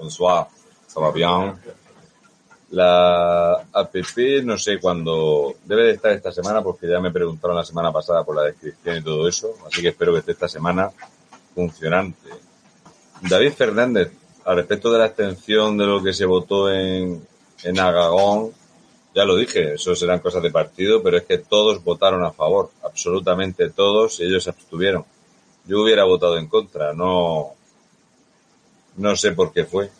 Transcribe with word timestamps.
Bonsoir, 0.00 0.46
ça. 0.86 1.00
La 2.70 3.66
app 3.72 3.94
no 4.44 4.56
sé 4.56 4.78
cuándo 4.80 5.56
debe 5.64 5.84
de 5.84 5.90
estar 5.90 6.12
esta 6.12 6.32
semana 6.32 6.62
porque 6.62 6.88
ya 6.88 7.00
me 7.00 7.10
preguntaron 7.10 7.56
la 7.56 7.64
semana 7.64 7.92
pasada 7.92 8.24
por 8.24 8.36
la 8.36 8.44
descripción 8.44 8.96
y 8.96 9.02
todo 9.02 9.28
eso, 9.28 9.54
así 9.66 9.82
que 9.82 9.88
espero 9.88 10.12
que 10.12 10.20
esté 10.20 10.32
esta 10.32 10.48
semana 10.48 10.90
funcionante. 11.54 12.30
David 13.22 13.52
Fernández, 13.52 14.12
al 14.44 14.56
respecto 14.56 14.90
de 14.90 15.00
la 15.00 15.06
extensión 15.06 15.76
de 15.76 15.84
lo 15.84 16.02
que 16.02 16.14
se 16.14 16.24
votó 16.24 16.72
en, 16.72 17.26
en 17.64 17.78
Agagón, 17.78 18.52
ya 19.14 19.24
lo 19.24 19.36
dije, 19.36 19.74
eso 19.74 19.94
serán 19.96 20.20
cosas 20.20 20.42
de 20.42 20.50
partido, 20.50 21.02
pero 21.02 21.18
es 21.18 21.24
que 21.24 21.38
todos 21.38 21.82
votaron 21.84 22.24
a 22.24 22.30
favor, 22.30 22.70
absolutamente 22.84 23.68
todos, 23.70 24.20
y 24.20 24.24
ellos 24.24 24.44
se 24.44 24.50
abstuvieron. 24.50 25.04
Yo 25.66 25.82
hubiera 25.82 26.04
votado 26.04 26.38
en 26.38 26.46
contra, 26.46 26.94
no, 26.94 27.54
no 29.00 29.16
sé 29.16 29.32
por 29.32 29.52
qué 29.52 29.64
fue, 29.64 29.90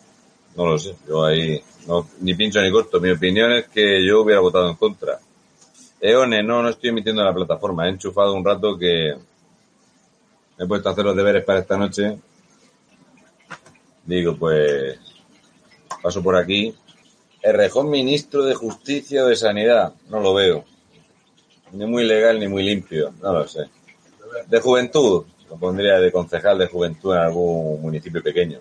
no 0.56 0.66
lo 0.66 0.78
sé, 0.78 0.94
yo 1.08 1.24
ahí 1.24 1.62
no, 1.86 2.06
ni 2.20 2.34
pincho 2.34 2.60
ni 2.60 2.70
corto. 2.70 3.00
Mi 3.00 3.10
opinión 3.10 3.50
es 3.52 3.68
que 3.68 4.04
yo 4.04 4.22
hubiera 4.22 4.40
votado 4.40 4.68
en 4.68 4.76
contra. 4.76 5.18
Eone, 6.00 6.42
no, 6.42 6.62
no 6.62 6.68
estoy 6.68 6.90
emitiendo 6.90 7.22
en 7.22 7.28
la 7.28 7.34
plataforma, 7.34 7.86
he 7.86 7.90
enchufado 7.90 8.34
un 8.34 8.44
rato 8.44 8.76
que 8.78 9.14
he 10.58 10.66
puesto 10.66 10.88
a 10.88 10.92
hacer 10.92 11.04
los 11.04 11.16
deberes 11.16 11.44
para 11.44 11.60
esta 11.60 11.78
noche. 11.78 12.18
Digo, 14.04 14.36
pues 14.36 14.98
paso 16.02 16.22
por 16.22 16.36
aquí 16.36 16.74
el 17.42 17.54
rejón 17.54 17.88
ministro 17.88 18.44
de 18.44 18.54
Justicia 18.54 19.24
o 19.24 19.28
de 19.28 19.36
Sanidad, 19.36 19.94
no 20.10 20.20
lo 20.20 20.34
veo. 20.34 20.64
Ni 21.72 21.86
muy 21.86 22.04
legal 22.04 22.38
ni 22.38 22.48
muy 22.48 22.62
limpio, 22.62 23.14
no 23.22 23.32
lo 23.32 23.48
sé. 23.48 23.70
De 24.46 24.60
Juventud, 24.60 25.24
lo 25.48 25.56
pondría 25.56 25.98
de 25.98 26.12
concejal 26.12 26.58
de 26.58 26.66
Juventud 26.66 27.14
en 27.14 27.20
algún 27.20 27.80
municipio 27.80 28.22
pequeño. 28.22 28.60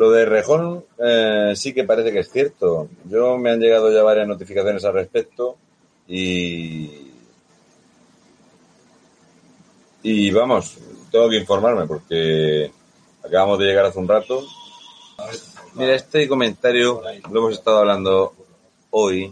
Lo 0.00 0.10
de 0.10 0.24
Rejón 0.24 0.82
eh, 0.98 1.52
sí 1.54 1.74
que 1.74 1.84
parece 1.84 2.10
que 2.10 2.20
es 2.20 2.30
cierto. 2.30 2.88
Yo 3.04 3.36
me 3.36 3.50
han 3.50 3.60
llegado 3.60 3.92
ya 3.92 4.02
varias 4.02 4.26
notificaciones 4.26 4.82
al 4.86 4.94
respecto 4.94 5.58
y 6.08 7.12
y 10.02 10.30
vamos, 10.30 10.78
tengo 11.12 11.28
que 11.28 11.36
informarme 11.36 11.86
porque 11.86 12.72
acabamos 13.22 13.58
de 13.58 13.66
llegar 13.66 13.84
hace 13.84 13.98
un 13.98 14.08
rato 14.08 14.42
Mira, 15.74 15.94
este 15.94 16.26
comentario 16.26 17.02
lo 17.30 17.40
hemos 17.40 17.52
estado 17.52 17.80
hablando 17.80 18.32
hoy, 18.92 19.30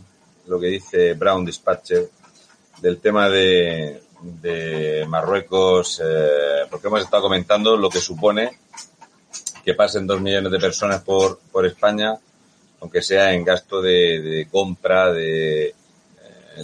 lo 0.48 0.60
que 0.60 0.66
dice 0.66 1.14
Brown 1.14 1.46
Dispatcher, 1.46 2.10
del 2.82 3.00
tema 3.00 3.30
de, 3.30 4.02
Marruecos, 5.08 6.02
eh, 6.04 6.66
porque 6.70 6.88
hemos 6.88 7.00
estado 7.00 7.22
comentando 7.22 7.74
lo 7.74 7.88
que 7.88 8.00
supone 8.00 8.58
que 9.68 9.74
pasen 9.74 10.06
dos 10.06 10.18
millones 10.18 10.50
de 10.50 10.58
personas 10.58 11.02
por, 11.02 11.40
por 11.52 11.66
España, 11.66 12.14
aunque 12.80 13.02
sea 13.02 13.34
en 13.34 13.44
gasto 13.44 13.82
de, 13.82 14.48
compra 14.50 15.12
de 15.12 15.66
eh, 15.66 15.74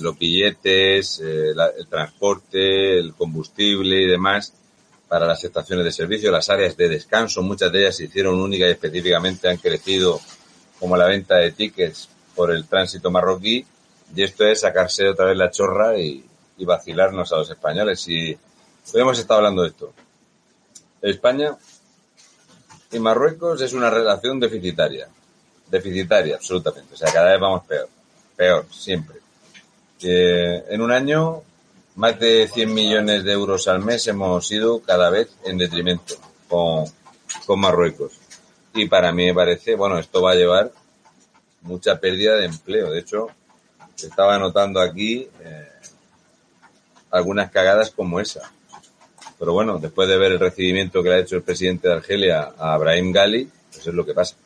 los 0.00 0.18
billetes, 0.18 1.20
eh, 1.22 1.50
el 1.50 1.86
transporte, 1.86 2.98
el 2.98 3.12
combustible 3.12 4.00
y 4.00 4.06
demás 4.06 4.54
para 5.06 5.26
las 5.26 5.44
estaciones 5.44 5.84
de 5.84 5.92
servicio, 5.92 6.32
las 6.32 6.48
áreas 6.48 6.78
de 6.78 6.88
descanso, 6.88 7.42
muchas 7.42 7.70
de 7.70 7.80
ellas 7.80 7.96
se 7.96 8.04
hicieron 8.04 8.40
únicas 8.40 8.68
y 8.68 8.72
específicamente 8.72 9.50
han 9.50 9.58
crecido 9.58 10.18
como 10.80 10.96
la 10.96 11.04
venta 11.04 11.36
de 11.36 11.52
tickets 11.52 12.08
por 12.34 12.52
el 12.52 12.66
tránsito 12.66 13.10
marroquí 13.10 13.66
y 14.16 14.22
esto 14.22 14.46
es 14.46 14.60
sacarse 14.60 15.10
otra 15.10 15.26
vez 15.26 15.36
la 15.36 15.50
chorra 15.50 15.98
y, 15.98 16.24
vacilarnos 16.56 17.30
a 17.34 17.36
los 17.36 17.50
españoles. 17.50 18.08
Y 18.08 18.32
hoy 18.94 19.00
hemos 19.02 19.18
estado 19.18 19.40
hablando 19.40 19.60
de 19.60 19.68
esto. 19.68 19.92
España 21.02 21.54
y 22.94 22.98
Marruecos 23.00 23.60
es 23.60 23.72
una 23.72 23.90
relación 23.90 24.40
deficitaria, 24.40 25.08
deficitaria 25.70 26.36
absolutamente, 26.36 26.94
o 26.94 26.96
sea, 26.96 27.12
cada 27.12 27.32
vez 27.32 27.40
vamos 27.40 27.64
peor, 27.64 27.88
peor, 28.36 28.66
siempre. 28.70 29.18
en 30.00 30.80
un 30.80 30.92
año 30.92 31.42
más 31.96 32.18
de 32.18 32.48
100 32.48 32.74
millones 32.74 33.24
de 33.24 33.32
euros 33.32 33.68
al 33.68 33.80
mes 33.80 34.06
hemos 34.08 34.50
ido 34.50 34.80
cada 34.80 35.10
vez 35.10 35.30
en 35.44 35.58
detrimento 35.58 36.16
con, 36.48 36.84
con 37.46 37.60
Marruecos. 37.60 38.12
Y 38.74 38.88
para 38.88 39.12
mí 39.12 39.26
me 39.26 39.34
parece, 39.34 39.76
bueno, 39.76 39.98
esto 39.98 40.20
va 40.20 40.32
a 40.32 40.34
llevar 40.34 40.72
mucha 41.62 42.00
pérdida 42.00 42.36
de 42.36 42.46
empleo. 42.46 42.90
De 42.90 42.98
hecho, 42.98 43.28
estaba 43.96 44.34
anotando 44.34 44.80
aquí 44.80 45.28
eh, 45.40 45.68
algunas 47.10 47.50
cagadas 47.50 47.90
como 47.90 48.18
esa. 48.18 48.52
Pero 49.38 49.52
bueno, 49.52 49.78
después 49.78 50.08
de 50.08 50.16
ver 50.16 50.32
el 50.32 50.38
recibimiento 50.38 51.02
que 51.02 51.08
le 51.08 51.14
ha 51.16 51.18
hecho 51.20 51.36
el 51.36 51.42
presidente 51.42 51.88
de 51.88 51.94
Argelia 51.94 52.54
a 52.56 52.74
Abraham 52.74 53.12
Gali, 53.12 53.50
pues 53.72 53.86
es 53.86 53.94
lo 53.94 54.06
que 54.06 54.14
pasa. 54.14 54.36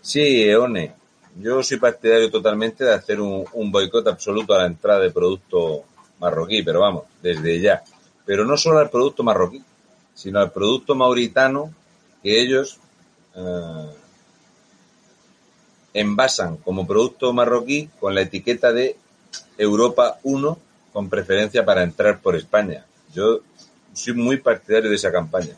Sí, 0.00 0.42
Eone, 0.42 0.94
yo 1.40 1.62
soy 1.62 1.78
partidario 1.78 2.30
totalmente 2.30 2.84
de 2.84 2.92
hacer 2.92 3.20
un, 3.20 3.70
boicot 3.70 4.06
absoluto 4.08 4.54
a 4.54 4.58
la 4.58 4.66
entrada 4.66 5.00
de 5.00 5.10
producto 5.10 5.84
marroquí, 6.18 6.62
pero 6.62 6.80
vamos, 6.80 7.04
desde 7.22 7.60
ya. 7.60 7.82
Pero 8.26 8.44
no 8.44 8.56
solo 8.56 8.78
al 8.78 8.90
producto 8.90 9.22
marroquí, 9.22 9.62
sino 10.14 10.40
al 10.40 10.52
producto 10.52 10.94
mauritano 10.94 11.72
que 12.22 12.40
ellos 12.40 12.78
eh, 13.34 13.86
envasan 15.94 16.56
como 16.58 16.86
producto 16.86 17.32
marroquí 17.32 17.88
con 18.00 18.14
la 18.14 18.22
etiqueta 18.22 18.72
de 18.72 18.96
Europa 19.56 20.18
1 20.24 20.58
con 20.92 21.08
preferencia 21.08 21.64
para 21.64 21.82
entrar 21.82 22.20
por 22.20 22.36
España. 22.36 22.84
Yo 23.14 23.40
soy 23.92 24.14
muy 24.14 24.38
partidario 24.38 24.90
de 24.90 24.96
esa 24.96 25.12
campaña. 25.12 25.56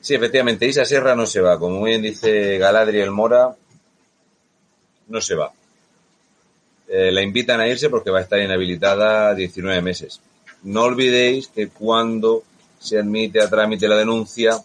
Sí, 0.00 0.14
efectivamente, 0.14 0.66
Isa 0.66 0.84
Serra 0.84 1.14
no 1.14 1.24
se 1.26 1.40
va. 1.40 1.58
Como 1.58 1.82
bien 1.82 2.02
dice 2.02 2.58
Galadriel 2.58 3.10
Mora, 3.10 3.56
no 5.08 5.20
se 5.20 5.34
va. 5.34 5.52
Eh, 6.88 7.10
la 7.10 7.22
invitan 7.22 7.60
a 7.60 7.68
irse 7.68 7.88
porque 7.88 8.10
va 8.10 8.18
a 8.18 8.22
estar 8.22 8.40
inhabilitada 8.40 9.34
19 9.34 9.80
meses. 9.80 10.20
No 10.62 10.82
olvidéis 10.82 11.48
que 11.48 11.68
cuando 11.68 12.42
se 12.78 12.98
admite 12.98 13.40
a 13.40 13.48
trámite 13.48 13.88
la 13.88 13.96
denuncia, 13.96 14.62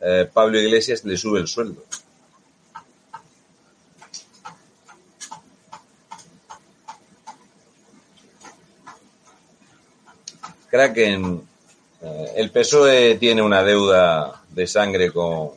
eh, 0.00 0.28
Pablo 0.32 0.58
Iglesias 0.58 1.04
le 1.04 1.16
sube 1.18 1.40
el 1.40 1.46
sueldo. 1.46 1.84
Kraken 10.74 11.40
eh, 12.02 12.32
el 12.34 12.50
PSOE 12.50 13.14
tiene 13.14 13.40
una 13.42 13.62
deuda 13.62 14.42
de 14.50 14.66
sangre 14.66 15.12
con, 15.12 15.50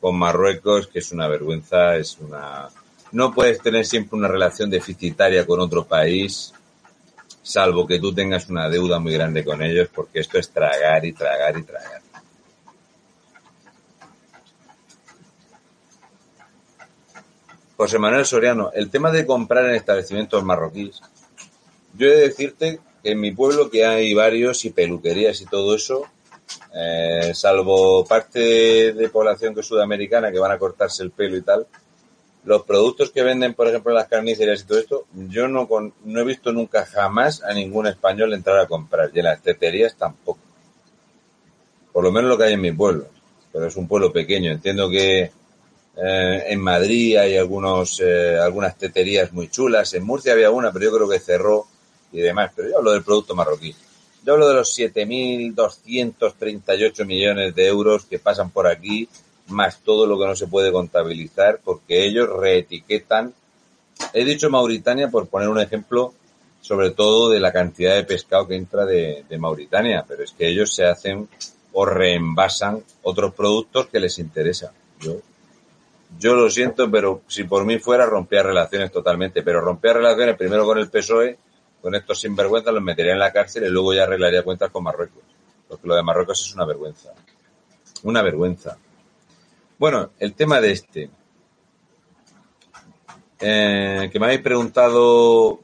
con 0.00 0.16
Marruecos 0.16 0.86
que 0.86 1.00
es 1.00 1.12
una 1.12 1.28
vergüenza, 1.28 1.94
es 1.96 2.16
una... 2.18 2.70
No 3.12 3.34
puedes 3.34 3.60
tener 3.60 3.84
siempre 3.84 4.16
una 4.18 4.28
relación 4.28 4.70
deficitaria 4.70 5.44
con 5.44 5.60
otro 5.60 5.84
país, 5.84 6.54
salvo 7.42 7.86
que 7.86 7.98
tú 7.98 8.14
tengas 8.14 8.48
una 8.48 8.70
deuda 8.70 8.98
muy 8.98 9.12
grande 9.12 9.44
con 9.44 9.60
ellos, 9.60 9.90
porque 9.94 10.20
esto 10.20 10.38
es 10.38 10.48
tragar 10.48 11.04
y 11.04 11.12
tragar 11.12 11.58
y 11.58 11.62
tragar. 11.62 12.00
José 17.76 17.98
Manuel 17.98 18.24
Soriano, 18.24 18.70
el 18.72 18.88
tema 18.88 19.10
de 19.10 19.26
comprar 19.26 19.66
en 19.66 19.74
establecimientos 19.74 20.42
marroquíes, 20.42 21.02
yo 21.92 22.06
he 22.06 22.10
de 22.12 22.28
decirte 22.28 22.80
en 23.02 23.20
mi 23.20 23.32
pueblo, 23.32 23.70
que 23.70 23.84
hay 23.84 24.14
varios 24.14 24.64
y 24.64 24.70
peluquerías 24.70 25.40
y 25.40 25.46
todo 25.46 25.74
eso, 25.74 26.04
eh, 26.74 27.32
salvo 27.34 28.04
parte 28.04 28.92
de 28.92 29.08
población 29.08 29.54
que 29.54 29.60
es 29.60 29.66
sudamericana 29.66 30.30
que 30.30 30.38
van 30.38 30.52
a 30.52 30.58
cortarse 30.58 31.02
el 31.02 31.10
pelo 31.10 31.36
y 31.36 31.42
tal, 31.42 31.66
los 32.44 32.62
productos 32.62 33.10
que 33.10 33.22
venden, 33.22 33.54
por 33.54 33.68
ejemplo, 33.68 33.92
en 33.92 33.96
las 33.96 34.08
carnicerías 34.08 34.62
y 34.62 34.64
todo 34.64 34.78
esto, 34.78 35.06
yo 35.12 35.46
no, 35.46 35.68
no 36.04 36.20
he 36.20 36.24
visto 36.24 36.52
nunca 36.52 36.86
jamás 36.86 37.42
a 37.42 37.52
ningún 37.52 37.86
español 37.86 38.32
entrar 38.32 38.58
a 38.58 38.66
comprar. 38.66 39.10
Y 39.12 39.18
en 39.18 39.26
las 39.26 39.42
teterías 39.42 39.94
tampoco. 39.96 40.40
Por 41.92 42.04
lo 42.04 42.12
menos 42.12 42.30
lo 42.30 42.38
que 42.38 42.44
hay 42.44 42.54
en 42.54 42.60
mi 42.60 42.72
pueblo. 42.72 43.08
Pero 43.52 43.66
es 43.66 43.76
un 43.76 43.86
pueblo 43.86 44.12
pequeño. 44.12 44.50
Entiendo 44.52 44.88
que 44.88 45.30
eh, 45.96 46.44
en 46.46 46.60
Madrid 46.60 47.16
hay 47.18 47.36
algunos, 47.36 48.00
eh, 48.00 48.38
algunas 48.38 48.76
teterías 48.78 49.32
muy 49.32 49.48
chulas. 49.48 49.92
En 49.92 50.04
Murcia 50.04 50.32
había 50.32 50.50
una, 50.50 50.72
pero 50.72 50.86
yo 50.86 50.96
creo 50.96 51.08
que 51.08 51.18
cerró 51.18 51.66
y 52.12 52.20
demás, 52.20 52.52
pero 52.54 52.70
yo 52.70 52.78
hablo 52.78 52.92
del 52.92 53.02
producto 53.02 53.34
marroquí. 53.34 53.74
Yo 54.24 54.34
hablo 54.34 54.48
de 54.48 54.54
los 54.54 54.78
7.238 54.78 57.04
millones 57.06 57.54
de 57.54 57.66
euros 57.66 58.04
que 58.04 58.18
pasan 58.18 58.50
por 58.50 58.66
aquí, 58.66 59.08
más 59.48 59.80
todo 59.80 60.06
lo 60.06 60.18
que 60.18 60.26
no 60.26 60.36
se 60.36 60.46
puede 60.46 60.70
contabilizar, 60.70 61.60
porque 61.64 62.04
ellos 62.04 62.28
reetiquetan. 62.28 63.32
He 64.12 64.22
dicho 64.24 64.50
Mauritania 64.50 65.08
por 65.08 65.28
poner 65.28 65.48
un 65.48 65.60
ejemplo, 65.60 66.12
sobre 66.60 66.90
todo 66.90 67.30
de 67.30 67.40
la 67.40 67.52
cantidad 67.52 67.94
de 67.94 68.04
pescado 68.04 68.46
que 68.46 68.56
entra 68.56 68.84
de, 68.84 69.24
de 69.28 69.38
Mauritania, 69.38 70.04
pero 70.06 70.22
es 70.22 70.32
que 70.32 70.48
ellos 70.48 70.74
se 70.74 70.84
hacen 70.84 71.26
o 71.72 71.86
reenvasan 71.86 72.82
otros 73.02 73.34
productos 73.34 73.86
que 73.86 74.00
les 74.00 74.18
interesan. 74.18 74.72
Yo, 75.00 75.16
yo 76.18 76.34
lo 76.34 76.50
siento, 76.50 76.90
pero 76.90 77.22
si 77.28 77.44
por 77.44 77.64
mí 77.64 77.78
fuera, 77.78 78.06
rompía 78.06 78.42
relaciones 78.42 78.90
totalmente. 78.90 79.42
Pero 79.42 79.60
rompía 79.60 79.92
relaciones 79.92 80.36
primero 80.36 80.64
con 80.64 80.78
el 80.78 80.90
PSOE 80.90 81.38
con 81.80 81.94
estos 81.94 82.20
sinvergüenzas 82.20 82.74
los 82.74 82.82
metería 82.82 83.12
en 83.12 83.18
la 83.18 83.32
cárcel 83.32 83.64
y 83.64 83.68
luego 83.68 83.94
ya 83.94 84.04
arreglaría 84.04 84.42
cuentas 84.42 84.70
con 84.70 84.84
Marruecos. 84.84 85.22
Porque 85.68 85.86
lo 85.86 85.94
de 85.94 86.02
Marruecos 86.02 86.46
es 86.46 86.54
una 86.54 86.64
vergüenza. 86.64 87.10
Una 88.02 88.22
vergüenza. 88.22 88.76
Bueno, 89.78 90.10
el 90.18 90.34
tema 90.34 90.60
de 90.60 90.72
este. 90.72 91.10
Eh, 93.38 94.10
que 94.12 94.20
me 94.20 94.26
habéis 94.26 94.42
preguntado 94.42 95.60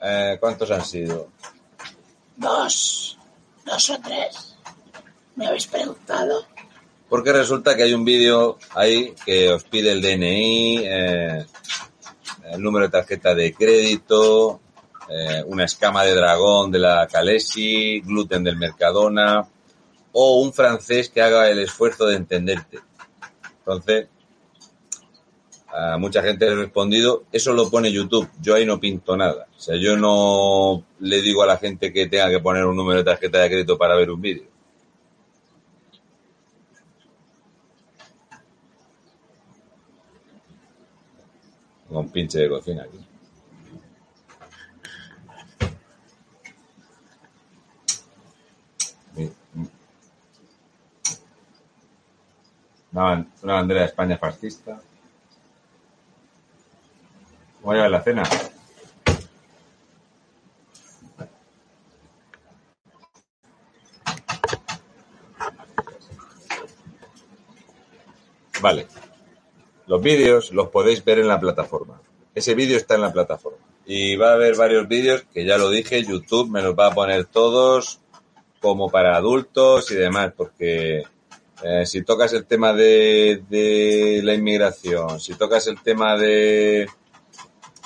eh, 0.00 0.36
cuántos 0.40 0.70
han 0.70 0.84
sido. 0.84 1.28
Dos, 2.36 3.18
dos 3.64 3.90
o 3.90 4.00
tres. 4.00 4.56
Me 5.34 5.46
habéis 5.46 5.66
preguntado. 5.66 6.46
Porque 7.08 7.32
resulta 7.32 7.76
que 7.76 7.84
hay 7.84 7.92
un 7.92 8.04
vídeo 8.04 8.58
ahí 8.74 9.14
que 9.24 9.50
os 9.50 9.64
pide 9.64 9.92
el 9.92 10.02
DNI, 10.02 10.78
eh, 10.84 11.46
el 12.52 12.62
número 12.62 12.86
de 12.86 12.92
tarjeta 12.92 13.34
de 13.34 13.52
crédito, 13.54 14.60
eh, 15.08 15.42
una 15.46 15.64
escama 15.64 16.04
de 16.04 16.14
dragón 16.14 16.70
de 16.70 16.78
la 16.78 17.06
Calesi, 17.06 18.00
gluten 18.00 18.42
del 18.42 18.56
Mercadona 18.56 19.46
o 20.12 20.40
un 20.40 20.52
francés 20.52 21.10
que 21.10 21.22
haga 21.22 21.50
el 21.50 21.58
esfuerzo 21.58 22.06
de 22.06 22.16
entenderte. 22.16 22.78
Entonces, 23.58 24.08
a 25.68 25.98
mucha 25.98 26.22
gente 26.22 26.46
le 26.46 26.52
he 26.52 26.56
respondido, 26.56 27.24
eso 27.30 27.52
lo 27.52 27.68
pone 27.70 27.92
YouTube, 27.92 28.28
yo 28.40 28.54
ahí 28.54 28.64
no 28.64 28.80
pinto 28.80 29.16
nada. 29.16 29.46
O 29.54 29.60
sea, 29.60 29.76
yo 29.76 29.96
no 29.96 30.84
le 31.00 31.20
digo 31.20 31.42
a 31.42 31.46
la 31.46 31.58
gente 31.58 31.92
que 31.92 32.06
tenga 32.06 32.30
que 32.30 32.40
poner 32.40 32.64
un 32.64 32.76
número 32.76 33.00
de 33.00 33.04
tarjeta 33.04 33.40
de 33.40 33.48
crédito 33.48 33.76
para 33.76 33.94
ver 33.94 34.10
un 34.10 34.20
vídeo. 34.20 34.55
Con 41.88 41.98
un 41.98 42.10
pinche 42.10 42.40
de 42.40 42.48
cocina 42.48 42.82
aquí. 42.82 42.98
Una, 52.92 53.26
una 53.42 53.54
bandera 53.54 53.80
de 53.80 53.86
España 53.86 54.16
fascista. 54.16 54.80
¿Cómo 57.60 57.74
lleva 57.74 57.88
la 57.88 58.02
cena? 58.02 58.22
Vale. 68.60 68.86
Los 69.86 70.02
vídeos 70.02 70.52
los 70.52 70.68
podéis 70.68 71.04
ver 71.04 71.20
en 71.20 71.28
la 71.28 71.38
plataforma. 71.38 72.00
Ese 72.34 72.54
vídeo 72.54 72.76
está 72.76 72.96
en 72.96 73.02
la 73.02 73.12
plataforma. 73.12 73.58
Y 73.86 74.16
va 74.16 74.30
a 74.30 74.34
haber 74.34 74.56
varios 74.56 74.88
vídeos 74.88 75.24
que 75.32 75.44
ya 75.44 75.58
lo 75.58 75.70
dije, 75.70 76.02
YouTube 76.02 76.50
me 76.50 76.60
los 76.60 76.76
va 76.76 76.88
a 76.88 76.94
poner 76.94 77.26
todos 77.26 78.00
como 78.60 78.90
para 78.90 79.16
adultos 79.16 79.90
y 79.92 79.94
demás, 79.94 80.32
porque 80.36 81.04
eh, 81.62 81.86
si 81.86 82.02
tocas 82.02 82.32
el 82.32 82.46
tema 82.46 82.72
de, 82.72 83.44
de 83.48 84.20
la 84.24 84.34
inmigración, 84.34 85.20
si 85.20 85.34
tocas 85.34 85.68
el 85.68 85.80
tema 85.82 86.16
de, 86.16 86.88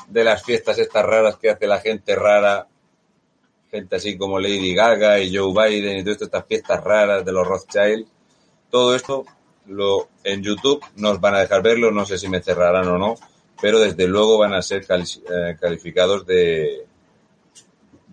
de 0.08 0.24
las 0.24 0.42
fiestas 0.42 0.78
estas 0.78 1.04
raras 1.04 1.36
que 1.36 1.50
hace 1.50 1.66
la 1.66 1.80
gente 1.80 2.16
rara, 2.16 2.66
gente 3.70 3.96
así 3.96 4.16
como 4.16 4.40
Lady 4.40 4.74
Gaga 4.74 5.20
y 5.20 5.36
Joe 5.36 5.52
Biden 5.52 5.98
y 5.98 6.04
todas 6.04 6.22
estas 6.22 6.46
fiestas 6.46 6.82
raras 6.82 7.24
de 7.24 7.32
los 7.32 7.46
Rothschild, 7.46 8.06
todo 8.70 8.94
esto 8.94 9.24
lo, 9.66 10.08
en 10.24 10.42
YouTube 10.42 10.84
nos 10.96 11.20
van 11.20 11.34
a 11.34 11.40
dejar 11.40 11.62
verlo, 11.62 11.90
no 11.90 12.06
sé 12.06 12.18
si 12.18 12.28
me 12.28 12.42
cerrarán 12.42 12.88
o 12.88 12.98
no, 12.98 13.16
pero 13.60 13.78
desde 13.78 14.06
luego 14.06 14.38
van 14.38 14.54
a 14.54 14.62
ser 14.62 14.86
eh, 14.88 15.56
calificados 15.60 16.26
de, 16.26 16.86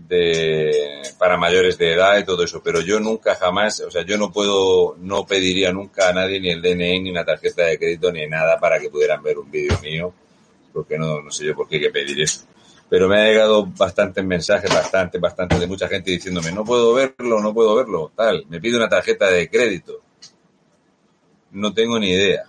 de 0.08 1.02
para 1.18 1.38
mayores 1.38 1.78
de 1.78 1.94
edad 1.94 2.18
y 2.18 2.26
todo 2.26 2.44
eso, 2.44 2.62
pero 2.64 2.82
yo 2.82 3.00
nunca 3.00 3.36
jamás, 3.36 3.80
o 3.82 3.92
sea, 3.92 4.04
yo 4.04 4.18
no 4.18 4.32
puedo, 4.32 4.96
no 5.00 5.26
pediría 5.26 5.72
nunca 5.72 6.10
a 6.10 6.14
nadie 6.14 6.40
ni 6.40 6.50
el 6.50 6.62
DNI 6.62 7.02
ni 7.02 7.12
una 7.12 7.26
tarjeta 7.26 7.64
de 7.64 7.80
crédito 7.80 8.12
ni 8.12 8.28
nada 8.28 8.60
para 8.60 8.80
que 8.80 8.90
pudieran 8.90 9.24
ver 9.24 9.38
un 9.38 9.50
vídeo 9.50 9.78
mío, 9.82 10.14
porque 10.72 10.98
no, 10.98 11.22
no 11.22 11.32
sé 11.32 11.46
yo 11.46 11.56
por 11.56 11.68
qué 11.68 11.76
hay 11.76 11.82
que 11.82 11.90
pedir 11.90 12.22
eso. 12.22 12.42
Pero 12.90 13.10
me 13.10 13.20
ha 13.20 13.26
llegado 13.26 13.66
bastantes 13.66 14.24
mensajes, 14.24 14.74
bastante, 14.74 15.18
bastante 15.18 15.60
de 15.60 15.68
mucha 15.68 15.90
gente 15.90 16.12
diciéndome, 16.12 16.52
no 16.52 16.64
puedo 16.64 16.94
verlo, 16.94 17.42
no 17.42 17.54
puedo 17.54 17.76
verlo, 17.76 18.12
tal, 18.16 18.46
me 18.48 18.62
pide 18.62 18.78
una 18.78 18.88
tarjeta 18.88 19.30
de 19.30 19.50
crédito. 19.50 20.02
No 21.52 21.74
tengo 21.74 22.00
ni 22.00 22.10
idea. 22.10 22.46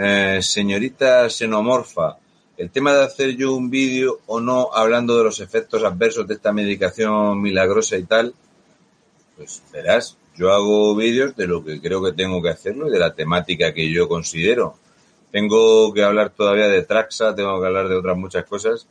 Eh, 0.00 0.38
señorita 0.42 1.28
xenomorfa, 1.28 2.18
el 2.58 2.70
tema 2.70 2.92
de 2.92 3.04
hacer 3.04 3.36
yo 3.36 3.54
un 3.54 3.70
vídeo 3.70 4.18
o 4.26 4.40
no 4.40 4.70
hablando 4.74 5.16
de 5.16 5.22
los 5.22 5.38
efectos 5.38 5.84
adversos 5.84 6.26
de 6.26 6.34
esta 6.34 6.52
medicación 6.52 7.40
milagrosa 7.40 7.96
y 7.96 8.02
tal, 8.02 8.34
pues 9.36 9.62
verás, 9.72 10.18
yo 10.36 10.52
hago 10.52 10.96
vídeos 10.96 11.36
de 11.36 11.46
lo 11.46 11.64
que 11.64 11.80
creo 11.80 12.02
que 12.02 12.12
tengo 12.12 12.42
que 12.42 12.48
hacerlo 12.48 12.88
y 12.88 12.90
de 12.90 12.98
la 12.98 13.14
temática 13.14 13.72
que 13.72 13.88
yo 13.92 14.08
considero. 14.08 14.74
Tengo 15.30 15.94
que 15.94 16.02
hablar 16.02 16.30
todavía 16.30 16.66
de 16.66 16.82
Traxa, 16.82 17.34
tengo 17.34 17.60
que 17.60 17.66
hablar 17.66 17.88
de 17.88 17.94
otras 17.94 18.16
muchas 18.16 18.44
cosas 18.44 18.88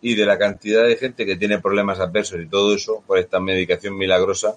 y 0.00 0.14
de 0.14 0.24
la 0.24 0.38
cantidad 0.38 0.86
de 0.86 0.96
gente 0.96 1.26
que 1.26 1.36
tiene 1.36 1.58
problemas 1.58 1.98
adversos 1.98 2.40
y 2.40 2.46
todo 2.46 2.72
eso 2.72 3.02
por 3.04 3.18
esta 3.18 3.40
medicación 3.40 3.96
milagrosa 3.96 4.54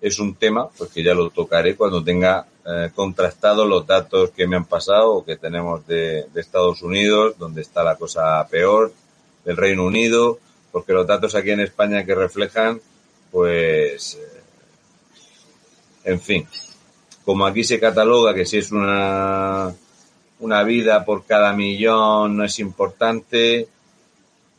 es 0.00 0.18
un 0.18 0.34
tema 0.34 0.68
pues 0.76 0.90
que 0.90 1.02
ya 1.02 1.14
lo 1.14 1.30
tocaré 1.30 1.76
cuando 1.76 2.02
tenga 2.02 2.46
eh, 2.66 2.90
contrastado 2.94 3.66
los 3.66 3.86
datos 3.86 4.30
que 4.30 4.46
me 4.46 4.56
han 4.56 4.64
pasado 4.64 5.24
que 5.24 5.36
tenemos 5.36 5.86
de, 5.86 6.26
de, 6.32 6.40
Estados 6.40 6.82
Unidos, 6.82 7.36
donde 7.38 7.60
está 7.60 7.84
la 7.84 7.96
cosa 7.96 8.46
peor, 8.48 8.92
del 9.44 9.56
Reino 9.56 9.84
Unido, 9.84 10.38
porque 10.72 10.94
los 10.94 11.06
datos 11.06 11.34
aquí 11.34 11.50
en 11.50 11.60
España 11.60 12.04
que 12.04 12.14
reflejan, 12.14 12.80
pues, 13.30 14.14
eh, 14.14 14.42
en 16.04 16.20
fin, 16.20 16.48
como 17.24 17.46
aquí 17.46 17.64
se 17.64 17.78
cataloga 17.78 18.34
que 18.34 18.46
si 18.46 18.58
es 18.58 18.72
una, 18.72 19.74
una 20.40 20.62
vida 20.62 21.04
por 21.04 21.24
cada 21.26 21.52
millón 21.52 22.36
no 22.36 22.44
es 22.44 22.58
importante, 22.58 23.68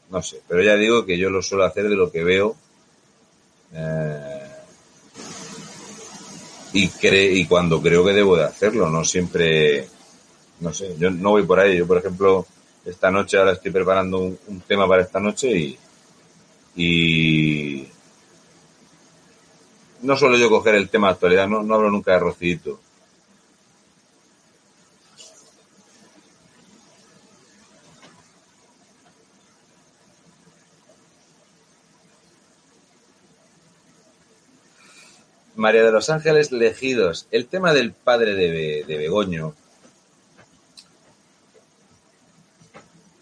no 0.09 0.21
sé, 0.21 0.41
pero 0.47 0.61
ya 0.61 0.75
digo 0.75 1.05
que 1.05 1.17
yo 1.17 1.29
lo 1.29 1.41
suelo 1.41 1.63
hacer 1.63 1.89
de 1.89 1.95
lo 1.95 2.11
que 2.11 2.23
veo. 2.23 2.55
Eh, 3.73 4.44
y 6.75 6.89
cre 6.89 7.31
y 7.31 7.45
cuando 7.45 7.81
creo 7.81 8.03
que 8.03 8.11
debo 8.11 8.35
de 8.35 8.43
hacerlo, 8.43 8.89
no 8.89 9.05
siempre, 9.05 9.87
no 10.59 10.73
sé, 10.73 10.93
yo 10.97 11.09
no 11.09 11.29
voy 11.29 11.43
por 11.43 11.57
ahí. 11.57 11.77
Yo, 11.77 11.87
por 11.87 11.99
ejemplo, 11.99 12.45
esta 12.83 13.09
noche 13.09 13.37
ahora 13.37 13.53
estoy 13.53 13.71
preparando 13.71 14.19
un, 14.19 14.61
tema 14.67 14.85
para 14.85 15.03
esta 15.03 15.21
noche 15.21 15.57
y, 15.57 15.79
y 16.75 17.87
no 20.01 20.17
suelo 20.17 20.35
yo 20.35 20.49
coger 20.49 20.75
el 20.75 20.89
tema 20.89 21.07
de 21.07 21.13
actualidad, 21.13 21.47
no, 21.47 21.63
no 21.63 21.75
hablo 21.75 21.89
nunca 21.89 22.11
de 22.11 22.19
Rocidito. 22.19 22.81
María 35.55 35.83
de 35.83 35.91
los 35.91 36.09
Ángeles 36.09 36.51
Legidos. 36.51 37.27
El 37.31 37.47
tema 37.47 37.73
del 37.73 37.93
padre 37.93 38.35
de, 38.35 38.83
de 38.85 38.97
Begoño. 38.97 39.53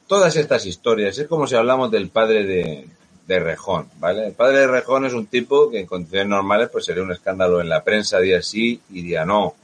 Todas 0.07 0.35
estas 0.35 0.65
historias, 0.65 1.17
es 1.17 1.27
como 1.27 1.47
si 1.47 1.55
hablamos 1.55 1.89
del 1.89 2.09
padre 2.09 2.45
de, 2.45 2.87
de, 3.25 3.39
Rejón, 3.39 3.89
¿vale? 3.99 4.27
El 4.27 4.33
padre 4.33 4.59
de 4.59 4.67
Rejón 4.67 5.05
es 5.05 5.13
un 5.13 5.25
tipo 5.27 5.71
que 5.71 5.79
en 5.79 5.85
condiciones 5.87 6.27
normales 6.27 6.69
pues 6.69 6.85
sería 6.85 7.03
un 7.03 7.11
escándalo 7.11 7.61
en 7.61 7.69
la 7.69 7.83
prensa 7.83 8.19
día 8.19 8.41
sí 8.41 8.81
y 8.91 9.01
día 9.01 9.25
no. 9.25 9.55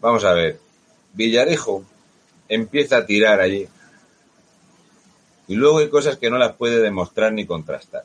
Vamos 0.00 0.24
a 0.24 0.32
ver. 0.32 0.60
Villarejo 1.12 1.84
empieza 2.48 2.98
a 2.98 3.06
tirar 3.06 3.40
allí. 3.40 3.66
Y 5.46 5.56
luego 5.56 5.78
hay 5.78 5.88
cosas 5.88 6.16
que 6.16 6.30
no 6.30 6.38
las 6.38 6.54
puede 6.54 6.80
demostrar 6.80 7.32
ni 7.32 7.46
contrastar. 7.46 8.04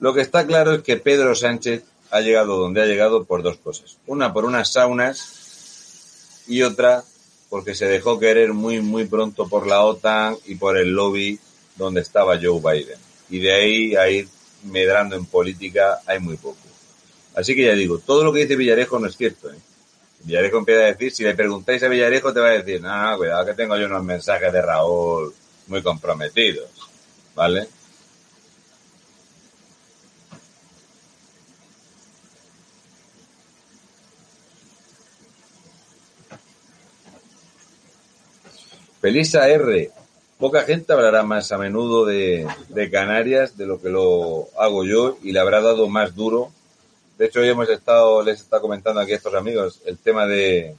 Lo 0.00 0.14
que 0.14 0.22
está 0.22 0.46
claro 0.46 0.72
es 0.74 0.82
que 0.82 0.96
Pedro 0.96 1.34
Sánchez 1.34 1.84
ha 2.10 2.20
llegado 2.20 2.56
donde 2.56 2.82
ha 2.82 2.86
llegado 2.86 3.24
por 3.24 3.42
dos 3.42 3.58
cosas. 3.58 3.98
Una 4.06 4.32
por 4.32 4.44
unas 4.44 4.72
saunas 4.72 6.42
y 6.46 6.62
otra 6.62 7.04
porque 7.50 7.74
se 7.74 7.86
dejó 7.86 8.18
querer 8.18 8.52
muy, 8.52 8.80
muy 8.80 9.04
pronto 9.04 9.48
por 9.48 9.66
la 9.66 9.82
OTAN 9.84 10.36
y 10.46 10.54
por 10.54 10.78
el 10.78 10.90
lobby 10.90 11.38
donde 11.76 12.00
estaba 12.00 12.38
Joe 12.40 12.60
Biden. 12.60 12.98
Y 13.28 13.40
de 13.40 13.52
ahí 13.52 13.96
a 13.96 14.08
ir 14.08 14.28
medrando 14.64 15.16
en 15.16 15.26
política 15.26 16.00
hay 16.06 16.18
muy 16.18 16.36
poco. 16.36 16.56
Así 17.34 17.54
que 17.54 17.64
ya 17.64 17.72
digo, 17.74 17.98
todo 17.98 18.24
lo 18.24 18.32
que 18.32 18.40
dice 18.40 18.56
Villarejo 18.56 18.98
no 18.98 19.06
es 19.06 19.16
cierto. 19.16 19.50
¿eh? 19.50 19.58
Villarejo 20.24 20.58
empieza 20.58 20.82
a 20.82 20.86
decir, 20.86 21.12
si 21.12 21.24
le 21.24 21.34
preguntáis 21.34 21.82
a 21.82 21.88
Villarejo 21.88 22.32
te 22.32 22.40
va 22.40 22.48
a 22.48 22.62
decir, 22.62 22.80
no, 22.80 23.16
cuidado 23.16 23.46
que 23.46 23.54
tengo 23.54 23.76
yo 23.76 23.86
unos 23.86 24.04
mensajes 24.04 24.52
de 24.52 24.62
Raúl 24.62 25.34
muy 25.66 25.82
comprometidos, 25.82 26.68
¿vale? 27.34 27.68
Felisa 39.00 39.48
R. 39.48 39.90
Poca 40.38 40.62
gente 40.62 40.92
hablará 40.92 41.22
más 41.22 41.52
a 41.52 41.58
menudo 41.58 42.04
de, 42.04 42.46
Canarias 42.90 43.56
de 43.56 43.66
lo 43.66 43.80
que 43.80 43.88
lo 43.88 44.48
hago 44.58 44.84
yo 44.84 45.16
y 45.22 45.32
le 45.32 45.40
habrá 45.40 45.62
dado 45.62 45.88
más 45.88 46.14
duro. 46.14 46.50
De 47.16 47.26
hecho, 47.26 47.40
hoy 47.40 47.48
hemos 47.48 47.68
estado, 47.68 48.22
les 48.22 48.40
está 48.40 48.60
comentando 48.60 49.00
aquí 49.00 49.12
a 49.12 49.16
estos 49.16 49.34
amigos 49.34 49.80
el 49.86 49.98
tema 49.98 50.26
de, 50.26 50.74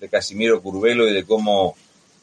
de 0.00 0.08
Casimiro 0.08 0.60
Curvelo 0.60 1.08
y 1.08 1.12
de 1.12 1.24
cómo 1.24 1.76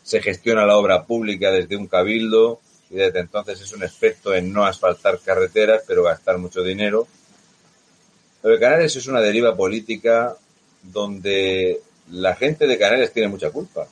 se 0.03 0.21
gestiona 0.21 0.65
la 0.65 0.77
obra 0.77 1.05
pública 1.05 1.51
desde 1.51 1.77
un 1.77 1.87
cabildo 1.87 2.59
y 2.89 2.95
desde 2.95 3.19
entonces 3.19 3.61
es 3.61 3.71
un 3.73 3.83
experto 3.83 4.33
en 4.33 4.51
no 4.51 4.65
asfaltar 4.65 5.19
carreteras, 5.19 5.83
pero 5.87 6.03
gastar 6.03 6.37
mucho 6.37 6.61
dinero. 6.61 7.07
Lo 8.43 8.49
de 8.49 8.59
Canarias 8.59 8.95
es 8.97 9.07
una 9.07 9.21
deriva 9.21 9.55
política 9.55 10.35
donde 10.83 11.81
la 12.11 12.35
gente 12.35 12.67
de 12.67 12.77
Canarias 12.77 13.11
tiene 13.11 13.29
mucha 13.29 13.49
culpa. 13.49 13.87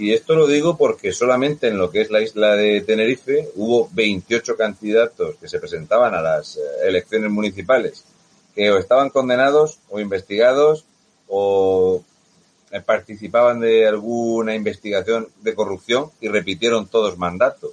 Y 0.00 0.14
esto 0.14 0.34
lo 0.34 0.46
digo 0.46 0.78
porque 0.78 1.12
solamente 1.12 1.68
en 1.68 1.76
lo 1.76 1.90
que 1.90 2.00
es 2.00 2.10
la 2.10 2.22
isla 2.22 2.56
de 2.56 2.80
Tenerife 2.80 3.50
hubo 3.56 3.86
28 3.92 4.56
candidatos 4.56 5.36
que 5.36 5.46
se 5.46 5.58
presentaban 5.58 6.14
a 6.14 6.22
las 6.22 6.56
eh, 6.56 6.60
elecciones 6.84 7.30
municipales 7.30 8.02
que 8.54 8.70
o 8.70 8.78
estaban 8.78 9.10
condenados 9.10 9.78
o 9.90 10.00
investigados 10.00 10.86
o 11.28 12.02
eh, 12.70 12.80
participaban 12.80 13.60
de 13.60 13.86
alguna 13.88 14.54
investigación 14.54 15.28
de 15.42 15.54
corrupción 15.54 16.10
y 16.18 16.28
repitieron 16.28 16.88
todos 16.88 17.18
mandatos. 17.18 17.72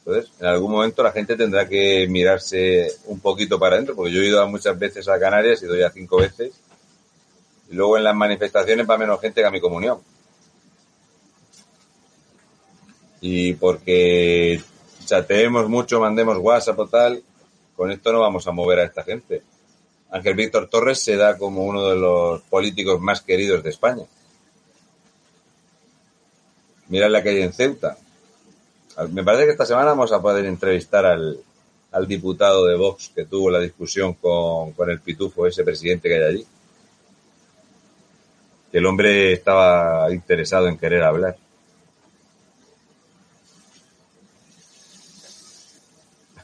Entonces, 0.00 0.32
en 0.40 0.46
algún 0.46 0.72
momento 0.72 1.04
la 1.04 1.12
gente 1.12 1.36
tendrá 1.36 1.68
que 1.68 2.08
mirarse 2.08 2.88
un 3.04 3.20
poquito 3.20 3.60
para 3.60 3.76
adentro, 3.76 3.94
porque 3.94 4.10
yo 4.10 4.22
he 4.22 4.26
ido 4.26 4.44
muchas 4.48 4.76
veces 4.76 5.06
a 5.06 5.20
Canarias, 5.20 5.62
he 5.62 5.66
ido 5.66 5.76
ya 5.76 5.90
cinco 5.90 6.16
veces, 6.16 6.50
y 7.70 7.76
luego 7.76 7.96
en 7.96 8.02
las 8.02 8.16
manifestaciones 8.16 8.90
va 8.90 8.98
menos 8.98 9.20
gente 9.20 9.40
que 9.40 9.46
a 9.46 9.52
mi 9.52 9.60
comunión. 9.60 10.00
Y 13.20 13.54
porque 13.54 14.62
chateemos 15.04 15.68
mucho, 15.68 16.00
mandemos 16.00 16.38
WhatsApp 16.38 16.78
o 16.78 16.86
tal, 16.86 17.22
con 17.76 17.90
esto 17.90 18.12
no 18.12 18.20
vamos 18.20 18.46
a 18.46 18.52
mover 18.52 18.80
a 18.80 18.84
esta 18.84 19.02
gente. 19.02 19.42
Ángel 20.10 20.34
Víctor 20.34 20.68
Torres 20.68 21.00
se 21.00 21.16
da 21.16 21.36
como 21.36 21.64
uno 21.64 21.88
de 21.88 21.96
los 21.96 22.42
políticos 22.42 23.00
más 23.00 23.20
queridos 23.20 23.62
de 23.62 23.70
España. 23.70 24.04
Mira 26.88 27.08
la 27.08 27.22
que 27.22 27.30
hay 27.30 27.42
en 27.42 27.52
Ceuta. 27.52 27.98
Me 29.10 29.22
parece 29.22 29.44
que 29.44 29.52
esta 29.52 29.66
semana 29.66 29.90
vamos 29.90 30.10
a 30.12 30.20
poder 30.20 30.46
entrevistar 30.46 31.04
al, 31.04 31.38
al 31.92 32.06
diputado 32.08 32.66
de 32.66 32.76
Vox 32.76 33.12
que 33.14 33.26
tuvo 33.26 33.50
la 33.50 33.60
discusión 33.60 34.14
con, 34.14 34.72
con 34.72 34.90
el 34.90 35.00
pitufo, 35.00 35.46
ese 35.46 35.62
presidente 35.64 36.08
que 36.08 36.14
hay 36.16 36.22
allí. 36.22 36.46
Que 38.72 38.78
el 38.78 38.86
hombre 38.86 39.32
estaba 39.32 40.12
interesado 40.12 40.68
en 40.68 40.78
querer 40.78 41.02
hablar. 41.02 41.36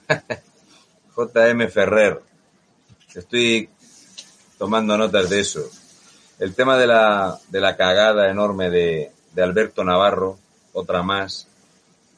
JM 1.16 1.68
Ferrer. 1.68 2.20
Estoy 3.14 3.68
tomando 4.58 4.96
notas 4.98 5.30
de 5.30 5.40
eso. 5.40 5.68
El 6.38 6.54
tema 6.54 6.76
de 6.76 6.86
la, 6.86 7.38
de 7.48 7.60
la 7.60 7.76
cagada 7.76 8.28
enorme 8.30 8.70
de, 8.70 9.12
de 9.32 9.42
Alberto 9.42 9.84
Navarro, 9.84 10.38
otra 10.72 11.02
más, 11.02 11.46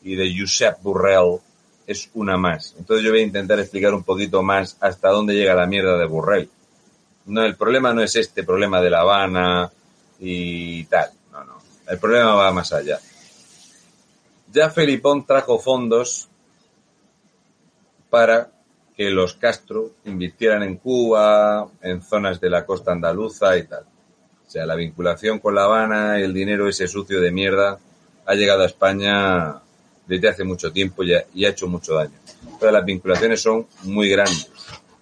y 0.02 0.14
de 0.14 0.34
Josep 0.38 0.80
Burrell 0.82 1.40
es 1.86 2.10
una 2.14 2.36
más. 2.36 2.74
Entonces 2.78 3.04
yo 3.04 3.10
voy 3.10 3.20
a 3.20 3.24
intentar 3.24 3.60
explicar 3.60 3.94
un 3.94 4.02
poquito 4.02 4.42
más 4.42 4.76
hasta 4.80 5.10
dónde 5.10 5.34
llega 5.34 5.54
la 5.54 5.66
mierda 5.66 5.98
de 5.98 6.06
Burrell. 6.06 6.50
No, 7.26 7.44
el 7.44 7.56
problema 7.56 7.92
no 7.92 8.02
es 8.02 8.16
este 8.16 8.44
problema 8.44 8.80
de 8.80 8.90
La 8.90 9.00
Habana 9.00 9.70
y 10.20 10.84
tal. 10.84 11.10
No, 11.32 11.44
no. 11.44 11.58
El 11.88 11.98
problema 11.98 12.34
va 12.34 12.52
más 12.52 12.72
allá. 12.72 12.98
Ya 14.52 14.70
Felipón 14.70 15.26
trajo 15.26 15.58
fondos 15.58 16.28
para 18.10 18.50
que 18.96 19.10
los 19.10 19.34
Castro 19.34 19.92
invirtieran 20.04 20.62
en 20.62 20.76
Cuba, 20.76 21.68
en 21.82 22.02
zonas 22.02 22.40
de 22.40 22.50
la 22.50 22.64
costa 22.64 22.92
andaluza 22.92 23.56
y 23.56 23.64
tal. 23.64 23.84
O 24.46 24.50
sea, 24.50 24.64
la 24.64 24.74
vinculación 24.74 25.38
con 25.38 25.54
La 25.54 25.64
Habana, 25.64 26.18
el 26.18 26.32
dinero 26.32 26.68
ese 26.68 26.88
sucio 26.88 27.20
de 27.20 27.30
mierda, 27.30 27.78
ha 28.24 28.34
llegado 28.34 28.62
a 28.62 28.66
España 28.66 29.60
desde 30.06 30.28
hace 30.28 30.44
mucho 30.44 30.72
tiempo 30.72 31.02
y 31.02 31.14
ha, 31.14 31.24
y 31.34 31.44
ha 31.44 31.50
hecho 31.50 31.66
mucho 31.66 31.94
daño. 31.94 32.18
Todas 32.58 32.72
las 32.72 32.84
vinculaciones 32.84 33.42
son 33.42 33.66
muy 33.82 34.08
grandes. 34.08 34.50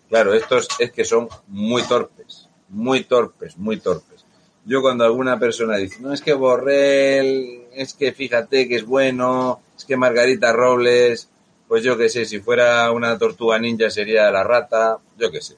Claro, 0.08 0.34
estos 0.34 0.68
es 0.78 0.90
que 0.92 1.04
son 1.04 1.28
muy 1.48 1.82
torpes, 1.82 2.48
muy 2.68 3.04
torpes, 3.04 3.56
muy 3.56 3.78
torpes. 3.78 4.24
Yo 4.64 4.80
cuando 4.80 5.04
alguna 5.04 5.38
persona 5.38 5.76
dice, 5.76 6.00
no 6.00 6.12
es 6.12 6.22
que 6.22 6.32
Borrell, 6.32 7.64
es 7.74 7.94
que 7.94 8.12
fíjate 8.12 8.66
que 8.66 8.76
es 8.76 8.86
bueno, 8.86 9.60
es 9.76 9.84
que 9.84 9.96
Margarita 9.96 10.52
Robles, 10.52 11.28
pues 11.74 11.82
yo 11.82 11.98
qué 11.98 12.08
sé, 12.08 12.24
si 12.24 12.38
fuera 12.38 12.92
una 12.92 13.18
tortuga 13.18 13.58
ninja 13.58 13.90
sería 13.90 14.30
la 14.30 14.44
rata, 14.44 14.96
yo 15.18 15.28
qué 15.32 15.40
sé. 15.40 15.56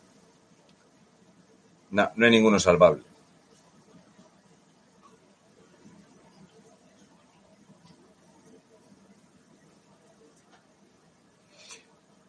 No, 1.91 2.11
no 2.17 2.25
hay 2.25 2.33
ninguno 2.33 2.59
salvable. 2.59 3.03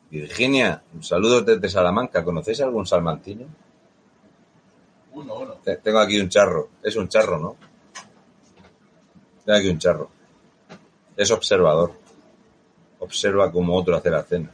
Virginia, 0.10 0.84
saludos 1.00 1.46
desde 1.46 1.70
Salamanca. 1.70 2.26
¿Conocéis 2.26 2.60
algún 2.60 2.86
salmantino? 2.86 3.46
Uno, 5.14 5.34
uno. 5.34 5.54
Tengo 5.82 6.00
aquí 6.00 6.20
un 6.20 6.28
charro. 6.28 6.72
Es 6.84 6.98
un 6.98 7.08
charro, 7.08 7.40
¿no? 7.40 7.56
Tengo 9.46 9.58
aquí 9.58 9.70
un 9.70 9.80
charro. 9.80 10.10
Es 11.16 11.32
observador. 11.32 12.07
Observa 13.00 13.52
como 13.52 13.76
otro 13.76 13.96
hace 13.96 14.10
la 14.10 14.24
cena. 14.24 14.52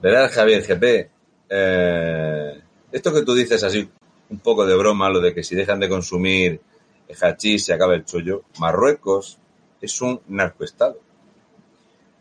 Verás, 0.00 0.32
Javier 0.32 0.62
GP, 0.62 1.10
eh, 1.48 2.60
esto 2.92 3.12
que 3.12 3.22
tú 3.22 3.34
dices 3.34 3.62
así, 3.62 3.88
un 4.28 4.38
poco 4.38 4.66
de 4.66 4.76
broma, 4.76 5.08
lo 5.08 5.20
de 5.20 5.32
que 5.32 5.42
si 5.42 5.54
dejan 5.54 5.80
de 5.80 5.88
consumir 5.88 6.60
hachís 7.22 7.64
se 7.64 7.72
acaba 7.72 7.94
el 7.94 8.04
chollo, 8.04 8.44
Marruecos 8.58 9.38
es 9.80 10.00
un 10.00 10.20
narcoestado. 10.28 10.98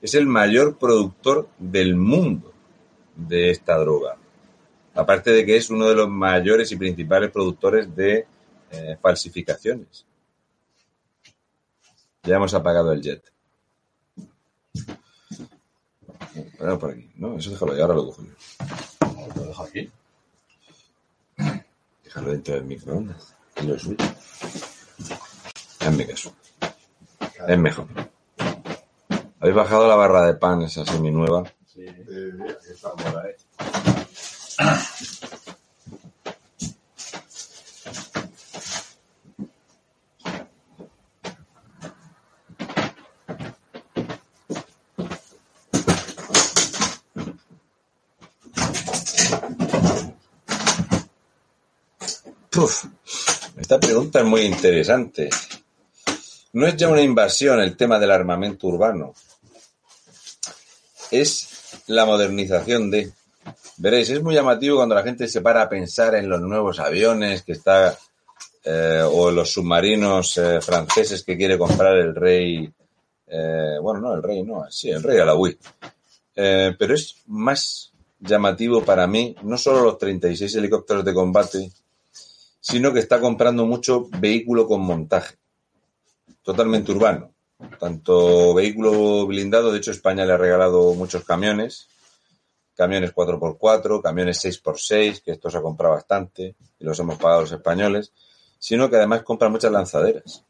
Es 0.02 0.14
el 0.16 0.28
mayor 0.28 0.78
productor 0.78 1.48
del 1.58 1.96
mundo 1.96 2.52
de 3.16 3.52
esta 3.52 3.78
droga. 3.78 4.18
Aparte 4.96 5.32
de 5.32 5.46
que 5.46 5.56
es 5.56 5.70
uno 5.70 5.88
de 5.88 5.96
los 5.96 6.10
mayores 6.10 6.72
y 6.72 6.76
principales 6.76 7.32
productores 7.32 7.96
de 7.96 8.26
eh, 8.72 8.98
falsificaciones. 9.02 10.06
Ya 12.24 12.38
hemos 12.38 12.54
apagado 12.54 12.94
el 12.94 13.02
jet. 13.02 13.22
Espera 16.36 16.80
por 16.80 16.92
aquí. 16.92 17.12
No, 17.16 17.38
eso 17.38 17.52
déjalo, 17.52 17.78
y 17.78 17.82
ahora 17.82 17.96
lo 17.96 18.06
cojo 18.06 18.24
yo. 18.24 18.32
¿Lo 19.36 19.44
dejo 19.44 19.64
aquí? 19.64 19.92
Déjalo 22.04 22.32
dentro 22.32 22.56
del 22.56 22.64
microondas. 22.64 23.36
Es 23.56 23.66
lo 23.66 23.78
suyo. 23.78 23.98
Hazme 25.80 26.08
caso. 26.08 26.34
Es 27.48 27.58
mejor. 27.58 27.88
¿Habéis 29.40 29.56
bajado 29.56 29.88
la 29.88 29.96
barra 29.96 30.26
de 30.26 30.36
pan, 30.36 30.62
esa 30.62 30.86
semi 30.86 31.12
nueva? 31.12 31.44
Sí. 31.68 31.86
Está 32.72 32.94
por 32.94 33.18
ahí. 33.20 33.34
esta 53.74 53.88
pregunta 53.88 54.20
es 54.20 54.26
muy 54.26 54.42
interesante. 54.42 55.32
No 56.54 56.68
es 56.68 56.76
ya 56.76 56.90
una 56.90 57.02
invasión 57.02 57.60
el 57.60 57.76
tema 57.76 57.98
del 57.98 58.12
armamento 58.12 58.68
urbano. 58.68 59.16
Es 61.10 61.82
la 61.88 62.06
modernización 62.06 62.92
de. 62.92 63.12
Veréis, 63.78 64.12
es 64.12 64.22
muy 64.22 64.36
llamativo 64.36 64.78
cuando 64.78 64.94
la 64.94 65.02
gente 65.02 65.28
se 65.28 65.42
para 65.42 65.64
a 65.64 65.70
pensar 65.70 66.14
en 66.14 66.30
los 66.30 66.40
nuevos 66.40 66.80
aviones 66.80 67.42
que 67.42 67.54
está 67.54 67.98
eh, 68.64 69.04
o 69.04 69.32
los 69.32 69.52
submarinos 69.52 70.38
eh, 70.38 70.62
franceses 70.62 71.24
que 71.24 71.36
quiere 71.36 71.58
comprar 71.58 71.98
el 71.98 72.14
rey. 72.14 72.72
eh, 73.26 73.78
bueno, 73.82 74.02
no, 74.02 74.14
el 74.14 74.22
rey 74.22 74.44
no, 74.44 74.70
sí, 74.70 74.92
el 74.92 75.02
rey 75.02 75.18
Alawi. 75.18 75.58
Pero 76.36 76.94
es 76.94 77.16
más 77.26 77.92
llamativo 78.20 78.86
para 78.86 79.08
mí, 79.08 79.36
no 79.42 79.58
solo 79.58 79.84
los 79.84 79.98
36 79.98 80.54
helicópteros 80.58 81.04
de 81.04 81.14
combate, 81.14 81.72
sino 82.64 82.94
que 82.94 83.00
está 83.00 83.20
comprando 83.20 83.66
mucho 83.66 84.08
vehículo 84.20 84.66
con 84.66 84.82
montaje, 84.82 85.36
totalmente 86.42 86.94
urbano. 86.94 87.32
Tanto 87.78 88.54
vehículo 88.54 89.28
blindado, 89.28 89.72
de 89.72 89.80
hecho 89.80 89.92
España 89.92 90.26
le 90.26 90.32
ha 90.32 90.38
regalado 90.38 90.94
muchos 90.94 91.26
camiones, 91.26 91.90
camiones 92.76 93.14
4x4, 93.14 94.02
camiones 94.02 94.44
6x6, 94.46 95.22
que 95.22 95.32
esto 95.32 95.52
se 95.52 95.58
ha 95.58 95.62
comprado 95.62 95.96
bastante 95.96 96.56
y 96.80 96.86
los 96.86 96.98
hemos 97.00 97.18
pagado 97.18 97.42
los 97.42 97.52
españoles, 97.52 98.14
sino 98.58 98.90
que 98.90 98.96
además 98.96 99.24
compra 99.24 99.50
muchas 99.50 99.72
lanzaderas. 99.72 100.46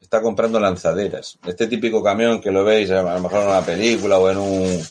Está 0.00 0.20
comprando 0.20 0.58
lanzaderas. 0.58 1.38
Este 1.46 1.68
típico 1.68 2.02
camión 2.02 2.40
que 2.40 2.50
lo 2.50 2.64
veis 2.64 2.90
a 2.90 3.02
lo 3.02 3.20
mejor 3.20 3.42
en 3.42 3.48
una 3.48 3.64
película 3.64 4.18
o 4.18 4.28
en 4.28 4.38
un, 4.38 4.82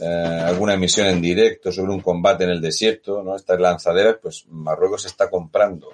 eh, 0.00 0.42
alguna 0.44 0.74
emisión 0.74 1.06
en 1.06 1.20
directo 1.20 1.72
sobre 1.72 1.92
un 1.92 2.00
combate 2.00 2.44
en 2.44 2.50
el 2.50 2.60
desierto, 2.60 3.22
¿no? 3.22 3.36
Estas 3.36 3.60
lanzaderas, 3.60 4.16
pues 4.22 4.46
Marruecos 4.48 5.06
está 5.06 5.28
comprando. 5.30 5.88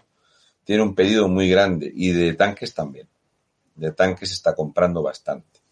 Tiene 0.64 0.82
un 0.82 0.94
pedido 0.94 1.28
muy 1.28 1.48
grande 1.48 1.90
y 1.94 2.10
de 2.12 2.34
tanques 2.34 2.74
también. 2.74 3.08
De 3.74 3.92
tanques 3.92 4.32
está 4.32 4.54
comprando 4.54 5.02
bastante 5.02 5.64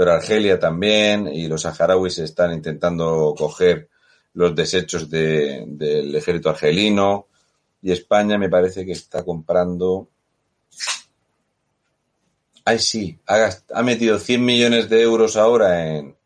pero 0.00 0.14
Argelia 0.14 0.58
también 0.58 1.28
y 1.28 1.46
los 1.46 1.60
saharauis 1.60 2.16
están 2.20 2.54
intentando 2.54 3.34
coger 3.36 3.90
los 4.32 4.56
desechos 4.56 5.10
de, 5.10 5.62
del 5.66 6.16
ejército 6.16 6.48
argelino 6.48 7.26
y 7.82 7.92
España 7.92 8.38
me 8.38 8.48
parece 8.48 8.86
que 8.86 8.92
está 8.92 9.22
comprando 9.26 10.08
ay 12.64 12.78
sí 12.78 13.18
ha, 13.26 13.50
ha 13.74 13.82
metido 13.82 14.18
100 14.18 14.42
millones 14.42 14.88
de 14.88 15.02
euros 15.02 15.36
ahora 15.36 15.98
en 15.98 16.16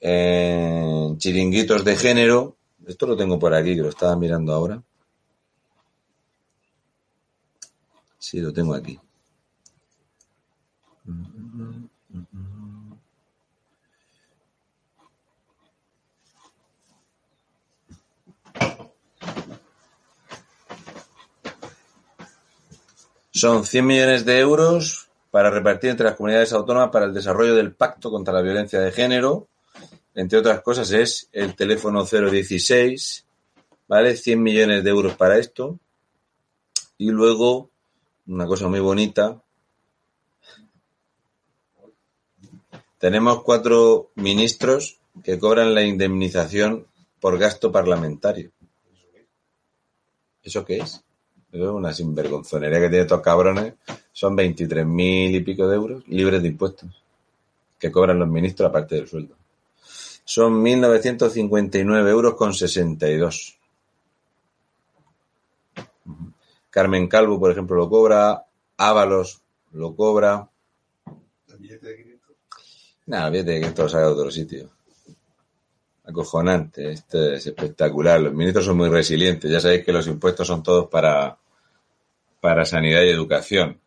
en 0.00 1.18
chiringuitos 1.18 1.84
de 1.84 1.96
género. 1.96 2.56
Esto 2.86 3.06
lo 3.06 3.16
tengo 3.16 3.38
por 3.38 3.54
aquí 3.54 3.74
que 3.74 3.82
lo 3.82 3.88
estaba 3.88 4.16
mirando 4.16 4.52
ahora. 4.52 4.82
Sí 8.18 8.40
lo 8.40 8.52
tengo 8.52 8.74
aquí. 8.74 8.98
Son 23.36 23.66
100 23.66 23.86
millones 23.86 24.24
de 24.24 24.40
euros 24.40 25.10
para 25.30 25.50
repartir 25.50 25.90
entre 25.90 26.06
las 26.06 26.16
comunidades 26.16 26.54
autónomas 26.54 26.88
para 26.90 27.04
el 27.04 27.12
desarrollo 27.12 27.54
del 27.54 27.74
pacto 27.74 28.10
contra 28.10 28.32
la 28.32 28.40
violencia 28.40 28.80
de 28.80 28.90
género. 28.90 29.48
Entre 30.16 30.38
otras 30.38 30.62
cosas 30.62 30.90
es 30.92 31.28
el 31.30 31.54
teléfono 31.54 32.02
016, 32.06 33.26
¿vale? 33.86 34.16
100 34.16 34.42
millones 34.42 34.82
de 34.82 34.88
euros 34.88 35.14
para 35.14 35.36
esto. 35.36 35.78
Y 36.96 37.10
luego, 37.10 37.68
una 38.26 38.46
cosa 38.46 38.66
muy 38.66 38.80
bonita, 38.80 39.42
tenemos 42.96 43.42
cuatro 43.42 44.10
ministros 44.14 44.98
que 45.22 45.38
cobran 45.38 45.74
la 45.74 45.82
indemnización 45.82 46.86
por 47.20 47.38
gasto 47.38 47.70
parlamentario. 47.70 48.50
¿Eso 50.42 50.64
qué 50.64 50.78
es? 50.78 51.04
Es 51.52 51.60
una 51.60 51.92
sinvergonzonería 51.92 52.80
que 52.80 52.88
tiene 52.88 53.02
estos 53.02 53.20
cabrones. 53.20 53.74
Son 54.12 54.34
23.000 54.34 55.34
y 55.34 55.40
pico 55.40 55.68
de 55.68 55.76
euros 55.76 56.08
libres 56.08 56.40
de 56.40 56.48
impuestos 56.48 57.02
que 57.78 57.92
cobran 57.92 58.18
los 58.18 58.28
ministros 58.28 58.70
aparte 58.70 58.94
del 58.94 59.08
sueldo. 59.08 59.36
Son 60.28 60.60
1.959 60.60 62.08
euros 62.08 62.34
con 62.34 62.52
62. 62.52 63.58
Ujú. 66.04 66.32
Carmen 66.68 67.06
Calvo, 67.06 67.38
por 67.38 67.52
ejemplo, 67.52 67.76
lo 67.76 67.88
cobra. 67.88 68.44
Ábalos 68.76 69.40
lo 69.70 69.94
cobra. 69.94 70.50
El 71.48 71.58
billete 71.58 71.86
de 71.86 71.96
500. 71.96 72.36
Nada, 73.06 73.30
fíjate 73.30 73.60
que 73.60 73.66
esto 73.66 73.82
lo 73.84 73.88
saca 73.88 74.06
de 74.06 74.12
otro 74.12 74.30
sitio. 74.32 74.70
Acojonante, 76.04 76.90
esto 76.90 77.32
es 77.32 77.46
espectacular. 77.46 78.20
Los 78.20 78.34
ministros 78.34 78.64
son 78.64 78.78
muy 78.78 78.88
resilientes. 78.88 79.48
Ya 79.48 79.60
sabéis 79.60 79.84
que 79.84 79.92
los 79.92 80.08
impuestos 80.08 80.48
son 80.48 80.60
todos 80.64 80.88
para, 80.88 81.38
para 82.40 82.64
sanidad 82.64 83.02
y 83.02 83.10
educación. 83.10 83.80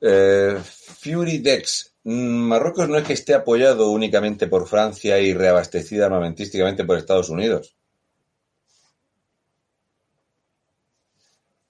Eh, 0.00 0.58
Fury 0.62 1.38
Dex. 1.38 1.94
Mm, 2.04 2.48
Marruecos 2.48 2.88
no 2.88 2.96
es 2.98 3.06
que 3.06 3.12
esté 3.12 3.34
apoyado 3.34 3.90
únicamente 3.90 4.46
por 4.46 4.68
Francia 4.68 5.18
y 5.20 5.34
reabastecida 5.34 6.06
armamentísticamente 6.06 6.84
por 6.84 6.98
Estados 6.98 7.28
Unidos. 7.28 7.76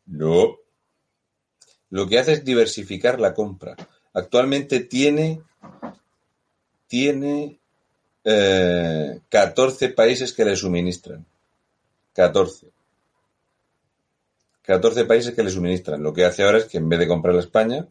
No. 0.06 0.56
Lo 1.90 2.06
que 2.06 2.18
hace 2.18 2.32
es 2.32 2.44
diversificar 2.44 3.20
la 3.20 3.34
compra. 3.34 3.76
Actualmente 4.12 4.80
tiene, 4.80 5.42
tiene 6.86 7.58
eh, 8.24 9.20
14 9.28 9.88
países 9.90 10.32
que 10.32 10.44
le 10.44 10.56
suministran. 10.56 11.24
14. 12.14 12.66
14 14.62 15.04
países 15.04 15.34
que 15.34 15.42
le 15.42 15.50
suministran. 15.50 16.02
Lo 16.02 16.12
que 16.12 16.24
hace 16.24 16.42
ahora 16.42 16.58
es 16.58 16.66
que 16.66 16.78
en 16.78 16.88
vez 16.88 16.98
de 16.98 17.08
comprarle 17.08 17.40
a 17.40 17.44
España, 17.44 17.88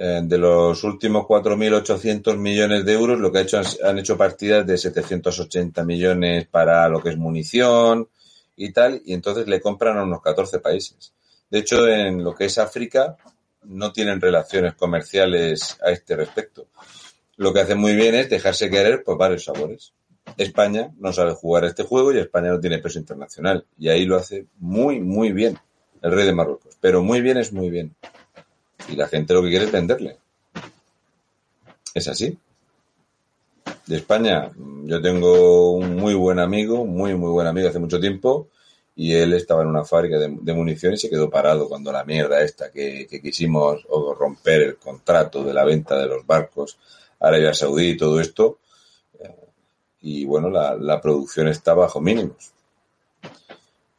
eh, 0.00 0.20
de 0.22 0.38
los 0.38 0.84
últimos 0.84 1.24
4.800 1.26 2.36
millones 2.36 2.84
de 2.84 2.92
euros, 2.92 3.18
lo 3.18 3.32
que 3.32 3.38
ha 3.38 3.42
hecho 3.42 3.60
han, 3.82 3.98
hecho 3.98 4.16
partidas 4.16 4.64
de 4.64 4.78
780 4.78 5.82
millones 5.84 6.46
para 6.46 6.88
lo 6.88 7.02
que 7.02 7.08
es 7.08 7.16
munición 7.16 8.08
y 8.54 8.72
tal, 8.72 9.02
y 9.04 9.12
entonces 9.12 9.48
le 9.48 9.60
compran 9.60 9.98
a 9.98 10.04
unos 10.04 10.22
14 10.22 10.60
países. 10.60 11.12
De 11.50 11.58
hecho, 11.58 11.88
en 11.88 12.22
lo 12.22 12.32
que 12.32 12.44
es 12.44 12.58
África 12.58 13.16
no 13.64 13.90
tienen 13.90 14.20
relaciones 14.20 14.74
comerciales 14.74 15.76
a 15.82 15.90
este 15.90 16.14
respecto. 16.14 16.68
Lo 17.36 17.52
que 17.52 17.60
hace 17.60 17.74
muy 17.74 17.96
bien 17.96 18.14
es 18.14 18.30
dejarse 18.30 18.70
querer 18.70 19.02
por 19.02 19.18
varios 19.18 19.46
sabores. 19.46 19.94
España 20.36 20.92
no 20.98 21.12
sabe 21.12 21.32
jugar 21.32 21.64
este 21.64 21.82
juego 21.82 22.12
y 22.12 22.18
España 22.18 22.50
no 22.50 22.60
tiene 22.60 22.78
peso 22.78 23.00
internacional. 23.00 23.66
Y 23.76 23.88
ahí 23.88 24.04
lo 24.04 24.16
hace 24.16 24.46
muy, 24.58 25.00
muy 25.00 25.32
bien 25.32 25.58
el 26.02 26.12
rey 26.12 26.24
de 26.24 26.34
Marruecos. 26.34 26.76
Pero 26.80 27.02
muy 27.02 27.20
bien 27.20 27.38
es 27.38 27.52
muy 27.52 27.68
bien. 27.68 27.96
Y 28.88 28.96
la 28.96 29.08
gente 29.08 29.34
lo 29.34 29.42
que 29.42 29.50
quiere 29.50 29.66
es 29.66 29.72
venderle. 29.72 30.16
Es 31.94 32.08
así. 32.08 32.36
De 33.86 33.96
España, 33.96 34.50
yo 34.84 35.00
tengo 35.00 35.72
un 35.72 35.96
muy 35.96 36.14
buen 36.14 36.38
amigo, 36.38 36.84
muy, 36.84 37.14
muy 37.14 37.30
buen 37.30 37.46
amigo 37.46 37.68
hace 37.68 37.78
mucho 37.78 38.00
tiempo, 38.00 38.48
y 38.94 39.14
él 39.14 39.32
estaba 39.32 39.62
en 39.62 39.68
una 39.68 39.84
fábrica 39.84 40.18
de, 40.18 40.54
municiones 40.54 41.00
y 41.00 41.06
se 41.06 41.10
quedó 41.10 41.30
parado 41.30 41.68
cuando 41.68 41.92
la 41.92 42.04
mierda 42.04 42.42
esta 42.42 42.70
que, 42.70 43.06
que 43.08 43.22
quisimos 43.22 43.84
romper 44.18 44.62
el 44.62 44.76
contrato 44.76 45.44
de 45.44 45.54
la 45.54 45.64
venta 45.64 45.98
de 45.98 46.06
los 46.06 46.26
barcos 46.26 46.78
a 47.20 47.28
Arabia 47.28 47.54
Saudí 47.54 47.90
y 47.90 47.96
todo 47.96 48.20
esto, 48.20 48.58
eh, 49.20 49.34
y 50.02 50.24
bueno, 50.24 50.50
la 50.50 51.00
producción 51.00 51.48
está 51.48 51.74
bajo 51.74 52.00
mínimos. 52.00 52.57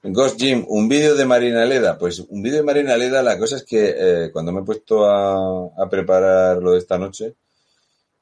Ghost 0.02 0.40
Jim, 0.40 0.66
un 0.70 0.88
vídeo 0.88 1.16
de 1.16 1.26
Marina 1.26 1.66
Leda. 1.66 1.98
Pues 1.98 2.20
un 2.20 2.42
vídeo 2.42 2.58
de 2.58 2.64
Marina 2.64 2.96
Leda, 2.96 3.22
la 3.22 3.38
cosa 3.38 3.58
es 3.58 3.64
que 3.64 3.96
eh, 3.98 4.32
cuando 4.32 4.52
me 4.52 4.62
he 4.62 4.64
puesto 4.64 5.06
a, 5.06 5.66
a 5.78 5.90
preparar 5.90 6.58
lo 6.58 6.72
de 6.72 6.80
esta 6.80 6.98
noche, 6.98 7.36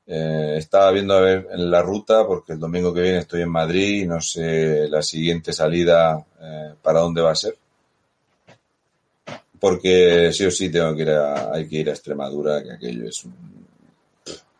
eh, 0.07 0.55
estaba 0.57 0.89
viendo 0.91 1.13
a 1.13 1.21
ver 1.21 1.47
en 1.51 1.69
la 1.69 1.81
ruta, 1.81 2.25
porque 2.25 2.53
el 2.53 2.59
domingo 2.59 2.93
que 2.93 3.01
viene 3.01 3.19
estoy 3.19 3.41
en 3.43 3.49
Madrid 3.49 4.03
y 4.03 4.07
no 4.07 4.19
sé 4.21 4.87
la 4.87 5.03
siguiente 5.03 5.53
salida 5.53 6.25
eh, 6.41 6.73
para 6.81 7.01
dónde 7.01 7.21
va 7.21 7.31
a 7.31 7.35
ser. 7.35 7.55
Porque 9.59 10.31
sí 10.33 10.45
o 10.45 10.51
sí 10.51 10.69
tengo 10.69 10.95
que 10.95 11.01
ir 11.01 11.09
a, 11.11 11.53
hay 11.53 11.67
que 11.67 11.77
ir 11.77 11.89
a 11.89 11.93
Extremadura, 11.93 12.63
que 12.63 12.71
aquello 12.71 13.07
es 13.07 13.23
un... 13.23 13.33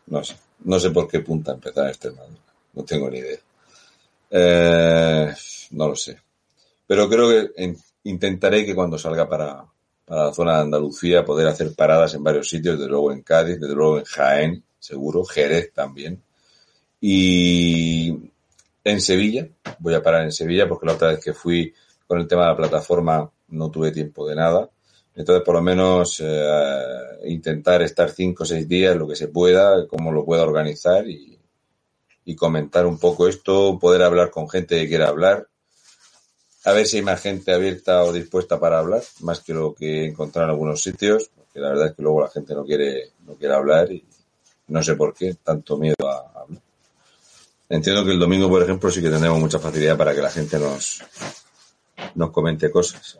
No 0.06 0.22
sé, 0.24 0.36
no 0.64 0.78
sé 0.78 0.90
por 0.90 1.08
qué 1.08 1.20
punta 1.20 1.52
empezar 1.52 1.86
a 1.86 1.90
Extremadura, 1.90 2.40
no 2.74 2.84
tengo 2.84 3.10
ni 3.10 3.18
idea. 3.18 3.38
Eh, 4.30 5.34
no 5.72 5.88
lo 5.88 5.96
sé. 5.96 6.18
Pero 6.88 7.08
creo 7.08 7.28
que 7.28 7.52
en- 7.62 7.76
intentaré 8.02 8.66
que 8.66 8.74
cuando 8.74 8.98
salga 8.98 9.28
para, 9.28 9.64
para 10.04 10.24
la 10.26 10.32
zona 10.34 10.56
de 10.56 10.62
Andalucía 10.62 11.24
poder 11.24 11.46
hacer 11.46 11.72
paradas 11.76 12.14
en 12.14 12.24
varios 12.24 12.48
sitios, 12.48 12.76
desde 12.78 12.90
luego 12.90 13.12
en 13.12 13.22
Cádiz, 13.22 13.60
desde 13.60 13.76
luego 13.76 13.98
en 13.98 14.04
Jaén, 14.04 14.64
seguro, 14.80 15.24
Jerez 15.24 15.72
también. 15.72 16.20
Y 17.00 18.30
en 18.84 19.00
Sevilla, 19.00 19.48
voy 19.78 19.94
a 19.94 20.02
parar 20.02 20.22
en 20.24 20.32
Sevilla 20.32 20.68
porque 20.68 20.86
la 20.86 20.94
otra 20.94 21.08
vez 21.08 21.20
que 21.22 21.32
fui 21.34 21.72
con 22.06 22.18
el 22.18 22.26
tema 22.26 22.42
de 22.42 22.48
la 22.48 22.56
plataforma 22.56 23.30
no 23.48 23.70
tuve 23.70 23.92
tiempo 23.92 24.26
de 24.26 24.34
nada. 24.34 24.68
Entonces, 25.14 25.44
por 25.44 25.56
lo 25.56 25.62
menos 25.62 26.20
eh, 26.24 26.82
intentar 27.26 27.82
estar 27.82 28.10
cinco 28.10 28.44
o 28.44 28.46
seis 28.46 28.66
días, 28.68 28.96
lo 28.96 29.06
que 29.06 29.16
se 29.16 29.28
pueda, 29.28 29.86
cómo 29.86 30.12
lo 30.12 30.24
pueda 30.24 30.42
organizar 30.42 31.08
y, 31.08 31.38
y 32.24 32.34
comentar 32.36 32.86
un 32.86 32.98
poco 32.98 33.28
esto, 33.28 33.78
poder 33.78 34.02
hablar 34.02 34.30
con 34.30 34.48
gente 34.48 34.80
que 34.80 34.88
quiera 34.88 35.08
hablar. 35.08 35.48
A 36.68 36.72
ver 36.72 36.86
si 36.86 36.98
hay 36.98 37.02
más 37.02 37.22
gente 37.22 37.52
abierta 37.52 38.02
o 38.04 38.12
dispuesta 38.12 38.60
para 38.60 38.78
hablar, 38.78 39.02
más 39.20 39.40
que 39.40 39.54
lo 39.54 39.74
que 39.74 40.02
he 40.02 40.06
encontrado 40.06 40.48
en 40.48 40.50
algunos 40.50 40.82
sitios, 40.82 41.30
porque 41.34 41.60
la 41.60 41.70
verdad 41.70 41.86
es 41.88 41.94
que 41.94 42.02
luego 42.02 42.20
la 42.20 42.28
gente 42.28 42.54
no 42.54 42.64
quiere, 42.64 43.12
no 43.26 43.34
quiere 43.34 43.54
hablar 43.54 43.90
y 43.90 44.04
no 44.66 44.82
sé 44.82 44.94
por 44.94 45.14
qué, 45.14 45.34
tanto 45.42 45.78
miedo 45.78 45.96
a 46.06 46.42
hablar. 46.42 46.62
Entiendo 47.70 48.04
que 48.04 48.10
el 48.10 48.18
domingo, 48.18 48.50
por 48.50 48.62
ejemplo, 48.62 48.90
sí 48.90 49.00
que 49.00 49.08
tendremos 49.08 49.40
mucha 49.40 49.58
facilidad 49.58 49.96
para 49.96 50.14
que 50.14 50.20
la 50.20 50.30
gente 50.30 50.58
nos, 50.58 51.02
nos 52.14 52.30
comente 52.30 52.70
cosas. 52.70 53.18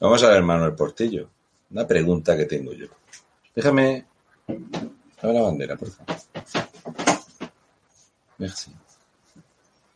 Vamos 0.00 0.22
a 0.22 0.28
ver, 0.28 0.42
Manuel 0.42 0.74
Portillo. 0.74 1.28
Una 1.70 1.86
pregunta 1.86 2.36
que 2.36 2.44
tengo 2.46 2.72
yo. 2.72 2.86
Déjame. 3.54 4.06
Dame 4.46 5.34
la 5.34 5.42
bandera, 5.42 5.76
por 5.76 5.90
favor. 5.90 6.16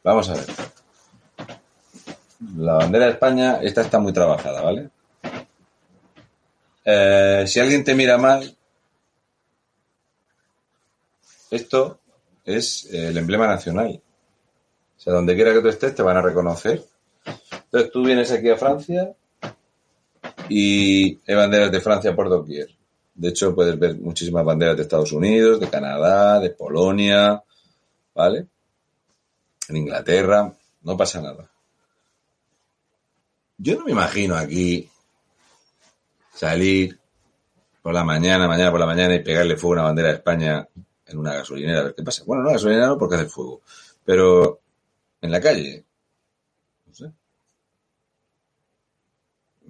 Vamos 0.02 0.28
a 0.28 0.34
ver. 0.34 0.46
La 2.56 2.72
bandera 2.74 3.06
de 3.06 3.12
España, 3.12 3.60
esta 3.62 3.82
está 3.82 4.00
muy 4.00 4.12
trabajada, 4.12 4.62
¿vale? 4.62 4.90
Eh, 6.84 7.44
si 7.46 7.60
alguien 7.60 7.84
te 7.84 7.94
mira 7.94 8.18
mal, 8.18 8.56
esto 11.52 12.00
es 12.44 12.86
el 12.92 13.16
emblema 13.16 13.46
nacional. 13.46 14.02
O 14.96 15.00
sea, 15.00 15.12
donde 15.12 15.36
quiera 15.36 15.52
que 15.52 15.60
tú 15.60 15.68
estés, 15.68 15.94
te 15.94 16.02
van 16.02 16.16
a 16.16 16.22
reconocer. 16.22 16.84
Entonces 17.52 17.92
tú 17.92 18.04
vienes 18.04 18.32
aquí 18.32 18.50
a 18.50 18.56
Francia 18.56 19.14
y 20.52 21.20
hay 21.26 21.34
banderas 21.34 21.72
de 21.72 21.80
Francia 21.80 22.14
por 22.14 22.28
doquier. 22.28 22.68
De 23.14 23.28
hecho, 23.28 23.54
puedes 23.54 23.78
ver 23.78 23.96
muchísimas 23.96 24.44
banderas 24.44 24.76
de 24.76 24.82
Estados 24.82 25.12
Unidos, 25.12 25.60
de 25.60 25.68
Canadá, 25.68 26.38
de 26.40 26.50
Polonia, 26.50 27.42
¿vale? 28.14 28.46
En 29.68 29.76
Inglaterra, 29.76 30.52
no 30.82 30.96
pasa 30.96 31.20
nada. 31.20 31.48
Yo 33.56 33.78
no 33.78 33.84
me 33.84 33.92
imagino 33.92 34.36
aquí 34.36 34.88
salir 36.34 36.98
por 37.80 37.94
la 37.94 38.04
mañana, 38.04 38.48
mañana 38.48 38.70
por 38.70 38.80
la 38.80 38.86
mañana 38.86 39.14
y 39.14 39.22
pegarle 39.22 39.56
fuego 39.56 39.74
a 39.74 39.76
una 39.76 39.88
bandera 39.88 40.08
de 40.08 40.14
España 40.14 40.68
en 41.06 41.18
una 41.18 41.34
gasolinera 41.34 41.80
a 41.80 41.84
ver 41.84 41.94
qué 41.94 42.02
pasa. 42.02 42.24
Bueno, 42.26 42.42
no, 42.42 42.50
gasolinera 42.50 42.88
no 42.88 42.98
porque 42.98 43.16
hace 43.16 43.26
fuego, 43.26 43.62
pero 44.04 44.60
en 45.20 45.30
la 45.30 45.40
calle, 45.40 45.84
no 46.86 46.94
sé. 46.94 47.12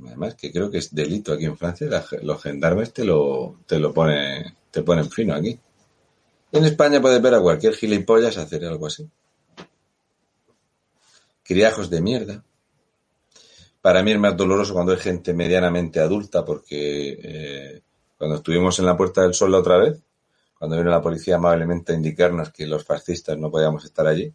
Además 0.06 0.34
que 0.34 0.52
creo 0.52 0.70
que 0.70 0.78
es 0.78 0.94
delito 0.94 1.32
aquí 1.32 1.44
en 1.44 1.56
Francia, 1.56 1.88
los 2.22 2.42
gendarmes 2.42 2.92
te 2.92 3.04
lo, 3.04 3.60
te 3.66 3.78
lo 3.78 3.92
pone, 3.92 4.56
te 4.70 4.82
ponen 4.82 5.10
fino 5.10 5.34
aquí. 5.34 5.58
En 6.52 6.64
España 6.64 7.00
puedes 7.00 7.22
ver 7.22 7.34
a 7.34 7.40
cualquier 7.40 7.74
gilipollas 7.74 8.36
hacer 8.36 8.64
algo 8.64 8.86
así. 8.86 9.08
Criajos 11.42 11.88
de 11.88 12.00
mierda. 12.00 12.44
Para 13.80 14.02
mí 14.02 14.12
es 14.12 14.18
más 14.18 14.36
doloroso 14.36 14.74
cuando 14.74 14.92
hay 14.92 14.98
gente 14.98 15.32
medianamente 15.34 15.98
adulta, 15.98 16.44
porque 16.44 17.18
eh, 17.22 17.82
cuando 18.16 18.36
estuvimos 18.36 18.78
en 18.78 18.86
la 18.86 18.96
Puerta 18.96 19.22
del 19.22 19.34
Sol 19.34 19.50
la 19.50 19.58
otra 19.58 19.78
vez, 19.78 19.98
cuando 20.58 20.76
vino 20.76 20.90
la 20.90 21.02
policía 21.02 21.36
amablemente 21.36 21.92
a 21.92 21.96
indicarnos 21.96 22.52
que 22.52 22.66
los 22.66 22.84
fascistas 22.84 23.36
no 23.38 23.50
podíamos 23.50 23.84
estar 23.84 24.06
allí, 24.06 24.32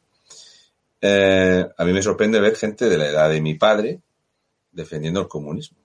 eh, 0.99 1.65
a 1.77 1.85
mí 1.85 1.93
me 1.93 2.01
sorprende 2.01 2.39
ver 2.39 2.55
gente 2.55 2.89
de 2.89 2.97
la 2.97 3.07
edad 3.07 3.29
de 3.29 3.39
mi 3.39 3.53
padre 3.53 4.01
defendiendo 4.77 5.19
el 5.19 5.27
comunismo. 5.27 5.79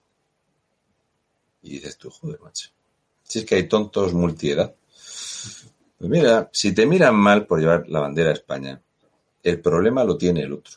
Y 1.62 1.70
dices 1.70 1.96
tú, 1.96 2.11
joder, 2.11 2.38
macho. 2.40 2.68
Si 3.22 3.38
es 3.40 3.44
que 3.46 3.55
hay 3.55 3.66
tontos 3.66 4.12
multiedad. 4.12 4.74
Pues 5.98 6.11
mira, 6.11 6.50
si 6.52 6.74
te 6.74 6.85
miran 6.85 7.14
mal 7.16 7.46
por 7.46 7.59
llevar 7.59 7.88
la 7.88 8.00
bandera 8.00 8.28
de 8.28 8.35
España, 8.35 8.81
el 9.42 9.61
problema 9.61 10.05
lo 10.05 10.18
tiene 10.18 10.42
el 10.42 10.52
otro. 10.52 10.74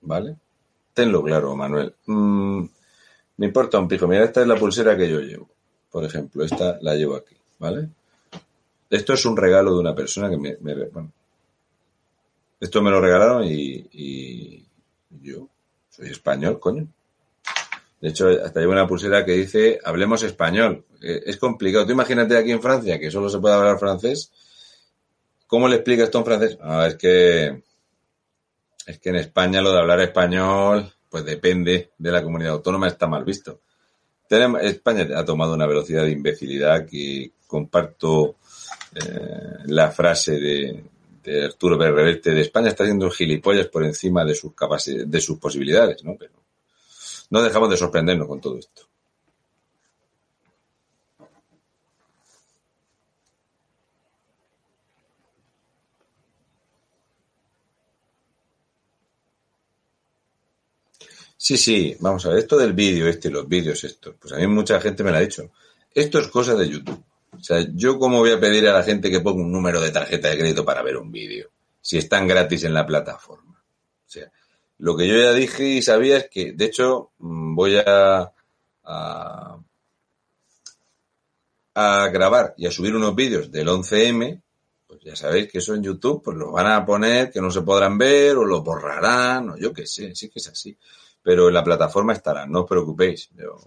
¿Vale? 0.00 0.36
Tenlo 0.92 1.22
claro, 1.22 1.54
Manuel. 1.54 1.94
Mm, 2.06 2.64
me 3.36 3.46
importa 3.46 3.78
un 3.78 3.86
pico. 3.86 4.08
Mira, 4.08 4.24
esta 4.24 4.40
es 4.40 4.48
la 4.48 4.56
pulsera 4.56 4.96
que 4.96 5.08
yo 5.08 5.20
llevo. 5.20 5.48
Por 5.90 6.04
ejemplo, 6.04 6.44
esta 6.44 6.78
la 6.82 6.94
llevo 6.94 7.14
aquí. 7.14 7.36
¿Vale? 7.58 7.88
Esto 8.90 9.12
es 9.12 9.24
un 9.26 9.36
regalo 9.36 9.74
de 9.74 9.80
una 9.80 9.94
persona 9.94 10.28
que 10.28 10.38
me... 10.38 10.56
bueno, 10.56 11.12
esto 12.58 12.82
me 12.82 12.90
lo 12.90 13.00
regalaron 13.00 13.44
y 13.46 14.66
yo 15.10 15.48
soy 15.90 16.10
español, 16.10 16.58
coño. 16.60 16.86
De 18.06 18.10
hecho, 18.10 18.28
hasta 18.28 18.60
llevo 18.60 18.70
una 18.70 18.86
pulsera 18.86 19.24
que 19.24 19.32
dice 19.32 19.80
hablemos 19.82 20.22
español. 20.22 20.84
Eh, 21.02 21.24
Es 21.26 21.38
complicado. 21.38 21.86
Tú 21.86 21.90
imagínate 21.90 22.36
aquí 22.36 22.52
en 22.52 22.62
Francia 22.62 23.00
que 23.00 23.10
solo 23.10 23.28
se 23.28 23.40
puede 23.40 23.56
hablar 23.56 23.80
francés. 23.80 24.30
¿Cómo 25.48 25.66
le 25.66 25.74
explicas 25.74 26.04
esto 26.04 26.18
en 26.18 26.24
francés? 26.24 26.56
Ah, 26.60 26.86
es 26.86 26.94
que 26.94 27.64
es 28.86 29.00
que 29.00 29.08
en 29.08 29.16
España 29.16 29.60
lo 29.60 29.72
de 29.72 29.80
hablar 29.80 30.00
español, 30.02 30.88
pues 31.10 31.24
depende 31.24 31.90
de 31.98 32.12
la 32.12 32.22
comunidad 32.22 32.52
autónoma, 32.52 32.86
está 32.86 33.08
mal 33.08 33.24
visto. 33.24 33.62
España 34.30 35.08
ha 35.16 35.24
tomado 35.24 35.54
una 35.54 35.66
velocidad 35.66 36.04
de 36.04 36.12
imbecilidad 36.12 36.86
que 36.86 37.32
comparto 37.48 38.36
eh, 38.94 39.64
la 39.64 39.90
frase 39.90 40.38
de, 40.38 41.44
Arturo 41.44 41.76
Pérez 41.76 41.94
Reverte 41.96 42.30
de 42.30 42.42
España 42.42 42.68
está 42.68 42.84
haciendo 42.84 43.10
gilipollas 43.10 43.66
por 43.66 43.82
encima 43.82 44.24
de 44.24 44.36
sus 44.36 44.52
de 45.06 45.20
sus 45.20 45.40
posibilidades, 45.40 46.04
¿no? 46.04 46.14
Pero 46.16 46.45
no 47.30 47.42
dejamos 47.42 47.70
de 47.70 47.76
sorprendernos 47.76 48.28
con 48.28 48.40
todo 48.40 48.58
esto. 48.58 48.82
Sí, 61.38 61.56
sí, 61.56 61.96
vamos 62.00 62.24
a 62.26 62.30
ver, 62.30 62.38
esto 62.38 62.56
del 62.56 62.72
vídeo 62.72 63.06
este, 63.06 63.30
los 63.30 63.46
vídeos 63.46 63.84
estos, 63.84 64.16
pues 64.18 64.32
a 64.32 64.36
mí 64.36 64.46
mucha 64.46 64.80
gente 64.80 65.04
me 65.04 65.10
lo 65.10 65.18
ha 65.18 65.20
dicho. 65.20 65.50
Esto 65.94 66.18
es 66.18 66.28
cosa 66.28 66.54
de 66.54 66.68
YouTube. 66.68 67.04
O 67.32 67.42
sea, 67.42 67.64
yo 67.74 67.98
cómo 67.98 68.18
voy 68.18 68.32
a 68.32 68.40
pedir 68.40 68.66
a 68.66 68.72
la 68.72 68.82
gente 68.82 69.10
que 69.10 69.20
ponga 69.20 69.42
un 69.42 69.52
número 69.52 69.80
de 69.80 69.90
tarjeta 69.90 70.28
de 70.28 70.38
crédito 70.38 70.64
para 70.64 70.82
ver 70.82 70.96
un 70.96 71.12
vídeo, 71.12 71.50
si 71.80 71.98
están 71.98 72.26
gratis 72.26 72.64
en 72.64 72.74
la 72.74 72.86
plataforma. 72.86 73.62
O 73.62 74.08
sea, 74.08 74.30
lo 74.78 74.96
que 74.96 75.08
yo 75.08 75.16
ya 75.16 75.32
dije 75.32 75.64
y 75.64 75.82
sabía 75.82 76.18
es 76.18 76.28
que, 76.28 76.52
de 76.52 76.64
hecho, 76.66 77.10
mm, 77.18 77.54
voy 77.54 77.76
a, 77.76 78.32
a, 78.84 79.58
a 81.74 82.08
grabar 82.08 82.54
y 82.56 82.66
a 82.66 82.70
subir 82.70 82.94
unos 82.94 83.14
vídeos 83.14 83.50
del 83.50 83.68
11M, 83.68 84.42
pues 84.86 85.00
ya 85.02 85.16
sabéis 85.16 85.50
que 85.50 85.58
eso 85.58 85.74
en 85.74 85.82
YouTube 85.82 86.22
pues 86.22 86.36
lo 86.36 86.52
van 86.52 86.66
a 86.68 86.84
poner 86.84 87.30
que 87.30 87.40
no 87.40 87.50
se 87.50 87.62
podrán 87.62 87.98
ver 87.98 88.36
o 88.36 88.44
lo 88.44 88.62
borrarán 88.62 89.50
o 89.50 89.56
yo 89.56 89.72
qué 89.72 89.86
sé, 89.86 90.14
sí 90.14 90.28
que 90.28 90.38
es 90.38 90.48
así. 90.48 90.76
Pero 91.22 91.48
en 91.48 91.54
la 91.54 91.64
plataforma 91.64 92.12
estarán, 92.12 92.52
no 92.52 92.60
os 92.60 92.68
preocupéis. 92.68 93.30
Yo, 93.36 93.58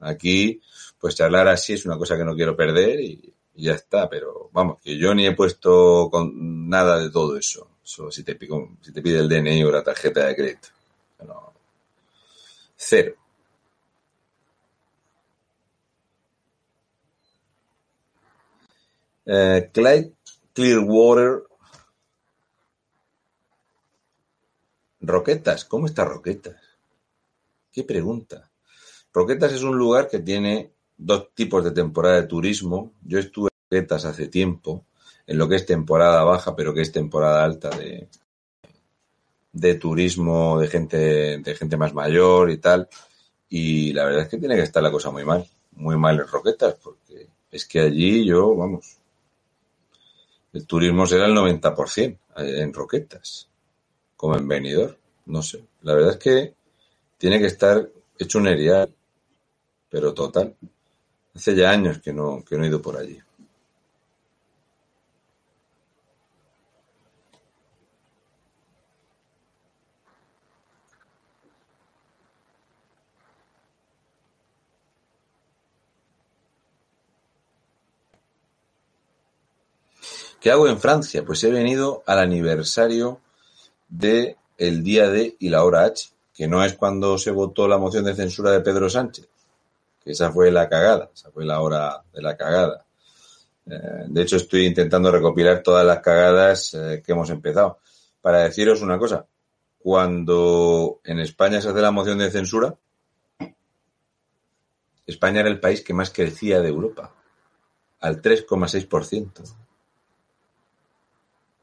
aquí, 0.00 0.60
pues 0.98 1.14
charlar 1.14 1.48
así 1.48 1.72
es 1.72 1.86
una 1.86 1.96
cosa 1.96 2.16
que 2.16 2.24
no 2.24 2.34
quiero 2.34 2.54
perder 2.54 3.00
y, 3.00 3.32
y 3.54 3.64
ya 3.64 3.72
está. 3.72 4.08
Pero 4.08 4.50
vamos, 4.52 4.80
que 4.82 4.98
yo 4.98 5.14
ni 5.14 5.26
he 5.26 5.32
puesto 5.32 6.08
con 6.10 6.68
nada 6.68 6.98
de 6.98 7.10
todo 7.10 7.36
eso. 7.38 7.68
Eso 7.86 8.10
si 8.10 8.22
te, 8.22 8.34
pico- 8.34 8.76
si 8.82 8.92
te 8.92 9.00
pide 9.00 9.20
el 9.20 9.30
DNI 9.30 9.64
o 9.64 9.70
la 9.70 9.82
tarjeta 9.82 10.26
de 10.26 10.36
crédito. 10.36 10.68
No. 11.26 11.54
Cero. 12.76 13.16
Eh, 19.26 19.68
Clyde 19.74 20.14
Clearwater. 20.54 21.42
Roquetas, 25.00 25.64
¿cómo 25.64 25.86
está 25.86 26.04
Roquetas? 26.04 26.60
¿Qué 27.72 27.84
pregunta? 27.84 28.50
Roquetas 29.14 29.52
es 29.54 29.62
un 29.64 29.78
lugar 29.78 30.08
que 30.08 30.20
tiene 30.20 30.72
dos 30.98 31.34
tipos 31.34 31.64
de 31.64 31.72
temporada 31.72 32.16
de 32.22 32.28
turismo. 32.28 32.92
Yo 33.02 33.18
estuve 33.20 33.50
en 33.50 33.78
Roquetas 33.80 34.04
hace 34.06 34.28
tiempo, 34.28 34.86
en 35.26 35.38
lo 35.38 35.48
que 35.48 35.56
es 35.56 35.66
temporada 35.66 36.24
baja, 36.24 36.54
pero 36.54 36.72
que 36.72 36.82
es 36.82 36.92
temporada 36.92 37.44
alta 37.44 37.70
de, 37.70 38.08
de 39.52 39.74
turismo 39.76 40.60
de 40.60 40.68
gente, 40.68 41.38
de 41.38 41.54
gente 41.54 41.76
más 41.76 41.94
mayor 41.94 42.50
y 42.50 42.58
tal. 42.58 42.88
Y 43.48 43.92
la 43.92 44.04
verdad 44.04 44.22
es 44.22 44.28
que 44.28 44.38
tiene 44.38 44.56
que 44.56 44.62
estar 44.62 44.82
la 44.82 44.90
cosa 44.90 45.10
muy 45.10 45.24
mal, 45.24 45.46
muy 45.72 45.96
mal 45.96 46.18
en 46.20 46.26
Roquetas, 46.26 46.74
porque 46.74 47.28
es 47.50 47.64
que 47.64 47.80
allí 47.80 48.26
yo, 48.26 48.54
vamos, 48.54 48.98
el 50.52 50.66
turismo 50.66 51.06
será 51.06 51.26
el 51.26 51.34
90% 51.34 52.18
en 52.36 52.72
Roquetas, 52.72 53.48
como 54.16 54.36
en 54.36 54.48
Benidorm. 54.48 54.96
no 55.26 55.42
sé. 55.42 55.64
La 55.82 55.94
verdad 55.94 56.12
es 56.12 56.18
que 56.18 56.54
tiene 57.18 57.38
que 57.38 57.46
estar 57.46 57.88
hecho 58.18 58.38
un 58.38 58.48
erial, 58.48 58.94
pero 59.88 60.12
total. 60.12 60.54
Hace 61.34 61.54
ya 61.54 61.70
años 61.70 61.98
que 62.00 62.12
no, 62.12 62.44
que 62.44 62.56
no 62.56 62.64
he 62.64 62.68
ido 62.68 62.80
por 62.80 62.96
allí. 62.96 63.18
¿Qué 80.46 80.52
hago 80.52 80.68
en 80.68 80.78
Francia? 80.78 81.24
Pues 81.24 81.42
he 81.42 81.50
venido 81.50 82.04
al 82.06 82.20
aniversario 82.20 83.18
de 83.88 84.36
el 84.56 84.84
día 84.84 85.10
D 85.10 85.34
y 85.40 85.48
la 85.48 85.64
hora 85.64 85.82
H, 85.82 86.10
que 86.32 86.46
no 86.46 86.64
es 86.64 86.74
cuando 86.74 87.18
se 87.18 87.32
votó 87.32 87.66
la 87.66 87.78
moción 87.78 88.04
de 88.04 88.14
censura 88.14 88.52
de 88.52 88.60
Pedro 88.60 88.88
Sánchez, 88.88 89.28
que 90.04 90.12
esa 90.12 90.30
fue 90.30 90.52
la 90.52 90.68
cagada, 90.68 91.10
esa 91.12 91.32
fue 91.32 91.44
la 91.44 91.60
hora 91.60 92.00
de 92.12 92.22
la 92.22 92.36
cagada. 92.36 92.84
Eh, 93.68 94.04
de 94.06 94.22
hecho, 94.22 94.36
estoy 94.36 94.66
intentando 94.66 95.10
recopilar 95.10 95.64
todas 95.64 95.84
las 95.84 95.98
cagadas 95.98 96.74
eh, 96.74 97.02
que 97.04 97.10
hemos 97.10 97.28
empezado. 97.30 97.80
Para 98.22 98.44
deciros 98.44 98.82
una 98.82 99.00
cosa, 99.00 99.26
cuando 99.80 101.00
en 101.02 101.18
España 101.18 101.60
se 101.60 101.70
hace 101.70 101.80
la 101.80 101.90
moción 101.90 102.18
de 102.18 102.30
censura, 102.30 102.72
España 105.08 105.40
era 105.40 105.48
el 105.48 105.58
país 105.58 105.82
que 105.82 105.92
más 105.92 106.10
crecía 106.10 106.60
de 106.60 106.68
Europa, 106.68 107.12
al 107.98 108.22
3,6%. 108.22 109.65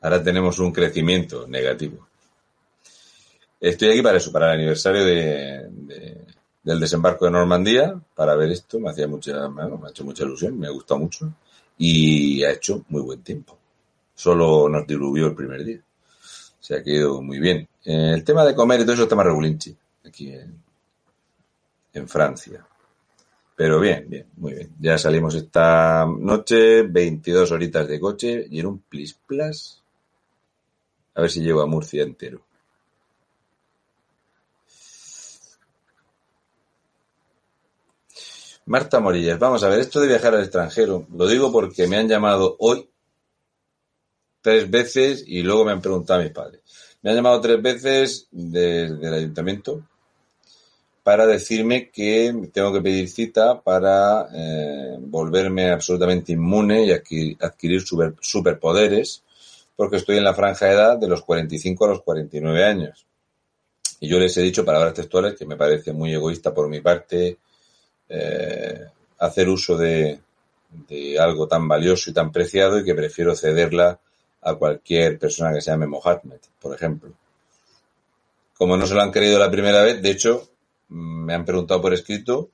Ahora 0.04 0.22
tenemos 0.22 0.60
un 0.60 0.74
crecimiento 0.74 1.48
negativo. 1.48 2.06
Estoy 3.58 3.92
aquí 3.92 4.02
para 4.02 4.18
eso, 4.18 4.34
para 4.34 4.48
el 4.48 4.60
aniversario 4.60 5.06
de, 5.06 5.70
del 6.62 6.80
desembarco 6.82 7.24
de 7.24 7.32
Normandía, 7.32 7.98
para 8.14 8.36
ver 8.36 8.52
esto. 8.52 8.82
Me 8.82 8.90
hacía 8.90 9.08
mucha, 9.08 9.48
me 9.48 9.64
ha 9.64 9.90
hecho 9.90 10.04
mucha 10.04 10.26
ilusión, 10.26 10.60
me 10.60 10.68
ha 10.68 10.72
gustado 10.72 11.00
mucho 11.00 11.34
y 11.78 12.44
ha 12.44 12.52
hecho 12.52 12.84
muy 12.90 13.02
buen 13.02 13.22
tiempo. 13.22 13.58
Solo 14.14 14.68
nos 14.68 14.86
diluvió 14.86 15.28
el 15.28 15.36
primer 15.36 15.64
día. 15.64 15.80
Se 16.60 16.76
ha 16.76 16.84
quedado 16.84 17.22
muy 17.22 17.40
bien. 17.40 17.66
El 17.86 18.26
tema 18.26 18.44
de 18.44 18.56
comer 18.56 18.82
y 18.82 18.84
todo 18.84 18.96
eso 18.96 19.04
está 19.04 19.16
más 19.16 19.26
regulinchi 19.26 19.74
aquí 20.06 20.34
en, 20.34 20.62
en 21.94 22.08
Francia. 22.10 22.68
Pero 23.56 23.80
bien, 23.80 24.06
bien, 24.10 24.26
muy 24.36 24.54
bien. 24.54 24.70
Ya 24.82 24.98
salimos 24.98 25.34
esta 25.36 26.06
noche, 26.06 26.82
22 26.82 27.50
horitas 27.54 27.88
de 27.88 28.02
coche 28.02 28.46
y 28.50 28.60
en 28.60 28.66
un 28.66 28.80
plis 28.80 29.14
plas 29.14 29.83
a 31.16 31.22
ver 31.22 31.30
si 31.30 31.42
llego 31.42 31.62
a 31.62 31.66
Murcia 31.66 32.04
entero. 32.04 32.46
Marta 38.66 39.00
Morillas, 39.02 39.38
vamos 39.40 39.64
a 39.64 39.70
ver, 39.70 39.80
esto 39.80 40.00
de 40.00 40.08
viajar 40.08 40.36
al 40.36 40.44
extranjero, 40.44 41.06
lo 41.14 41.28
digo 41.28 41.52
porque 41.52 41.86
me 41.88 41.98
han 41.98 42.08
llamado 42.08 42.56
hoy 42.60 42.90
tres 44.42 44.70
veces 44.70 45.24
y 45.28 45.42
luego 45.42 45.66
me 45.66 45.72
han 45.72 45.82
preguntado 45.82 46.22
a 46.22 46.24
mis 46.24 46.32
padres. 46.32 46.62
Me 47.02 47.10
han 47.10 47.18
llamado 47.18 47.42
tres 47.42 47.62
veces 47.62 48.28
desde 48.32 49.08
el 49.08 49.14
ayuntamiento 49.14 49.86
para 51.04 51.26
decirme 51.26 51.90
que 51.90 52.34
tengo 52.54 52.72
que 52.72 52.82
pedir 52.82 53.10
cita 53.10 53.62
para 53.62 54.30
eh, 54.34 54.98
volverme 55.00 55.70
absolutamente 55.70 56.32
inmune 56.32 56.86
y 56.86 56.92
adquirir, 56.92 57.82
super, 57.82 58.16
superpoderes 58.22 59.24
porque 59.76 59.98
estoy 59.98 60.18
en 60.18 60.24
la 60.24 60.34
franja 60.34 60.68
de 60.68 60.74
edad 60.74 60.98
de 60.98 61.08
los 61.08 61.24
45 61.24 61.86
a 61.86 61.88
los 61.90 62.02
49 62.02 62.64
años. 62.64 63.06
Y 64.00 64.08
yo 64.08 64.20
les 64.20 64.36
he 64.38 64.42
dicho 64.42 64.66
palabras 64.66 64.94
textuales 64.94 65.36
que 65.38 65.46
me 65.46 65.56
parece 65.56 65.94
muy 65.94 66.14
egoísta 66.14 66.54
por 66.54 66.68
mi 66.68 66.82
parte 66.82 67.38
eh, 68.10 68.82
hacer 69.20 69.50
uso 69.50 69.78
de, 69.78 70.20
algo 71.20 71.48
tan 71.48 71.68
valioso 71.68 72.10
y 72.10 72.14
tan 72.14 72.32
preciado 72.32 72.80
y 72.80 72.84
que 72.84 72.96
prefiero 72.96 73.36
cederla 73.36 74.00
a 74.42 74.56
cualquier 74.56 75.18
persona 75.18 75.54
que 75.54 75.62
se 75.62 75.72
llame 75.72 75.88
Mohammed, 75.88 76.40
por 76.60 76.76
ejemplo. 76.76 77.12
Como 78.58 78.78
no 78.78 78.86
se 78.86 78.94
lo 78.94 79.02
han 79.02 79.12
creído 79.12 79.40
la 79.40 79.50
primera 79.50 79.82
vez, 79.82 80.02
de 80.02 80.12
hecho, 80.12 80.50
me 80.90 81.34
han 81.34 81.46
preguntado 81.46 81.82
por 81.82 81.94
escrito, 81.94 82.50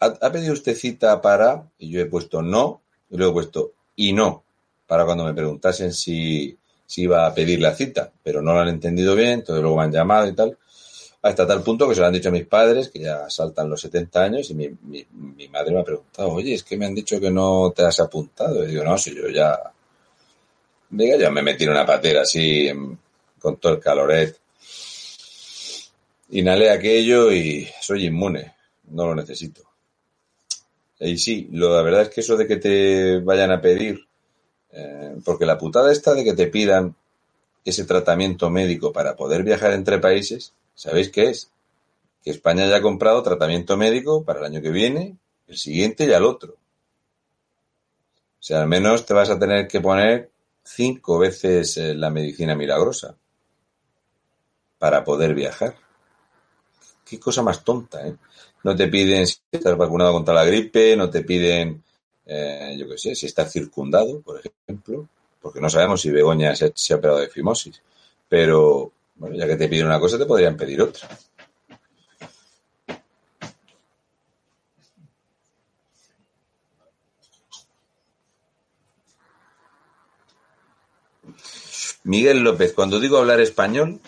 ¿ha, 0.00 0.06
¿ha 0.06 0.32
pedido 0.32 0.52
usted 0.52 0.76
cita 0.76 1.20
para? 1.20 1.68
Y 1.78 1.90
yo 1.90 2.00
he 2.00 2.06
puesto 2.06 2.40
no, 2.40 2.82
y 3.10 3.16
luego 3.16 3.32
he 3.32 3.34
puesto 3.34 3.72
y 3.96 4.12
no 4.12 4.44
para 4.86 5.04
cuando 5.04 5.24
me 5.24 5.34
preguntasen 5.34 5.92
si, 5.92 6.56
si 6.86 7.02
iba 7.02 7.26
a 7.26 7.34
pedir 7.34 7.60
la 7.60 7.74
cita, 7.74 8.12
pero 8.22 8.42
no 8.42 8.52
lo 8.52 8.60
han 8.60 8.68
entendido 8.68 9.14
bien, 9.14 9.30
entonces 9.30 9.62
luego 9.62 9.78
me 9.78 9.84
han 9.84 9.92
llamado 9.92 10.28
y 10.28 10.32
tal, 10.32 10.56
hasta 11.24 11.46
tal 11.46 11.62
punto 11.62 11.88
que 11.88 11.94
se 11.94 12.02
lo 12.02 12.06
han 12.06 12.12
dicho 12.12 12.28
a 12.28 12.32
mis 12.32 12.46
padres, 12.46 12.90
que 12.90 12.98
ya 12.98 13.30
saltan 13.30 13.70
los 13.70 13.80
70 13.80 14.22
años, 14.22 14.50
y 14.50 14.54
mi, 14.54 14.68
mi, 14.82 15.48
madre 15.48 15.72
me 15.72 15.80
ha 15.80 15.84
preguntado, 15.84 16.28
oye, 16.28 16.52
es 16.52 16.62
que 16.62 16.76
me 16.76 16.84
han 16.84 16.94
dicho 16.94 17.18
que 17.18 17.30
no 17.30 17.72
te 17.74 17.82
has 17.82 17.98
apuntado. 18.00 18.62
Y 18.62 18.66
digo, 18.66 18.84
no, 18.84 18.98
si 18.98 19.14
yo 19.14 19.30
ya, 19.30 19.58
diga, 20.90 21.16
ya 21.16 21.30
me 21.30 21.40
metí 21.40 21.64
en 21.64 21.70
una 21.70 21.86
patera 21.86 22.20
así, 22.20 22.70
con 23.38 23.56
todo 23.56 23.72
el 23.72 23.80
caloret. 23.80 24.38
Inhalé 26.32 26.68
aquello 26.68 27.32
y 27.32 27.70
soy 27.80 28.04
inmune, 28.04 28.52
no 28.90 29.06
lo 29.06 29.14
necesito. 29.14 29.62
Y 31.00 31.16
sí, 31.16 31.48
lo, 31.52 31.74
la 31.74 31.80
verdad 31.80 32.02
es 32.02 32.08
que 32.10 32.20
eso 32.20 32.36
de 32.36 32.46
que 32.46 32.56
te 32.56 33.20
vayan 33.20 33.50
a 33.50 33.62
pedir 33.62 34.06
eh, 34.76 35.16
porque 35.24 35.46
la 35.46 35.56
putada 35.56 35.92
está 35.92 36.14
de 36.14 36.24
que 36.24 36.34
te 36.34 36.48
pidan 36.48 36.96
ese 37.64 37.84
tratamiento 37.84 38.50
médico 38.50 38.92
para 38.92 39.14
poder 39.14 39.44
viajar 39.44 39.72
entre 39.72 39.98
países, 39.98 40.52
¿sabéis 40.74 41.10
qué 41.10 41.30
es? 41.30 41.50
Que 42.22 42.30
España 42.30 42.66
ya 42.66 42.76
ha 42.76 42.82
comprado 42.82 43.22
tratamiento 43.22 43.76
médico 43.76 44.24
para 44.24 44.40
el 44.40 44.46
año 44.46 44.60
que 44.60 44.70
viene, 44.70 45.16
el 45.46 45.56
siguiente 45.56 46.06
y 46.06 46.12
al 46.12 46.24
otro. 46.24 46.54
O 46.54 48.46
sea, 48.46 48.62
al 48.62 48.68
menos 48.68 49.06
te 49.06 49.14
vas 49.14 49.30
a 49.30 49.38
tener 49.38 49.68
que 49.68 49.80
poner 49.80 50.30
cinco 50.64 51.18
veces 51.18 51.76
eh, 51.76 51.94
la 51.94 52.10
medicina 52.10 52.56
milagrosa 52.56 53.14
para 54.78 55.04
poder 55.04 55.34
viajar. 55.34 55.76
Qué 57.04 57.20
cosa 57.20 57.42
más 57.42 57.62
tonta, 57.62 58.06
¿eh? 58.06 58.16
No 58.64 58.74
te 58.74 58.88
piden 58.88 59.26
si 59.26 59.36
estás 59.52 59.76
vacunado 59.76 60.12
contra 60.12 60.34
la 60.34 60.44
gripe, 60.44 60.96
no 60.96 61.10
te 61.10 61.22
piden 61.22 61.83
eh, 62.26 62.76
yo 62.78 62.88
qué 62.88 62.98
sé, 62.98 63.14
si 63.14 63.26
está 63.26 63.46
circundado, 63.46 64.20
por 64.20 64.40
ejemplo, 64.40 65.08
porque 65.40 65.60
no 65.60 65.68
sabemos 65.68 66.00
si 66.00 66.10
Begoña 66.10 66.54
se, 66.56 66.66
ha 66.66 66.96
operado 66.96 67.20
de 67.20 67.28
fimosis, 67.28 67.82
pero 68.28 68.92
bueno, 69.16 69.36
ya 69.36 69.46
que 69.46 69.56
te 69.56 69.68
piden 69.68 69.86
una 69.86 70.00
cosa, 70.00 70.18
te 70.18 70.26
podrían 70.26 70.56
pedir 70.56 70.80
otra. 70.82 71.08
Miguel 82.04 82.40
López, 82.40 82.74
cuando 82.74 83.00
digo 83.00 83.16
hablar 83.16 83.40
español 83.40 84.00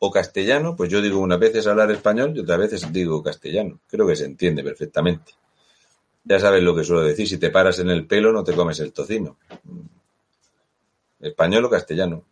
o 0.00 0.10
castellano, 0.10 0.74
pues 0.76 0.90
yo 0.90 1.00
digo 1.00 1.20
unas 1.20 1.38
veces 1.38 1.66
hablar 1.68 1.90
español 1.92 2.32
y 2.34 2.40
otras 2.40 2.58
veces 2.58 2.92
digo 2.92 3.22
castellano. 3.22 3.78
Creo 3.88 4.06
que 4.06 4.16
se 4.16 4.24
entiende 4.24 4.64
perfectamente. 4.64 5.32
Ya 6.24 6.38
sabes 6.38 6.62
lo 6.62 6.74
que 6.74 6.84
suelo 6.84 7.02
decir, 7.02 7.28
si 7.28 7.38
te 7.38 7.50
paras 7.50 7.78
en 7.80 7.90
el 7.90 8.06
pelo 8.06 8.32
no 8.32 8.44
te 8.44 8.54
comes 8.54 8.78
el 8.80 8.92
tocino. 8.92 9.38
Español 11.20 11.64
o 11.64 11.70
castellano. 11.70 12.24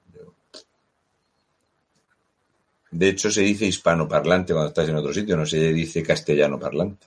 De 2.91 3.09
hecho, 3.09 3.31
se 3.31 3.43
dice 3.43 3.67
hispanoparlante 3.67 4.53
cuando 4.53 4.69
estás 4.69 4.89
en 4.89 4.97
otro 4.97 5.13
sitio, 5.13 5.37
no 5.37 5.47
se 5.47 5.73
dice 5.73 6.03
castellano 6.03 6.59
parlante. 6.59 7.07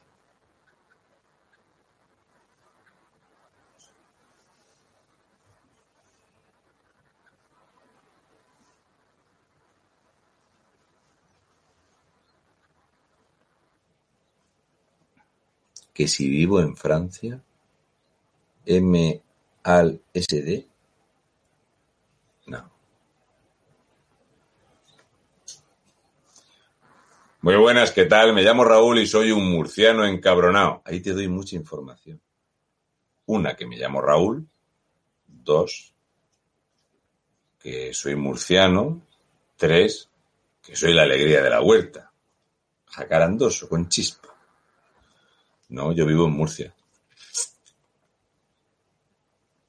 Que 15.94 16.08
si 16.08 16.28
vivo 16.28 16.60
en 16.60 16.76
Francia, 16.76 17.42
M 18.66 19.22
al 19.64 20.02
SD, 20.14 20.68
no. 22.48 22.72
Muy 27.42 27.56
buenas, 27.58 27.92
¿qué 27.92 28.06
tal? 28.06 28.34
Me 28.34 28.42
llamo 28.42 28.64
Raúl 28.64 29.00
y 29.00 29.08
soy 29.08 29.32
un 29.32 29.52
murciano 29.52 30.06
encabronado. 30.06 30.82
Ahí 30.86 31.00
te 31.02 31.14
doy 31.14 31.28
mucha 31.28 31.56
información. 31.56 32.22
Una, 33.26 33.56
que 33.56 33.68
me 33.68 33.78
llamo 33.78 34.02
Raúl. 34.02 34.48
Dos, 35.28 35.94
que 37.60 37.94
soy 37.94 38.16
murciano. 38.16 39.02
Tres, 39.56 40.10
que 40.62 40.76
soy 40.76 40.94
la 40.94 41.04
alegría 41.04 41.42
de 41.42 41.50
la 41.50 41.62
huerta. 41.62 42.12
Jacarandoso, 42.88 43.70
con 43.70 43.88
chispa. 43.88 44.33
No, 45.74 45.92
yo 45.92 46.06
vivo 46.06 46.28
en 46.28 46.34
Murcia. 46.34 46.72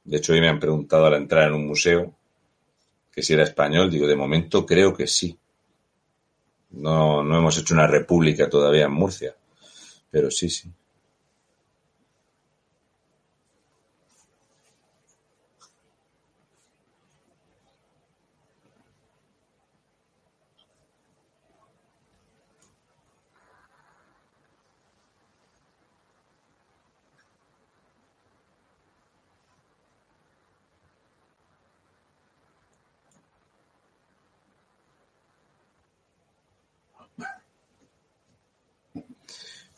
De 0.05 0.19
hecho, 0.19 0.35
hoy 0.35 0.41
me 0.43 0.51
han 0.51 0.61
preguntado 0.61 1.07
al 1.07 1.15
entrar 1.15 1.49
en 1.49 1.55
un 1.55 1.67
museo 1.67 2.15
que 3.11 3.23
si 3.23 3.33
era 3.33 3.45
español, 3.45 3.91
digo, 3.91 4.07
de 4.07 4.15
momento 4.15 4.67
creo 4.67 4.95
que 4.95 5.07
sí. 5.07 5.39
No, 6.73 7.25
no 7.25 7.39
hemos 7.39 7.57
hecho 7.57 7.73
una 7.73 7.87
república 7.87 8.51
todavía 8.51 8.85
en 8.85 8.93
Murcia, 8.93 9.35
pero 10.11 10.31
sí, 10.31 10.51
sí. 10.51 10.71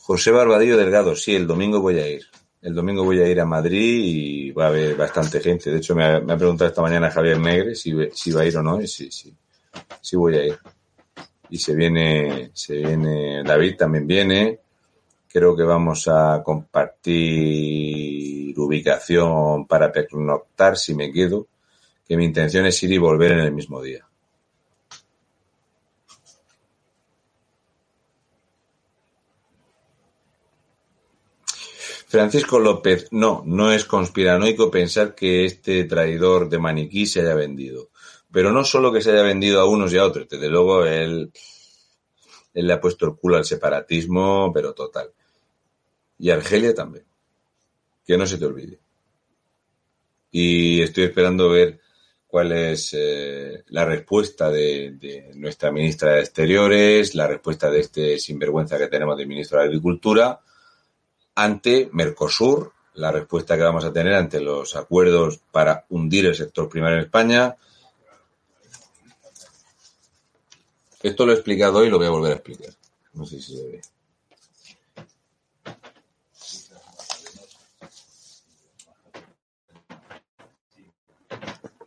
José 0.06 0.30
Barbadillo 0.30 0.76
Delgado, 0.76 1.16
sí, 1.16 1.34
el 1.34 1.48
domingo 1.48 1.80
voy 1.80 1.98
a 1.98 2.06
ir. 2.06 2.22
El 2.62 2.76
domingo 2.76 3.02
voy 3.02 3.18
a 3.18 3.28
ir 3.28 3.40
a 3.40 3.44
Madrid 3.44 4.04
y 4.04 4.52
va 4.52 4.66
a 4.66 4.68
haber 4.68 4.94
bastante 4.94 5.40
gente. 5.40 5.72
De 5.72 5.78
hecho, 5.78 5.96
me 5.96 6.04
ha, 6.04 6.36
preguntado 6.36 6.70
esta 6.70 6.80
mañana 6.80 7.10
Javier 7.10 7.40
Negre 7.40 7.74
si, 7.74 7.92
si 8.12 8.30
va 8.30 8.42
a 8.42 8.46
ir 8.46 8.56
o 8.56 8.62
no, 8.62 8.80
y 8.80 8.86
sí, 8.86 9.10
sí, 9.10 9.34
sí 10.00 10.14
voy 10.14 10.36
a 10.36 10.46
ir. 10.46 10.56
Y 11.50 11.58
se 11.58 11.74
viene, 11.74 12.52
se 12.54 12.76
viene, 12.76 13.42
David 13.42 13.78
también 13.78 14.06
viene. 14.06 14.60
Creo 15.28 15.56
que 15.56 15.64
vamos 15.64 16.06
a 16.06 16.40
compartir 16.40 18.56
ubicación 18.56 19.66
para 19.66 19.90
pernoctar 19.90 20.76
si 20.76 20.94
me 20.94 21.12
quedo, 21.12 21.48
que 22.06 22.16
mi 22.16 22.26
intención 22.26 22.64
es 22.64 22.80
ir 22.84 22.92
y 22.92 22.98
volver 22.98 23.32
en 23.32 23.40
el 23.40 23.50
mismo 23.50 23.82
día. 23.82 24.05
Francisco 32.16 32.58
López, 32.58 33.08
no, 33.10 33.42
no 33.44 33.72
es 33.72 33.84
conspiranoico 33.84 34.70
pensar 34.70 35.14
que 35.14 35.44
este 35.44 35.84
traidor 35.84 36.48
de 36.48 36.58
maniquí 36.58 37.04
se 37.04 37.20
haya 37.20 37.34
vendido. 37.34 37.90
Pero 38.32 38.52
no 38.52 38.64
solo 38.64 38.90
que 38.90 39.02
se 39.02 39.10
haya 39.10 39.22
vendido 39.22 39.60
a 39.60 39.68
unos 39.68 39.92
y 39.92 39.98
a 39.98 40.04
otros, 40.06 40.26
desde 40.26 40.48
luego 40.48 40.86
él, 40.86 41.30
él 42.54 42.66
le 42.66 42.72
ha 42.72 42.80
puesto 42.80 43.04
el 43.04 43.16
culo 43.16 43.36
al 43.36 43.44
separatismo, 43.44 44.50
pero 44.54 44.72
total. 44.72 45.10
Y 46.18 46.30
Argelia 46.30 46.74
también. 46.74 47.04
Que 48.06 48.16
no 48.16 48.26
se 48.26 48.38
te 48.38 48.46
olvide. 48.46 48.78
Y 50.30 50.80
estoy 50.80 51.04
esperando 51.04 51.50
ver 51.50 51.80
cuál 52.26 52.52
es 52.52 52.94
eh, 52.94 53.62
la 53.66 53.84
respuesta 53.84 54.50
de, 54.50 54.92
de, 54.92 55.32
nuestra 55.34 55.70
ministra 55.70 56.12
de 56.12 56.20
Exteriores, 56.20 57.14
la 57.14 57.26
respuesta 57.26 57.70
de 57.70 57.80
este 57.80 58.18
sinvergüenza 58.18 58.78
que 58.78 58.88
tenemos 58.88 59.18
de 59.18 59.26
ministro 59.26 59.58
de 59.58 59.66
Agricultura 59.66 60.40
ante 61.36 61.90
Mercosur, 61.92 62.72
la 62.94 63.12
respuesta 63.12 63.56
que 63.56 63.62
vamos 63.62 63.84
a 63.84 63.92
tener 63.92 64.14
ante 64.14 64.40
los 64.40 64.74
acuerdos 64.74 65.38
para 65.52 65.84
hundir 65.90 66.26
el 66.26 66.34
sector 66.34 66.68
primario 66.68 66.96
en 66.96 67.04
España. 67.04 67.56
Esto 71.02 71.26
lo 71.26 71.32
he 71.32 71.34
explicado 71.34 71.78
hoy 71.78 71.88
y 71.88 71.90
lo 71.90 71.98
voy 71.98 72.06
a 72.06 72.10
volver 72.10 72.32
a 72.32 72.36
explicar. 72.36 72.70
No 73.12 73.26
sé 73.26 73.40
si 73.40 73.56
se 73.56 73.64
ve. 73.64 73.80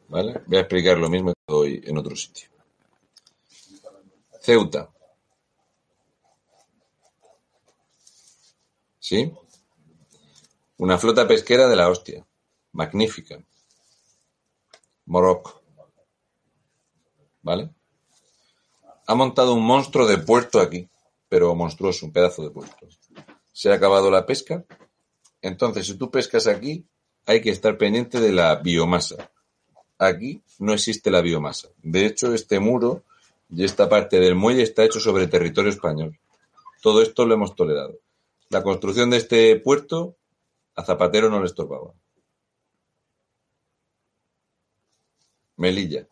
¿Vale? 0.09 0.41
Voy 0.45 0.57
a 0.57 0.62
explicar 0.62 0.97
lo 0.97 1.09
mismo 1.09 1.33
que 1.33 1.53
hoy 1.53 1.83
en 1.85 1.97
otro 1.97 2.15
sitio. 2.15 2.49
Ceuta. 4.41 4.89
¿Sí? 9.10 9.34
Una 10.78 11.00
flota 11.00 11.28
pesquera 11.28 11.67
de 11.67 11.76
la 11.76 11.89
hostia. 11.89 12.24
Magnífica. 12.74 13.43
Morocco. 15.08 15.63
¿Vale? 17.41 17.72
Ha 19.08 19.15
montado 19.15 19.56
un 19.56 19.65
monstruo 19.65 20.06
de 20.06 20.19
puerto 20.19 20.60
aquí, 20.60 20.88
pero 21.28 21.56
monstruoso, 21.56 22.06
un 22.06 22.12
pedazo 22.12 22.43
de 22.43 22.52
puerto. 22.52 22.88
Se 23.52 23.72
ha 23.72 23.74
acabado 23.74 24.12
la 24.12 24.28
pesca. 24.28 24.63
Entonces, 25.41 25.88
si 25.88 25.95
tú 25.95 26.12
pescas 26.12 26.45
aquí, 26.45 26.86
hay 27.26 27.41
que 27.41 27.50
estar 27.50 27.80
pendiente 27.80 28.19
de 28.19 28.32
la 28.32 28.58
biomasa. 28.58 29.32
Aquí 29.98 30.43
no 30.60 30.72
existe 30.72 31.10
la 31.10 31.22
biomasa. 31.22 31.69
De 31.82 32.06
hecho, 32.06 32.32
este 32.36 32.60
muro 32.60 33.06
y 33.50 33.63
esta 33.63 33.89
parte 33.89 34.19
del 34.19 34.36
muelle 34.36 34.62
está 34.62 34.84
hecho 34.84 35.00
sobre 35.00 35.26
territorio 35.26 35.72
español. 35.72 36.19
Todo 36.84 37.02
esto 37.02 37.26
lo 37.26 37.34
hemos 37.34 37.56
tolerado. 37.56 37.98
La 38.49 38.63
construcción 38.63 39.12
de 39.12 39.17
este 39.17 39.55
puerto 39.59 40.17
a 40.75 40.83
Zapatero 40.83 41.29
no 41.29 41.39
le 41.39 41.45
estorbaba. 41.45 41.93
Melilla. 45.57 46.07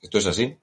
Esto 0.00 0.18
es 0.18 0.26
así. 0.26 0.56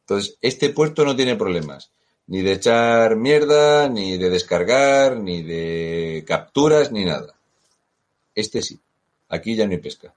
Entonces, 0.00 0.38
este 0.40 0.70
puerto 0.70 1.04
no 1.04 1.16
tiene 1.16 1.34
problemas. 1.34 1.90
Ni 2.28 2.42
de 2.42 2.52
echar 2.52 3.16
mierda, 3.16 3.88
ni 3.88 4.16
de 4.16 4.30
descargar, 4.30 5.16
ni 5.16 5.42
de 5.42 6.24
capturas, 6.26 6.92
ni 6.92 7.04
nada. 7.04 7.34
Este 8.34 8.62
sí. 8.62 8.78
Aquí 9.28 9.56
ya 9.56 9.66
no 9.66 9.72
hay 9.72 9.78
pesca. 9.78 10.14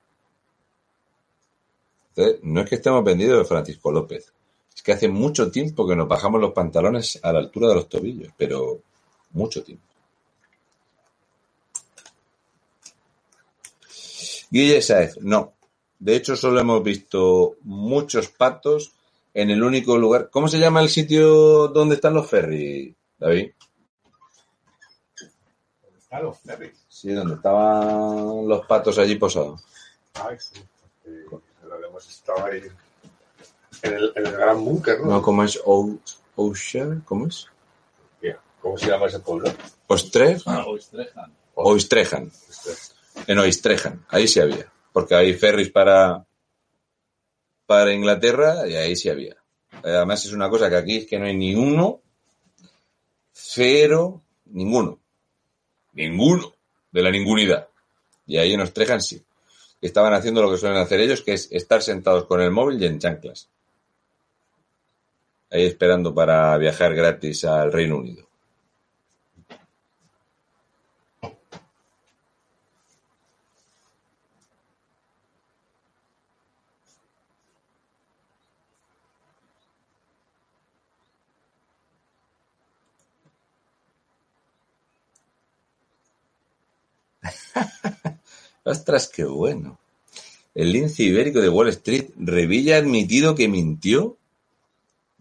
No 2.43 2.62
es 2.62 2.69
que 2.69 2.75
estemos 2.75 3.03
vendidos 3.03 3.39
de 3.39 3.45
Francisco 3.45 3.91
López. 3.91 4.34
Es 4.82 4.84
que 4.84 4.94
hace 4.94 5.10
mucho 5.10 5.52
tiempo 5.52 5.88
que 5.88 5.96
nos 5.96 6.08
bajamos 6.08 6.41
los 6.41 6.54
pantalones 6.54 7.20
a 7.22 7.32
la 7.32 7.38
altura 7.38 7.67
de 7.67 7.76
los 7.76 7.88
tobillos, 7.88 8.34
pero 8.36 8.80
mucho 9.30 9.63
tiempo. 9.63 9.86
Guille 14.50 14.82
Saez, 14.82 15.20
no. 15.22 15.54
De 16.00 16.15
hecho, 16.15 16.36
solo 16.36 16.60
hemos 16.60 16.82
visto 16.82 17.58
muchos 17.62 18.30
patos 18.30 18.91
en 19.36 19.52
el 19.52 19.62
único 19.62 20.00
lugar. 20.00 20.32
¿Cómo 20.32 20.48
se 20.48 20.58
llama 20.58 20.82
el 20.82 20.89
sitio 20.89 21.67
donde 21.67 21.94
están 21.94 22.15
los 22.15 22.28
ferries, 22.28 22.96
David? 23.20 23.52
¿Dónde 25.84 26.00
están 26.00 26.24
los 26.24 26.39
ferries? 26.39 26.86
Sí, 26.89 27.12
donde 27.12 27.36
estaban 27.36 28.48
los 28.48 28.65
patos 28.65 28.98
allí 28.98 29.13
posados. 29.13 29.63
Ay, 30.15 30.38
sí. 30.39 30.60
Lo 31.67 31.88
hemos 31.88 32.10
estado 32.10 32.46
ahí 32.46 32.63
en 33.84 33.94
el, 33.94 34.13
en 34.15 34.26
el 34.28 34.32
gran 34.34 34.63
búnker, 34.63 35.00
¿no? 35.02 35.08
No, 35.08 35.22
¿cómo 35.22 35.44
es? 35.44 35.60
O- 35.65 35.98
Ousha, 36.36 37.02
¿Cómo 37.06 37.28
es? 37.28 37.48
¿Cómo 38.62 38.78
se 38.78 38.88
llama 38.88 39.08
ese 39.08 39.20
pueblo? 39.20 39.52
Ostrev, 39.88 40.39
Ah, 40.46 40.63
Oistrejan. 40.67 41.34
Oistrejan. 41.56 42.32
En 43.26 43.39
Oistrejan, 43.39 44.06
ahí 44.10 44.28
sí 44.28 44.39
había. 44.39 44.72
Porque 44.94 45.15
hay 45.15 45.34
ferries 45.34 45.72
para, 45.72 46.24
para 47.65 47.91
Inglaterra 47.91 48.67
y 48.67 48.76
ahí 48.76 48.96
sí 48.96 49.10
había. 49.10 49.36
Además 49.84 50.24
es 50.26 50.34
una 50.34 50.48
cosa 50.48 50.70
que 50.70 50.76
aquí 50.76 50.98
es 50.98 51.08
que 51.08 51.17
no 51.17 51.26
hay 51.26 51.36
ni 51.36 51.56
uno, 51.56 52.02
cero, 53.32 54.22
ninguno. 54.46 55.00
Ninguno 55.94 56.54
de 56.91 57.02
la 57.02 57.10
ningunidad. 57.10 57.67
Y 58.28 58.38
ahí 58.38 58.54
en 58.54 58.62
Ostrejan 58.62 59.02
sí. 59.02 59.24
Estaban 59.82 60.13
haciendo 60.13 60.44
lo 60.44 60.52
que 60.52 60.58
suelen 60.58 60.78
hacer 60.78 61.00
ellos, 61.00 61.22
que 61.24 61.34
es 61.34 61.48
estar 61.52 61.82
sentados 61.82 62.26
con 62.26 62.41
el 62.41 62.52
móvil 62.52 62.80
y 62.82 62.86
en 62.86 63.00
chanclas. 63.00 63.50
Ahí 65.51 65.65
esperando 65.65 66.15
para 66.15 66.57
viajar 66.57 66.95
gratis 66.95 67.43
al 67.45 67.71
Reino 67.73 67.97
Unido. 67.97 68.25
Ostras, 88.63 89.10
qué 89.10 89.25
bueno. 89.25 89.79
El 90.54 90.71
lince 90.71 91.04
ibérico 91.04 91.39
de 91.41 91.49
Wall 91.49 91.69
Street. 91.69 92.10
Revilla 92.17 92.75
ha 92.75 92.79
admitido 92.79 93.35
que 93.35 93.47
mintió. 93.47 94.17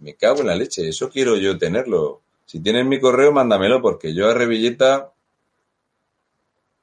Me 0.01 0.15
cago 0.15 0.41
en 0.41 0.49
la 0.49 0.57
leche. 0.57 0.89
Eso 0.89 1.09
quiero 1.09 1.37
yo 1.37 1.57
tenerlo. 1.59 2.21
Si 2.47 2.61
tienes 2.61 2.85
mi 2.85 2.99
correo, 2.99 3.33
mándamelo, 3.33 3.81
porque 3.81 4.13
yo 4.13 4.29
a 4.29 4.35
Revilleta. 4.35 5.13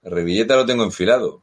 Revilleta 0.03 0.55
lo 0.55 0.65
tengo 0.65 0.83
enfilado. 0.83 1.41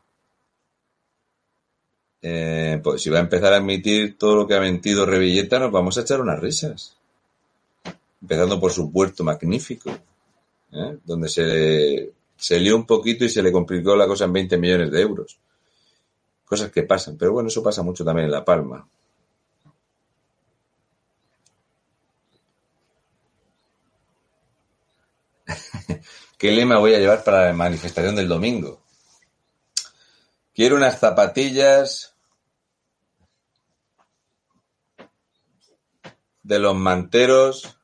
Eh, 2.22 2.80
pues 2.82 3.02
si 3.02 3.10
va 3.10 3.18
a 3.18 3.20
empezar 3.20 3.52
a 3.52 3.56
admitir 3.56 4.16
todo 4.16 4.34
lo 4.34 4.46
que 4.46 4.54
ha 4.54 4.60
mentido 4.60 5.04
Revilleta, 5.04 5.58
nos 5.58 5.70
vamos 5.70 5.98
a 5.98 6.00
echar 6.00 6.22
unas 6.22 6.40
risas. 6.40 6.96
Empezando 8.22 8.58
por 8.58 8.72
su 8.72 8.90
puerto 8.90 9.22
magnífico, 9.24 9.90
¿eh? 10.72 10.96
donde 11.04 11.28
se, 11.28 12.12
se 12.34 12.60
lió 12.60 12.76
un 12.76 12.86
poquito 12.86 13.26
y 13.26 13.28
se 13.28 13.42
le 13.42 13.52
complicó 13.52 13.94
la 13.94 14.06
cosa 14.06 14.24
en 14.24 14.32
20 14.32 14.56
millones 14.56 14.90
de 14.90 15.02
euros. 15.02 15.38
Cosas 16.46 16.70
que 16.70 16.84
pasan. 16.84 17.18
Pero 17.18 17.32
bueno, 17.32 17.48
eso 17.48 17.62
pasa 17.62 17.82
mucho 17.82 18.04
también 18.06 18.24
en 18.24 18.32
La 18.32 18.42
Palma. 18.42 18.88
¿Qué 26.38 26.50
lema 26.50 26.78
voy 26.78 26.94
a 26.94 26.98
llevar 26.98 27.24
para 27.24 27.46
la 27.46 27.52
manifestación 27.52 28.16
del 28.16 28.28
domingo? 28.28 28.80
Quiero 30.54 30.76
unas 30.76 30.98
zapatillas 30.98 32.14
de 36.42 36.58
los 36.58 36.76
manteros 36.76 37.76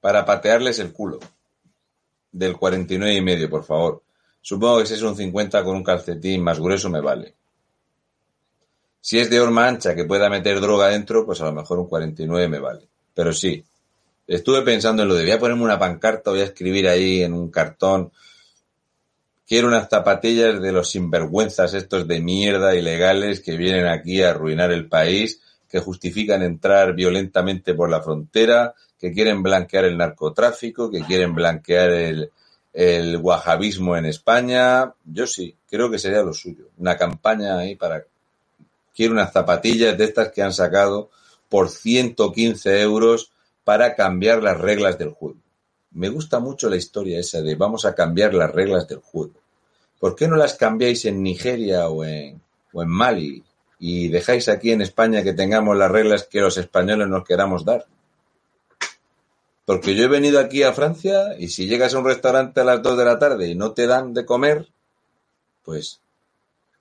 para 0.00 0.24
patearles 0.24 0.78
el 0.80 0.92
culo. 0.92 1.20
Del 2.32 2.56
49 2.56 3.14
y 3.14 3.20
medio, 3.20 3.48
por 3.48 3.64
favor. 3.64 4.02
Supongo 4.40 4.80
que 4.80 4.86
si 4.86 4.94
es 4.94 5.02
un 5.02 5.16
50 5.16 5.62
con 5.62 5.76
un 5.76 5.84
calcetín 5.84 6.42
más 6.42 6.58
grueso 6.58 6.90
me 6.90 7.00
vale. 7.00 7.36
Si 9.00 9.18
es 9.18 9.30
de 9.30 9.40
horma 9.40 9.68
ancha 9.68 9.94
que 9.94 10.04
pueda 10.04 10.30
meter 10.30 10.60
droga 10.60 10.88
dentro, 10.88 11.26
pues 11.26 11.40
a 11.40 11.44
lo 11.44 11.52
mejor 11.52 11.78
un 11.78 11.88
49 11.88 12.48
me 12.48 12.58
vale. 12.58 12.88
Pero 13.14 13.32
sí, 13.32 13.64
estuve 14.36 14.62
pensando 14.62 15.02
en 15.02 15.08
lo 15.08 15.14
de 15.14 15.24
voy 15.24 15.32
a 15.32 15.38
ponerme 15.38 15.64
una 15.64 15.78
pancarta, 15.78 16.30
voy 16.30 16.40
a 16.40 16.44
escribir 16.44 16.88
ahí 16.88 17.22
en 17.22 17.34
un 17.34 17.50
cartón. 17.50 18.12
Quiero 19.46 19.68
unas 19.68 19.88
zapatillas 19.88 20.60
de 20.60 20.72
los 20.72 20.90
sinvergüenzas 20.90 21.74
estos 21.74 22.08
de 22.08 22.20
mierda 22.20 22.74
ilegales 22.74 23.40
que 23.40 23.56
vienen 23.56 23.86
aquí 23.86 24.22
a 24.22 24.30
arruinar 24.30 24.72
el 24.72 24.88
país, 24.88 25.40
que 25.68 25.80
justifican 25.80 26.42
entrar 26.42 26.94
violentamente 26.94 27.74
por 27.74 27.90
la 27.90 28.02
frontera, 28.02 28.74
que 28.98 29.12
quieren 29.12 29.42
blanquear 29.42 29.84
el 29.84 29.98
narcotráfico, 29.98 30.90
que 30.90 31.02
quieren 31.02 31.34
blanquear 31.34 31.90
el, 31.90 32.30
el 32.72 33.16
wahabismo 33.18 33.96
en 33.96 34.06
España. 34.06 34.94
Yo 35.04 35.26
sí, 35.26 35.54
creo 35.68 35.90
que 35.90 35.98
sería 35.98 36.22
lo 36.22 36.32
suyo. 36.32 36.68
Una 36.78 36.96
campaña 36.96 37.58
ahí 37.58 37.76
para... 37.76 38.04
Quiero 38.94 39.12
unas 39.12 39.32
zapatillas 39.32 39.96
de 39.98 40.04
estas 40.04 40.30
que 40.30 40.42
han 40.42 40.52
sacado 40.52 41.10
por 41.48 41.68
115 41.68 42.80
euros 42.80 43.31
para 43.64 43.94
cambiar 43.94 44.42
las 44.42 44.60
reglas 44.60 44.98
del 44.98 45.10
juego. 45.10 45.38
Me 45.92 46.08
gusta 46.08 46.40
mucho 46.40 46.68
la 46.68 46.76
historia 46.76 47.18
esa 47.18 47.42
de 47.42 47.54
vamos 47.54 47.84
a 47.84 47.94
cambiar 47.94 48.34
las 48.34 48.50
reglas 48.50 48.88
del 48.88 48.98
juego. 48.98 49.34
¿Por 50.00 50.16
qué 50.16 50.26
no 50.26 50.36
las 50.36 50.54
cambiáis 50.54 51.04
en 51.04 51.22
Nigeria 51.22 51.88
o 51.88 52.04
en, 52.04 52.40
Mali 52.72 53.44
y 53.78 54.08
dejáis 54.08 54.48
aquí 54.48 54.72
en 54.72 54.80
España 54.80 55.22
que 55.22 55.34
tengamos 55.34 55.76
las 55.76 55.90
reglas 55.90 56.24
que 56.24 56.40
los 56.40 56.56
españoles 56.56 57.08
nos 57.08 57.24
queramos 57.24 57.64
dar? 57.64 57.86
Porque 59.64 59.94
yo 59.94 60.04
he 60.04 60.08
venido 60.08 60.40
aquí 60.40 60.62
a 60.62 60.72
Francia 60.72 61.36
y 61.38 61.48
si 61.48 61.66
llegas 61.66 61.94
a 61.94 61.98
un 61.98 62.06
restaurante 62.06 62.60
a 62.60 62.64
las 62.64 62.82
2 62.82 62.98
de 62.98 63.04
la 63.04 63.18
tarde 63.18 63.48
y 63.48 63.54
no 63.54 63.72
te 63.72 63.86
dan 63.86 64.12
de 64.12 64.24
comer, 64.24 64.66
pues 65.64 66.00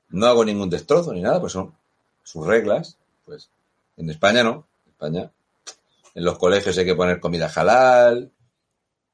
no 0.10 0.26
hago 0.26 0.44
ningún 0.44 0.70
destrozo 0.70 1.14
ni 1.14 1.22
nada, 1.22 1.40
pues 1.40 1.54
son 1.54 1.74
sus 2.24 2.46
reglas. 2.48 2.98
Pues 3.26 3.50
en 3.98 4.10
España 4.10 4.44
no. 4.44 4.66
En 4.86 4.92
España, 4.92 5.32
en 6.14 6.24
los 6.24 6.38
colegios 6.38 6.78
hay 6.78 6.86
que 6.86 6.96
poner 6.96 7.20
comida 7.20 7.52
halal. 7.54 8.32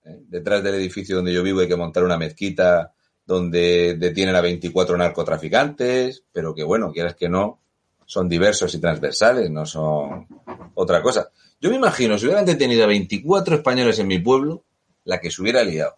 ¿eh? 0.04 0.20
Detrás 0.28 0.64
del 0.64 0.76
edificio 0.76 1.16
donde 1.16 1.34
yo 1.34 1.44
vivo 1.44 1.62
hay 1.62 1.68
que 1.68 1.76
montar 1.76 2.04
una 2.04 2.18
mezquita 2.18 2.94
donde 3.26 3.96
detienen 3.96 4.36
a 4.36 4.42
24 4.42 4.98
narcotraficantes, 4.98 6.24
pero 6.32 6.56
que 6.56 6.64
bueno, 6.64 6.94
quieras 6.94 7.16
que 7.16 7.28
no, 7.28 7.60
son 8.06 8.30
diversos 8.30 8.74
y 8.74 8.80
transversales, 8.80 9.52
no 9.52 9.66
son 9.66 10.28
otra 10.76 11.02
cosa. 11.02 11.30
Yo 11.60 11.70
me 11.70 11.76
imagino, 11.76 12.18
si 12.18 12.26
hubieran 12.26 12.46
detenido 12.46 12.86
a 12.86 12.88
24 12.88 13.56
españoles 13.56 14.00
en 14.00 14.08
mi 14.08 14.20
pueblo, 14.20 14.64
la 15.04 15.20
que 15.20 15.30
se 15.30 15.42
hubiera 15.42 15.64
liado. 15.64 15.98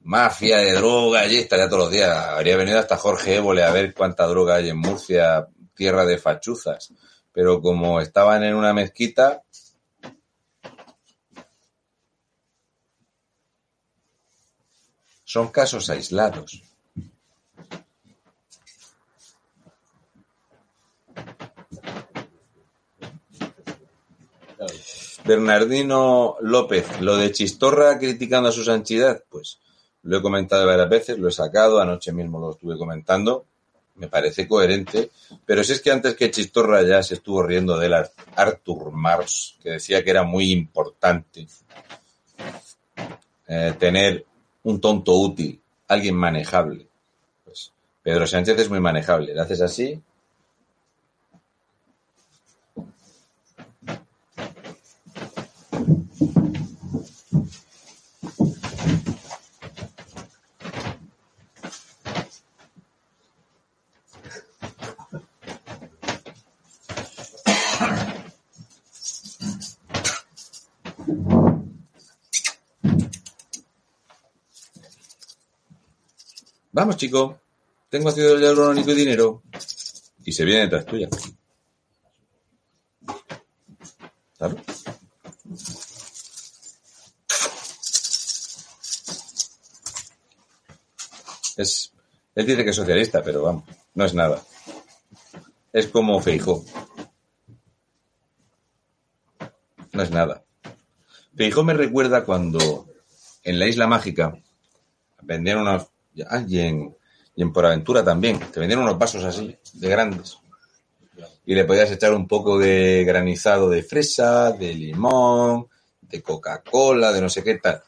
Mafia 0.00 0.58
de 0.58 0.72
droga, 0.72 1.20
allí 1.20 1.38
estaría 1.38 1.68
todos 1.68 1.84
los 1.84 1.90
días. 1.90 2.10
Habría 2.10 2.56
venido 2.56 2.78
hasta 2.78 2.96
Jorge 2.96 3.36
Évole 3.36 3.64
a 3.64 3.72
ver 3.72 3.92
cuánta 3.92 4.26
droga 4.26 4.54
hay 4.54 4.68
en 4.68 4.78
Murcia, 4.78 5.48
tierra 5.74 6.06
de 6.06 6.16
fachuzas. 6.16 6.92
Pero 7.36 7.60
como 7.60 8.00
estaban 8.00 8.44
en 8.44 8.54
una 8.54 8.72
mezquita, 8.72 9.42
son 15.22 15.48
casos 15.48 15.90
aislados. 15.90 16.62
Bernardino 25.26 26.36
López, 26.40 27.02
lo 27.02 27.18
de 27.18 27.32
Chistorra 27.32 27.98
criticando 27.98 28.48
a 28.48 28.52
su 28.52 28.64
sanchidad, 28.64 29.22
pues 29.28 29.58
lo 30.04 30.16
he 30.16 30.22
comentado 30.22 30.66
varias 30.66 30.88
veces, 30.88 31.18
lo 31.18 31.28
he 31.28 31.32
sacado, 31.32 31.82
anoche 31.82 32.12
mismo 32.12 32.40
lo 32.40 32.52
estuve 32.52 32.78
comentando, 32.78 33.44
me 33.96 34.08
parece 34.08 34.46
coherente, 34.46 35.10
pero 35.44 35.64
si 35.64 35.72
es 35.72 35.80
que 35.80 35.90
antes 35.90 36.14
que 36.14 36.30
Chistorra 36.30 36.82
ya 36.82 37.02
se 37.02 37.14
estuvo 37.14 37.42
riendo 37.42 37.78
del 37.78 37.94
Arthur 38.34 38.92
Mars, 38.92 39.56
que 39.62 39.70
decía 39.70 40.04
que 40.04 40.10
era 40.10 40.22
muy 40.22 40.52
importante 40.52 41.46
eh, 43.46 43.74
tener 43.78 44.24
un 44.64 44.80
tonto 44.80 45.14
útil, 45.14 45.60
alguien 45.88 46.16
manejable. 46.16 46.86
Pues 47.44 47.72
Pedro 48.02 48.26
Sánchez 48.26 48.58
es 48.58 48.70
muy 48.70 48.80
manejable, 48.80 49.34
le 49.34 49.40
haces 49.40 49.60
así 49.60 50.00
Vamos, 76.86 76.98
chico. 76.98 77.40
Tengo 77.90 78.10
ácido 78.10 78.38
hialurónico 78.38 78.92
y 78.92 78.94
dinero. 78.94 79.42
Y 80.24 80.30
se 80.30 80.44
viene 80.44 80.60
detrás 80.60 80.86
tuya. 80.86 81.08
¿Claro? 84.38 84.56
Es, 91.56 91.92
él 92.36 92.46
dice 92.46 92.62
que 92.62 92.70
es 92.70 92.76
socialista, 92.76 93.20
pero 93.20 93.42
vamos, 93.42 93.64
no 93.96 94.04
es 94.04 94.14
nada. 94.14 94.40
Es 95.72 95.88
como 95.88 96.20
Feijó. 96.20 96.64
No 99.90 100.02
es 100.04 100.10
nada. 100.12 100.44
Feijó 101.34 101.64
me 101.64 101.74
recuerda 101.74 102.24
cuando 102.24 102.86
en 103.42 103.58
la 103.58 103.66
Isla 103.66 103.88
Mágica 103.88 104.38
vendían 105.22 105.58
unos... 105.58 105.88
y, 106.16 106.58
en, 106.60 106.96
y 107.34 107.42
en 107.42 107.52
Por 107.52 107.66
Aventura 107.66 108.02
también. 108.02 108.40
Te 108.52 108.60
vendían 108.60 108.80
unos 108.80 108.98
vasos 108.98 109.22
así, 109.24 109.56
de 109.74 109.88
grandes. 109.88 110.38
Y 111.44 111.54
le 111.54 111.64
podías 111.64 111.90
echar 111.90 112.12
un 112.12 112.26
poco 112.26 112.58
de 112.58 113.04
granizado 113.04 113.70
de 113.70 113.82
fresa, 113.82 114.50
de 114.50 114.74
limón, 114.74 115.68
de 116.02 116.22
Coca-Cola, 116.22 117.12
de 117.12 117.20
no 117.20 117.28
sé 117.28 117.44
qué 117.44 117.56
tal. 117.56 117.82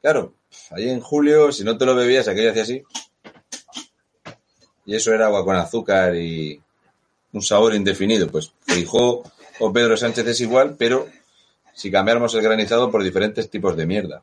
Claro, 0.00 0.34
ahí 0.70 0.88
en 0.88 1.00
julio, 1.00 1.52
si 1.52 1.62
no 1.62 1.78
te 1.78 1.86
lo 1.86 1.94
bebías, 1.94 2.26
aquello 2.26 2.50
hacía 2.50 2.62
así. 2.62 2.82
Y 4.86 4.94
eso 4.94 5.12
era 5.12 5.26
agua 5.26 5.44
con 5.44 5.56
azúcar 5.56 6.16
y 6.16 6.60
un 7.32 7.42
sabor 7.42 7.74
indefinido. 7.74 8.28
Pues 8.28 8.52
Feijó 8.62 9.22
o 9.60 9.72
Pedro 9.72 9.96
Sánchez 9.96 10.26
es 10.26 10.40
igual, 10.40 10.76
pero 10.78 11.08
si 11.74 11.90
cambiáramos 11.90 12.34
el 12.34 12.42
granizado 12.42 12.90
por 12.90 13.02
diferentes 13.02 13.50
tipos 13.50 13.76
de 13.76 13.86
mierda. 13.86 14.22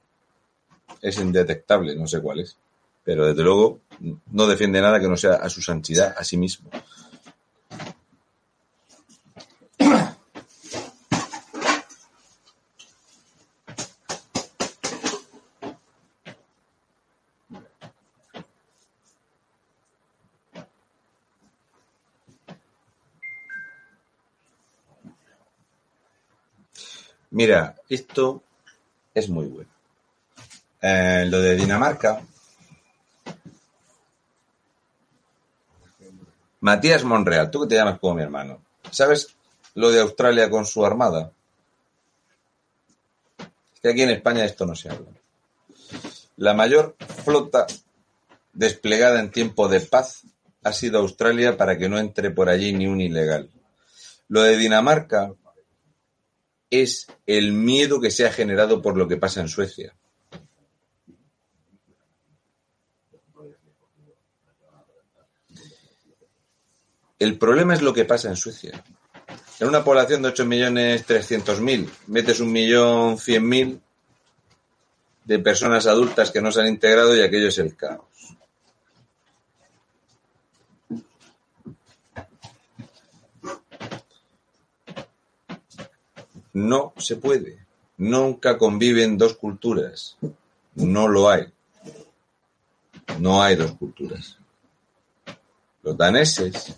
Es 1.01 1.17
indetectable, 1.19 1.95
no 1.95 2.07
sé 2.07 2.21
cuál 2.21 2.41
es. 2.41 2.57
Pero 3.03 3.27
desde 3.27 3.43
luego 3.43 3.81
no 4.31 4.47
defiende 4.47 4.81
nada 4.81 4.99
que 4.99 5.07
no 5.07 5.17
sea 5.17 5.35
a 5.35 5.49
su 5.49 5.61
santidad, 5.61 6.15
a 6.17 6.23
sí 6.23 6.37
mismo. 6.37 6.69
Mira, 27.33 27.75
esto 27.89 28.43
es 29.11 29.27
muy 29.27 29.47
bueno. 29.47 29.69
Eh, 30.79 31.25
lo 31.27 31.41
de 31.41 31.55
Dinamarca. 31.55 32.21
Matías 36.63 37.03
Monreal, 37.03 37.51
tú 37.51 37.61
que 37.61 37.67
te 37.67 37.75
llamas 37.75 37.99
como 37.99 38.15
mi 38.15 38.21
hermano. 38.21 38.63
¿Sabes 38.89 39.35
lo 39.75 39.91
de 39.91 39.99
Australia 39.99 40.49
con 40.49 40.65
su 40.65 40.85
armada? 40.85 41.33
Es 43.73 43.81
que 43.81 43.89
aquí 43.89 44.01
en 44.01 44.11
España 44.11 44.45
esto 44.45 44.65
no 44.65 44.73
se 44.73 44.89
habla. 44.89 45.09
La 46.37 46.53
mayor 46.53 46.95
flota 47.25 47.67
desplegada 48.53 49.19
en 49.19 49.29
tiempo 49.29 49.67
de 49.67 49.81
paz 49.81 50.21
ha 50.63 50.71
sido 50.71 50.99
Australia 50.99 51.57
para 51.57 51.77
que 51.77 51.89
no 51.89 51.99
entre 51.99 52.31
por 52.31 52.47
allí 52.47 52.71
ni 52.71 52.87
un 52.87 53.01
ilegal. 53.01 53.49
Lo 54.29 54.41
de 54.41 54.55
Dinamarca 54.55 55.33
es 56.69 57.07
el 57.25 57.51
miedo 57.51 57.99
que 57.99 58.09
se 58.09 58.25
ha 58.25 58.31
generado 58.31 58.81
por 58.81 58.95
lo 58.95 59.09
que 59.09 59.17
pasa 59.17 59.41
en 59.41 59.49
Suecia. 59.49 59.93
El 67.23 67.37
problema 67.37 67.73
es 67.73 67.81
lo 67.81 67.93
que 67.93 68.03
pasa 68.03 68.27
en 68.27 68.35
Suecia. 68.35 68.83
En 69.57 69.69
una 69.69 69.81
población 69.81 70.21
de 70.21 70.33
8.300.000, 70.33 71.89
metes 72.07 72.41
un 72.41 72.51
millón 72.51 73.17
cien 73.17 73.47
mil 73.47 73.81
de 75.23 75.39
personas 75.39 75.87
adultas 75.87 76.31
que 76.31 76.41
no 76.41 76.51
se 76.51 76.59
han 76.59 76.67
integrado 76.67 77.15
y 77.15 77.21
aquello 77.21 77.47
es 77.47 77.57
el 77.59 77.77
caos. 77.77 78.35
No 86.51 86.91
se 86.97 87.15
puede. 87.15 87.65
Nunca 87.99 88.57
conviven 88.57 89.17
dos 89.17 89.37
culturas. 89.37 90.17
No 90.75 91.07
lo 91.07 91.29
hay. 91.29 91.47
No 93.17 93.41
hay 93.41 93.55
dos 93.55 93.71
culturas. 93.77 94.37
Los 95.83 95.95
daneses, 95.95 96.75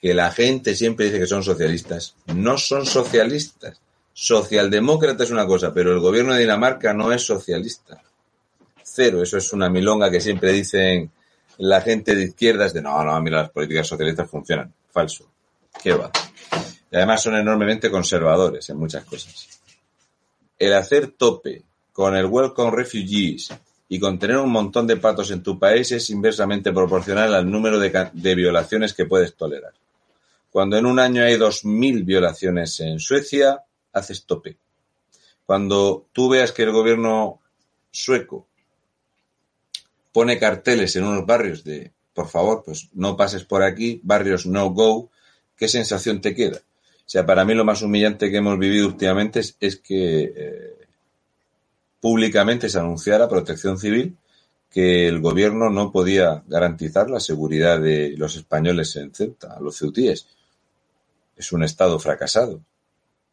que 0.00 0.14
la 0.14 0.30
gente 0.30 0.76
siempre 0.76 1.06
dice 1.06 1.18
que 1.18 1.26
son 1.26 1.42
socialistas, 1.42 2.14
no 2.26 2.56
son 2.56 2.86
socialistas. 2.86 3.80
Socialdemócrata 4.12 5.24
es 5.24 5.30
una 5.30 5.46
cosa, 5.46 5.72
pero 5.72 5.92
el 5.92 6.00
gobierno 6.00 6.34
de 6.34 6.40
Dinamarca 6.40 6.92
no 6.92 7.12
es 7.12 7.24
socialista. 7.24 8.02
Cero, 8.82 9.22
eso 9.22 9.36
es 9.36 9.52
una 9.52 9.68
milonga 9.68 10.10
que 10.10 10.20
siempre 10.20 10.52
dicen 10.52 11.10
la 11.58 11.80
gente 11.80 12.14
de 12.14 12.24
izquierdas 12.24 12.72
de 12.72 12.82
no, 12.82 13.04
no, 13.04 13.20
mira, 13.20 13.42
las 13.42 13.50
políticas 13.50 13.86
socialistas 13.86 14.30
funcionan. 14.30 14.72
Falso. 14.90 15.24
¿Qué 15.82 15.92
va? 15.92 16.10
Y 16.90 16.96
además 16.96 17.22
son 17.22 17.36
enormemente 17.36 17.90
conservadores 17.90 18.68
en 18.70 18.78
muchas 18.78 19.04
cosas. 19.04 19.60
El 20.58 20.72
hacer 20.74 21.12
tope 21.12 21.62
con 21.92 22.16
el 22.16 22.26
Welcome 22.26 22.70
Refugees 22.70 23.50
y 23.88 23.98
con 23.98 24.18
tener 24.18 24.38
un 24.38 24.50
montón 24.50 24.86
de 24.86 24.96
patos 24.96 25.30
en 25.30 25.42
tu 25.42 25.58
país 25.58 25.92
es 25.92 26.10
inversamente 26.10 26.72
proporcional 26.72 27.34
al 27.34 27.50
número 27.50 27.78
de, 27.78 28.10
de 28.12 28.34
violaciones 28.34 28.94
que 28.94 29.06
puedes 29.06 29.34
tolerar. 29.34 29.72
Cuando 30.50 30.76
en 30.78 30.86
un 30.86 30.98
año 30.98 31.22
hay 31.22 31.36
2.000 31.36 32.04
violaciones 32.04 32.80
en 32.80 32.98
Suecia, 32.98 33.62
haces 33.92 34.24
tope. 34.24 34.56
Cuando 35.44 36.06
tú 36.12 36.28
veas 36.28 36.52
que 36.52 36.62
el 36.62 36.72
gobierno 36.72 37.40
sueco 37.90 38.46
pone 40.12 40.38
carteles 40.38 40.96
en 40.96 41.04
unos 41.04 41.26
barrios 41.26 41.64
de, 41.64 41.92
por 42.12 42.28
favor, 42.28 42.62
pues 42.64 42.88
no 42.94 43.16
pases 43.16 43.44
por 43.44 43.62
aquí, 43.62 44.00
barrios 44.02 44.46
no 44.46 44.70
go, 44.70 45.10
¿qué 45.56 45.68
sensación 45.68 46.20
te 46.20 46.34
queda? 46.34 46.58
O 46.58 47.10
sea, 47.10 47.24
para 47.24 47.44
mí 47.44 47.54
lo 47.54 47.64
más 47.64 47.82
humillante 47.82 48.30
que 48.30 48.36
hemos 48.38 48.58
vivido 48.58 48.86
últimamente 48.86 49.40
es, 49.40 49.76
que 49.76 50.32
eh, 50.36 50.76
públicamente 52.00 52.68
se 52.68 52.78
anunciara 52.78 53.28
protección 53.28 53.78
civil 53.78 54.16
que 54.70 55.08
el 55.08 55.20
gobierno 55.20 55.70
no 55.70 55.90
podía 55.90 56.42
garantizar 56.46 57.08
la 57.08 57.20
seguridad 57.20 57.80
de 57.80 58.14
los 58.18 58.36
españoles 58.36 58.94
en 58.96 59.14
Ceuta, 59.14 59.58
los 59.60 59.78
ceutíes. 59.78 60.26
Es 61.38 61.52
un 61.52 61.62
Estado 61.62 61.98
fracasado. 61.98 62.60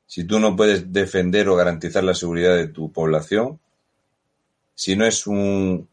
Si 0.06 0.24
tú 0.24 0.40
no 0.40 0.56
puedes 0.56 0.94
defender 0.94 1.50
o 1.50 1.56
garantizar 1.56 2.04
la 2.04 2.14
seguridad 2.14 2.56
de 2.56 2.68
tu 2.68 2.92
población, 2.92 3.60
si 4.76 4.96
no 4.96 5.06
es 5.06 5.26
un, 5.26 5.90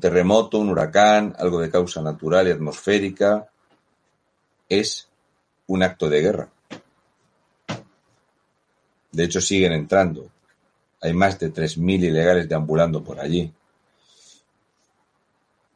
terremoto, 0.00 0.58
un 0.58 0.70
huracán, 0.70 1.34
algo 1.38 1.60
de 1.60 1.70
causa 1.70 2.02
natural 2.02 2.48
y 2.48 2.50
atmosférica, 2.50 3.48
es 4.68 5.08
un 5.68 5.84
acto 5.84 6.08
de 6.08 6.20
guerra. 6.20 6.50
De 9.12 9.24
hecho, 9.24 9.40
siguen 9.40 9.72
entrando. 9.72 10.28
Hay 11.00 11.12
más 11.12 11.38
de 11.38 11.52
3.000 11.52 12.04
ilegales 12.04 12.48
deambulando 12.48 13.04
por 13.04 13.20
allí. 13.20 13.52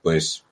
Pues, 0.02 0.42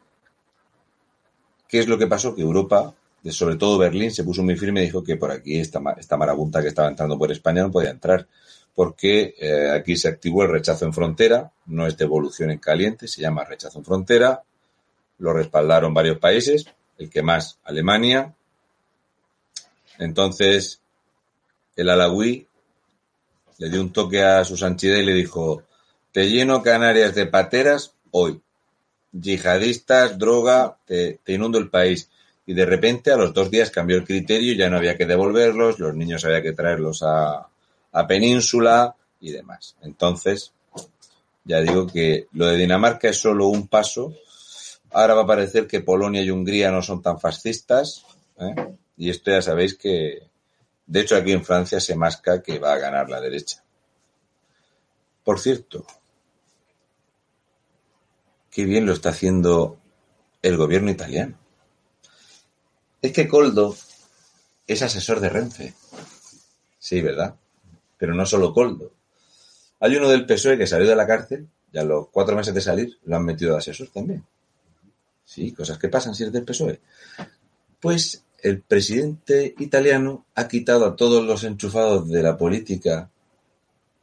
¿qué 1.67 1.81
es 1.81 1.89
lo 1.89 1.97
que 1.99 2.07
pasó? 2.07 2.35
Que 2.35 2.43
Europa, 2.43 2.95
sobre 3.31 3.57
todo 3.57 3.79
Berlín, 3.79 4.11
se 4.11 4.25
puso 4.25 4.43
muy 4.43 4.57
firme 4.57 4.83
y 4.83 4.87
dijo 4.87 5.03
que 5.03 5.17
por 5.17 5.31
aquí 5.31 5.59
esta, 5.59 5.81
esta 5.97 6.17
marabunta 6.17 6.63
que 6.63 6.69
estaba 6.69 6.89
entrando 6.89 7.19
por 7.19 7.33
España 7.33 7.63
no 7.63 7.71
podía 7.71 7.91
entrar, 7.91 8.27
porque 8.75 9.35
eh, 9.39 9.71
aquí 9.71 9.97
se 9.97 10.09
activó 10.09 10.43
el 10.43 10.51
rechazo 10.51 10.85
en 10.85 10.93
frontera, 10.93 11.53
no 11.67 11.87
es 11.87 11.97
devolución 11.97 12.51
en 12.51 12.59
caliente, 12.59 13.09
se 13.09 13.23
llama 13.23 13.45
rechazo 13.45 13.79
en 13.79 13.85
frontera, 13.85 14.43
lo 15.19 15.33
respaldaron 15.33 15.95
varios 15.95 16.19
países, 16.19 16.67
el 16.99 17.09
que 17.09 17.23
más, 17.23 17.59
Alemania, 17.65 18.35
entonces, 19.99 20.81
el 21.77 21.89
alawí 21.89 22.47
le 23.59 23.71
dio 23.71 23.81
un 23.81 23.93
toque 23.93 24.23
a 24.23 24.45
su 24.45 24.57
sanchida 24.57 24.99
y 24.99 25.05
le 25.05 25.15
dijo, 25.15 25.63
te 26.13 26.29
lleno 26.29 26.63
Canarias 26.63 27.15
de 27.15 27.27
pateras 27.27 27.95
hoy. 28.11 28.41
Yihadistas, 29.13 30.19
droga, 30.19 30.79
te, 30.85 31.21
inundo 31.27 31.59
el 31.59 31.71
país. 31.71 32.11
Y 32.47 32.55
de 32.55 32.67
repente 32.67 33.11
a 33.11 33.17
los 33.17 33.33
dos 33.33 33.51
días 33.51 33.71
cambió 33.71 33.97
el 33.97 34.05
criterio, 34.05 34.55
ya 34.55 34.69
no 34.69 34.77
había 34.77 34.97
que 34.97 35.07
devolverlos, 35.07 35.79
los 35.79 35.95
niños 35.95 36.25
había 36.25 36.43
que 36.43 36.53
traerlos 36.53 37.03
a, 37.03 37.49
a 37.93 38.07
Península 38.07 38.95
y 39.21 39.33
demás. 39.33 39.77
Entonces, 39.83 40.53
ya 41.45 41.61
digo 41.61 41.87
que 41.87 42.29
lo 42.33 42.47
de 42.47 42.57
Dinamarca 42.57 43.09
es 43.09 43.19
solo 43.19 43.49
un 43.49 43.69
paso. 43.69 44.15
Ahora 44.91 45.15
va 45.15 45.23
a 45.23 45.27
parecer 45.27 45.67
que 45.67 45.81
Polonia 45.81 46.23
y 46.23 46.31
Hungría 46.31 46.71
no 46.71 46.83
son 46.83 47.03
tan 47.03 47.21
fascistas. 47.21 48.05
¿eh? 48.39 48.55
Y 48.97 49.11
esto 49.11 49.31
ya 49.31 49.43
sabéis 49.43 49.77
que, 49.77 50.23
de 50.87 51.01
hecho, 51.01 51.17
aquí 51.17 51.33
en 51.33 51.45
Francia 51.45 51.81
se 51.81 51.97
masca 51.97 52.43
que 52.43 52.59
va 52.59 52.73
a 52.73 52.79
ganar 52.79 53.09
la 53.09 53.21
derecha. 53.21 53.63
Por 55.23 55.39
cierto, 55.39 55.87
qué 58.51 58.65
bien 58.65 58.87
lo 58.87 58.93
está 58.93 59.11
haciendo 59.11 59.79
el 60.43 60.57
gobierno 60.57 60.91
italiano. 60.91 61.39
Es 63.05 63.13
que 63.13 63.29
Coldo 63.29 63.77
es 64.67 64.81
asesor 64.81 65.21
de 65.21 65.29
Renfe. 65.29 65.75
Sí, 66.79 67.03
¿verdad? 67.03 67.35
Pero 67.99 68.15
no 68.15 68.25
solo 68.25 68.55
Coldo. 68.55 68.93
Hay 69.81 69.95
uno 69.97 70.09
del 70.09 70.25
PSOE 70.25 70.57
que 70.57 70.67
salió 70.67 70.89
de 70.89 70.97
la 70.97 71.07
cárcel 71.07 71.47
y 71.71 71.77
a 71.77 71.85
los 71.85 72.09
cuatro 72.09 72.35
meses 72.35 72.55
de 72.55 72.63
salir 72.63 72.99
lo 73.05 73.17
han 73.17 73.27
metido 73.27 73.53
de 73.53 73.59
asesor 73.59 73.89
también. 73.89 74.25
Sí, 75.23 75.53
cosas 75.53 75.77
que 75.77 75.91
pasan 75.91 76.15
si 76.15 76.23
eres 76.23 76.33
del 76.33 76.45
PSOE. 76.45 76.81
Pues 77.79 78.25
el 78.41 78.63
presidente 78.63 79.55
italiano 79.59 80.25
ha 80.35 80.49
quitado 80.49 80.87
a 80.87 80.97
todos 80.97 81.27
los 81.27 81.45
enchufados 81.45 82.09
de 82.09 82.23
la 82.23 82.39
política, 82.39 83.11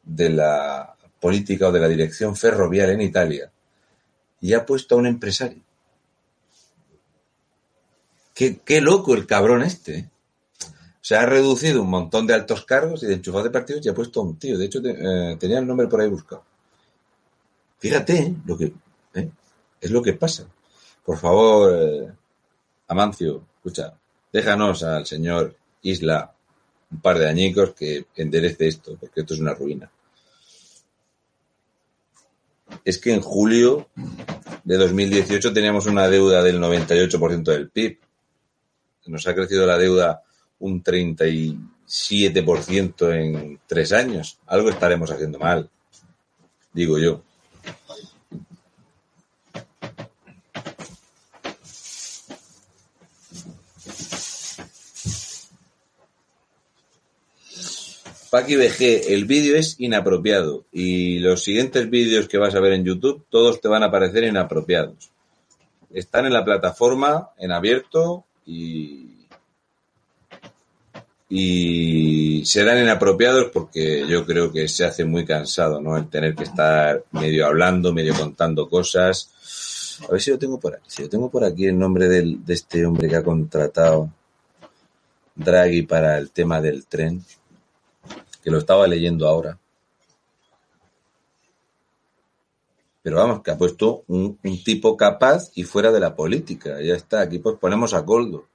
de 0.03 0.29
la 0.29 0.95
política 1.19 1.69
o 1.69 1.71
de 1.71 1.79
la 1.79 1.87
dirección 1.87 2.35
ferroviaria 2.35 2.93
en 2.93 3.01
Italia 3.01 3.51
y 4.39 4.53
ha 4.53 4.63
puesto 4.63 4.93
a 4.93 4.99
un 4.99 5.07
empresario. 5.07 5.63
Qué, 8.65 8.81
loco 8.81 9.13
el 9.13 9.27
cabrón 9.27 9.61
este. 9.61 10.09
Se 10.99 11.15
ha 11.15 11.25
reducido 11.27 11.83
un 11.83 11.89
montón 11.89 12.25
de 12.25 12.33
altos 12.33 12.65
cargos 12.65 13.03
y 13.03 13.05
de 13.05 13.15
enchufados 13.15 13.45
de 13.45 13.51
partidos 13.51 13.85
y 13.85 13.89
ha 13.89 13.93
puesto 13.93 14.19
a 14.19 14.23
un 14.23 14.37
tío. 14.37 14.57
De 14.57 14.65
hecho, 14.65 14.79
eh, 14.83 15.37
tenía 15.39 15.59
el 15.59 15.67
nombre 15.67 15.87
por 15.87 16.01
ahí 16.01 16.09
buscado. 16.09 16.43
Fíjate 17.77 18.17
¿eh? 18.17 18.35
lo 18.45 18.57
que 18.57 18.73
¿eh? 19.13 19.29
es 19.79 19.91
lo 19.91 20.01
que 20.01 20.13
pasa. 20.13 20.47
Por 21.05 21.17
favor, 21.17 22.15
Amancio, 22.87 23.43
escucha, 23.57 23.93
Déjanos 24.33 24.83
al 24.83 25.05
señor 25.05 25.55
Isla 25.83 26.33
un 26.89 27.01
par 27.01 27.19
de 27.19 27.27
añicos 27.27 27.73
que 27.73 28.05
enderece 28.15 28.67
esto, 28.67 28.97
porque 28.99 29.21
esto 29.21 29.33
es 29.33 29.39
una 29.39 29.53
ruina. 29.53 29.91
Es 32.85 32.97
que 32.97 33.13
en 33.13 33.21
julio 33.21 33.89
de 34.63 34.77
2018 34.77 35.53
teníamos 35.53 35.85
una 35.85 36.07
deuda 36.07 36.41
del 36.43 36.59
98% 36.59 37.43
del 37.43 37.69
PIB. 37.69 37.99
Nos 39.11 39.27
ha 39.27 39.35
crecido 39.35 39.67
la 39.67 39.77
deuda 39.77 40.23
un 40.59 40.81
37% 40.81 43.13
en 43.13 43.59
tres 43.67 43.91
años. 43.91 44.39
Algo 44.47 44.69
estaremos 44.69 45.11
haciendo 45.11 45.37
mal, 45.37 45.69
digo 46.71 46.97
yo. 46.97 47.21
Paqui 58.29 58.55
BG, 58.55 59.09
el 59.09 59.25
vídeo 59.25 59.57
es 59.57 59.75
inapropiado 59.77 60.63
y 60.71 61.19
los 61.19 61.43
siguientes 61.43 61.89
vídeos 61.89 62.29
que 62.29 62.37
vas 62.37 62.55
a 62.55 62.61
ver 62.61 62.71
en 62.71 62.85
YouTube, 62.85 63.25
todos 63.29 63.59
te 63.59 63.67
van 63.67 63.83
a 63.83 63.91
parecer 63.91 64.23
inapropiados. 64.23 65.11
Están 65.89 66.27
en 66.27 66.31
la 66.31 66.45
plataforma 66.45 67.31
en 67.37 67.51
abierto 67.51 68.25
y, 68.51 69.27
y 71.29 72.45
serán 72.45 72.79
inapropiados 72.79 73.45
porque 73.53 74.05
yo 74.07 74.25
creo 74.25 74.51
que 74.51 74.67
se 74.67 74.83
hace 74.83 75.05
muy 75.05 75.25
cansado, 75.25 75.79
¿no? 75.79 75.97
El 75.97 76.09
tener 76.09 76.35
que 76.35 76.43
estar 76.43 77.05
medio 77.11 77.45
hablando, 77.45 77.93
medio 77.93 78.13
contando 78.13 78.67
cosas 78.67 79.97
A 80.07 80.11
ver 80.11 80.21
si 80.21 80.31
lo 80.31 80.39
tengo 80.39 80.59
por 80.59 80.75
aquí. 80.75 80.83
Si 80.87 81.03
lo 81.03 81.09
tengo 81.09 81.29
por 81.29 81.43
aquí 81.45 81.67
el 81.67 81.79
nombre 81.79 82.09
del, 82.09 82.43
de 82.43 82.53
este 82.53 82.85
hombre 82.85 83.07
que 83.07 83.15
ha 83.15 83.23
contratado 83.23 84.09
Draghi 85.35 85.83
para 85.83 86.17
el 86.17 86.31
tema 86.31 86.59
del 86.59 86.85
tren, 86.85 87.23
que 88.43 88.51
lo 88.51 88.57
estaba 88.57 88.85
leyendo 88.87 89.27
ahora. 89.27 89.57
Pero 93.03 93.17
vamos, 93.17 93.41
que 93.41 93.51
ha 93.51 93.57
puesto 93.57 94.03
un, 94.07 94.37
tipo 94.63 94.95
capaz 94.95 95.51
y 95.55 95.63
fuera 95.63 95.91
de 95.91 95.99
la 95.99 96.15
política. 96.15 96.81
Ya 96.81 96.93
está, 96.93 97.21
aquí 97.21 97.39
pues 97.39 97.57
ponemos 97.57 97.93
a 97.93 98.05
Coldo. 98.05 98.47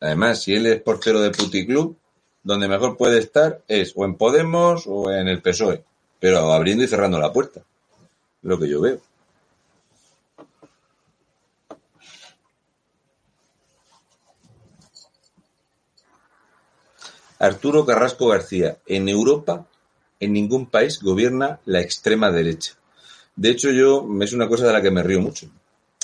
Además, 0.00 0.42
si 0.42 0.54
él 0.54 0.66
es 0.66 0.80
portero 0.82 1.20
de 1.20 1.30
Puticlub, 1.30 1.96
donde 2.42 2.68
mejor 2.68 2.96
puede 2.96 3.18
estar 3.18 3.62
es 3.68 3.92
o 3.94 4.04
en 4.04 4.16
Podemos 4.16 4.84
o 4.86 5.10
en 5.12 5.28
el 5.28 5.42
PSOE, 5.42 5.84
pero 6.18 6.52
abriendo 6.52 6.84
y 6.84 6.88
cerrando 6.88 7.18
la 7.18 7.32
puerta. 7.32 7.62
Lo 8.42 8.58
que 8.58 8.68
yo 8.68 8.80
veo. 8.80 9.00
Arturo 17.38 17.86
Carrasco 17.86 18.28
García. 18.28 18.78
En 18.86 19.08
Europa, 19.08 19.66
en 20.18 20.32
ningún 20.32 20.66
país 20.66 21.00
gobierna 21.00 21.60
la 21.66 21.80
extrema 21.80 22.32
derecha. 22.32 22.77
De 23.38 23.50
hecho, 23.50 23.70
yo 23.70 24.04
es 24.20 24.32
una 24.32 24.48
cosa 24.48 24.66
de 24.66 24.72
la 24.72 24.82
que 24.82 24.90
me 24.90 25.00
río 25.00 25.20
mucho. 25.20 25.48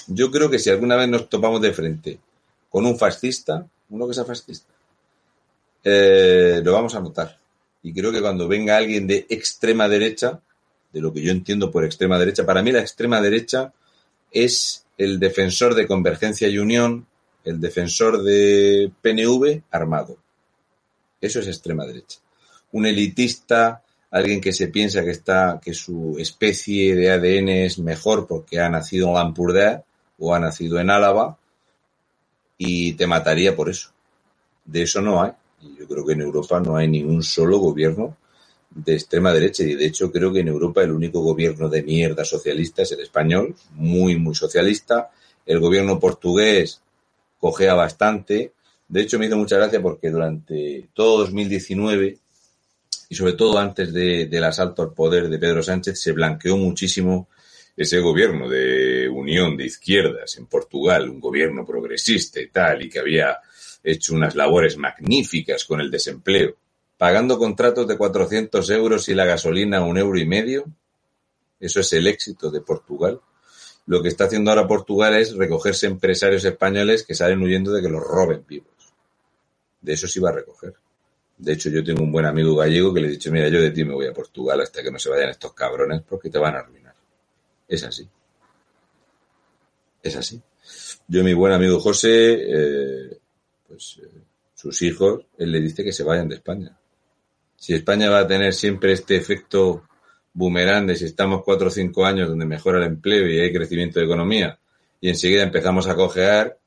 Yo 0.07 0.31
creo 0.31 0.49
que 0.49 0.61
si 0.61 0.71
alguna 0.71 0.95
vez 0.95 1.09
nos 1.09 1.29
topamos 1.29 1.61
de 1.61 1.73
frente 1.73 2.21
con 2.71 2.87
un 2.87 2.97
fascista, 2.97 3.67
uno 3.91 4.07
que 4.07 4.15
sea 4.15 4.25
fascista, 4.25 4.73
eh, 5.83 6.61
lo 6.63 6.73
vamos 6.73 6.95
a 6.95 7.01
notar. 7.01 7.37
Y 7.83 7.93
creo 7.93 8.13
que 8.13 8.21
cuando 8.21 8.47
venga 8.47 8.77
alguien 8.77 9.09
de 9.09 9.27
extrema 9.29 9.89
derecha, 9.89 10.41
de 10.93 11.01
lo 11.01 11.13
que 11.13 11.23
yo 11.23 11.33
entiendo 11.33 11.73
por 11.73 11.85
extrema 11.85 12.21
derecha, 12.21 12.47
para 12.47 12.63
mí 12.63 12.71
la 12.71 12.83
extrema 12.83 13.21
derecha 13.21 13.73
es 14.31 14.87
el 14.97 15.19
defensor 15.19 15.75
de 15.75 15.89
Convergencia 15.89 16.47
y 16.47 16.59
Unión, 16.59 17.05
el 17.43 17.61
defensor 17.61 18.23
de 18.23 18.93
PNV 19.03 19.63
armado. 19.73 20.19
Eso 21.21 21.41
es 21.41 21.49
extrema 21.49 21.85
derecha. 21.85 22.21
Un 22.71 22.87
elitista, 22.87 23.83
alguien 24.15 24.41
que 24.41 24.53
se 24.53 24.69
piensa 24.69 25.03
que 25.03 25.11
está, 25.11 25.61
que 25.61 25.75
su 25.75 26.15
especie 26.21 26.95
de 26.95 27.11
ADN 27.11 27.49
es 27.49 27.81
mejor 27.81 28.29
porque 28.29 28.61
ha 28.61 28.69
nacido 28.69 29.09
en 29.09 29.15
Lampurdea 29.15 29.83
o 30.21 30.33
ha 30.33 30.39
nacido 30.39 30.79
en 30.79 30.91
Álava 30.91 31.37
y 32.57 32.93
te 32.93 33.09
mataría 33.09 33.57
por 33.57 33.71
eso. 33.71 33.91
De 34.65 34.83
eso 34.83 35.03
no 35.03 35.21
hay. 35.21 35.33
Yo 35.77 35.89
creo 35.89 36.07
que 36.07 36.13
en 36.13 36.21
Europa 36.21 36.61
no 36.61 36.77
hay 36.77 36.87
ningún 36.87 37.25
solo 37.25 37.59
gobierno 37.59 38.17
de 38.71 38.95
extrema 38.95 39.33
derecha 39.33 39.65
y 39.65 39.75
de 39.75 39.87
hecho 39.87 40.13
creo 40.13 40.33
que 40.33 40.41
en 40.41 40.49
Europa 40.49 40.85
el 40.85 40.93
único 40.93 41.19
gobierno 41.19 41.69
de 41.69 41.83
mierda 41.83 42.25
socialista 42.25 42.83
es 42.83 42.93
el 42.93 43.01
español, 43.01 43.57
muy, 43.73 44.17
muy 44.17 44.37
socialista. 44.37 45.11
El 45.45 45.59
gobierno 45.59 45.99
portugués 45.99 46.81
cogea 47.41 47.75
bastante. 47.75 48.53
De 48.87 49.01
hecho 49.01 49.19
me 49.19 49.27
hizo 49.27 49.37
mucha 49.37 49.57
gracia 49.57 49.83
porque 49.83 50.09
durante 50.09 50.89
todo 50.95 51.19
2019 51.19 52.19
y 53.15 53.17
sobre 53.17 53.35
todo 53.35 53.59
antes 53.59 53.93
de, 53.93 54.27
del 54.27 54.43
asalto 54.43 54.83
al 54.83 54.93
poder 54.93 55.29
de 55.29 55.39
Pedro 55.39 55.63
Sánchez 55.63 56.01
se 56.01 56.11
blanqueó 56.11 56.57
muchísimo 56.57 57.29
ese 57.77 58.01
gobierno 58.01 58.49
de 58.49 59.09
unión 59.09 59.57
de 59.57 59.67
izquierdas 59.67 60.37
en 60.37 60.47
Portugal, 60.47 61.09
un 61.09 61.21
gobierno 61.21 61.65
progresista 61.65 62.41
y 62.41 62.49
tal, 62.49 62.83
y 62.83 62.91
que 62.91 62.99
había 62.99 63.39
hecho 63.85 64.17
unas 64.17 64.35
labores 64.35 64.77
magníficas 64.79 65.65
con 65.65 65.81
el 65.81 65.93
desempleo, 65.93 66.57
pagando 66.99 67.39
contratos 67.39 67.87
de 67.87 67.97
400 67.97 68.69
euros 68.71 69.09
y 69.09 69.15
la 69.15 69.27
gasolina 69.27 69.85
un 69.85 69.97
euro 69.97 70.19
y 70.19 70.27
medio. 70.27 70.65
Eso 71.61 71.79
es 71.79 71.93
el 71.93 72.09
éxito 72.09 72.51
de 72.51 72.63
Portugal. 72.63 73.21
Lo 73.87 74.03
que 74.03 74.09
está 74.09 74.25
haciendo 74.25 74.51
ahora 74.51 74.67
Portugal 74.67 75.15
es 75.15 75.37
recogerse 75.37 75.87
empresarios 75.87 76.45
españoles 76.45 77.05
que 77.05 77.15
salen 77.15 77.41
huyendo 77.41 77.71
de 77.71 77.81
que 77.81 77.89
los 77.89 78.03
roben 78.03 78.45
vivos. 78.45 78.93
De 79.81 79.93
eso 79.93 80.09
se 80.09 80.19
iba 80.19 80.31
a 80.31 80.33
recoger. 80.33 80.75
De 81.45 81.53
hecho, 81.53 81.69
yo 81.69 81.85
tengo 81.85 82.03
un 82.03 82.11
buen 82.11 82.25
amigo 82.25 82.57
gallego 82.57 82.95
que 82.95 83.01
le 83.01 83.09
he 83.09 83.11
dicho, 83.11 83.31
mira, 83.31 83.49
yo 83.49 83.61
de 83.61 83.71
ti 83.71 83.85
me 83.85 83.93
voy 83.93 84.07
a 84.07 84.15
Portugal 84.15 84.61
hasta 84.63 84.83
que 84.83 84.91
no 84.91 84.99
se 84.99 85.11
vayan 85.11 85.29
estos 85.29 85.53
cabrones 85.53 86.03
porque 86.03 86.31
te 86.31 86.39
van 86.39 86.55
a 86.55 86.61
arruinar. 86.61 86.95
Es 87.69 87.85
así. 87.85 88.09
Es 90.03 90.17
así. 90.17 90.41
Yo, 91.07 91.23
mi 91.23 91.35
buen 91.35 91.53
amigo 91.53 91.79
José, 91.81 92.33
eh, 92.35 93.19
pues 93.69 94.01
eh, 94.03 94.09
sus 94.55 94.81
hijos, 94.83 95.27
él 95.37 95.53
le 95.53 95.61
dice 95.61 95.85
que 95.85 95.93
se 95.93 96.03
vayan 96.03 96.29
de 96.29 96.37
España. 96.37 96.79
Si 97.57 97.75
España 97.75 98.09
va 98.09 98.21
a 98.21 98.27
tener 98.27 98.55
siempre 98.55 98.93
este 98.93 99.17
efecto 99.17 99.85
boomerang 100.33 100.87
de 100.87 100.97
si 100.97 101.05
estamos 101.05 101.43
cuatro 101.45 101.69
o 101.69 101.71
cinco 101.71 102.07
años 102.07 102.29
donde 102.29 102.47
mejora 102.47 102.79
el 102.79 102.85
empleo 102.85 103.29
y 103.29 103.39
hay 103.39 103.53
crecimiento 103.53 104.01
de 104.01 104.07
economía 104.07 104.59
y 105.01 105.11
enseguida 105.11 105.43
empezamos 105.43 105.87
a 105.87 105.95
cojear, 105.95 106.59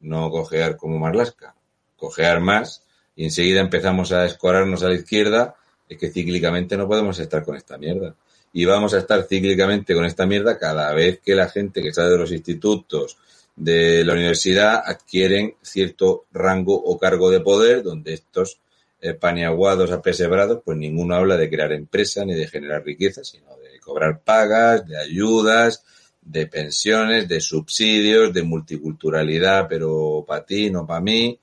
no 0.00 0.30
cojear 0.30 0.76
como 0.76 0.98
Marlasca, 0.98 1.54
cojear 1.96 2.40
más 2.40 2.85
y 3.16 3.24
enseguida 3.24 3.60
empezamos 3.60 4.12
a 4.12 4.26
escorarnos 4.26 4.82
a 4.82 4.88
la 4.88 4.94
izquierda, 4.94 5.56
es 5.88 5.98
que 5.98 6.10
cíclicamente 6.10 6.76
no 6.76 6.86
podemos 6.86 7.18
estar 7.18 7.42
con 7.44 7.56
esta 7.56 7.78
mierda. 7.78 8.14
Y 8.52 8.64
vamos 8.66 8.94
a 8.94 8.98
estar 8.98 9.22
cíclicamente 9.24 9.94
con 9.94 10.04
esta 10.04 10.26
mierda 10.26 10.58
cada 10.58 10.92
vez 10.92 11.20
que 11.24 11.34
la 11.34 11.48
gente 11.48 11.82
que 11.82 11.92
sale 11.92 12.10
de 12.10 12.18
los 12.18 12.32
institutos, 12.32 13.16
de 13.56 14.04
la 14.04 14.12
universidad, 14.12 14.82
adquieren 14.84 15.54
cierto 15.62 16.26
rango 16.32 16.74
o 16.74 16.98
cargo 16.98 17.30
de 17.30 17.40
poder, 17.40 17.82
donde 17.82 18.12
estos 18.12 18.60
eh, 19.00 19.14
paniaguados 19.14 19.92
apesebrados, 19.92 20.60
pues 20.64 20.76
ninguno 20.76 21.14
habla 21.14 21.38
de 21.38 21.48
crear 21.48 21.72
empresa 21.72 22.24
ni 22.24 22.34
de 22.34 22.48
generar 22.48 22.84
riqueza, 22.84 23.24
sino 23.24 23.56
de 23.56 23.80
cobrar 23.80 24.20
pagas, 24.20 24.86
de 24.86 24.98
ayudas, 24.98 25.84
de 26.20 26.46
pensiones, 26.46 27.28
de 27.28 27.40
subsidios, 27.40 28.32
de 28.32 28.42
multiculturalidad, 28.42 29.68
pero 29.68 30.24
para 30.26 30.44
ti, 30.44 30.70
no 30.70 30.86
para 30.86 31.00
mí, 31.00 31.38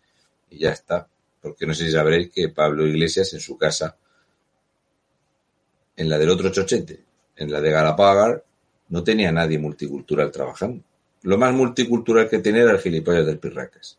y 0.51 0.59
ya 0.59 0.71
está 0.71 1.07
porque 1.44 1.68
no 1.68 1.74
sé 1.74 1.86
si 1.86 1.91
sabréis 1.91 2.32
que 2.32 2.48
Pablo 2.48 2.88
Iglesias 2.88 3.34
en 3.34 3.41
su 3.41 3.58
casa, 3.58 3.98
en 5.98 6.10
la 6.10 6.18
del 6.18 6.30
otro 6.30 6.50
chochete, 6.50 7.04
en 7.36 7.52
la 7.52 7.60
de 7.60 7.70
Galapagar, 7.70 8.44
no 8.88 9.04
tenía 9.04 9.30
nadie 9.30 9.60
multicultural 9.60 10.32
trabajando. 10.32 10.82
Lo 11.24 11.38
más 11.38 11.54
multicultural 11.54 12.30
que 12.30 12.39
tenía 12.39 12.64
era 12.64 12.72
el 12.72 12.80
gilipollas 12.80 13.26
del 13.26 13.39
Pirracas, 13.39 13.98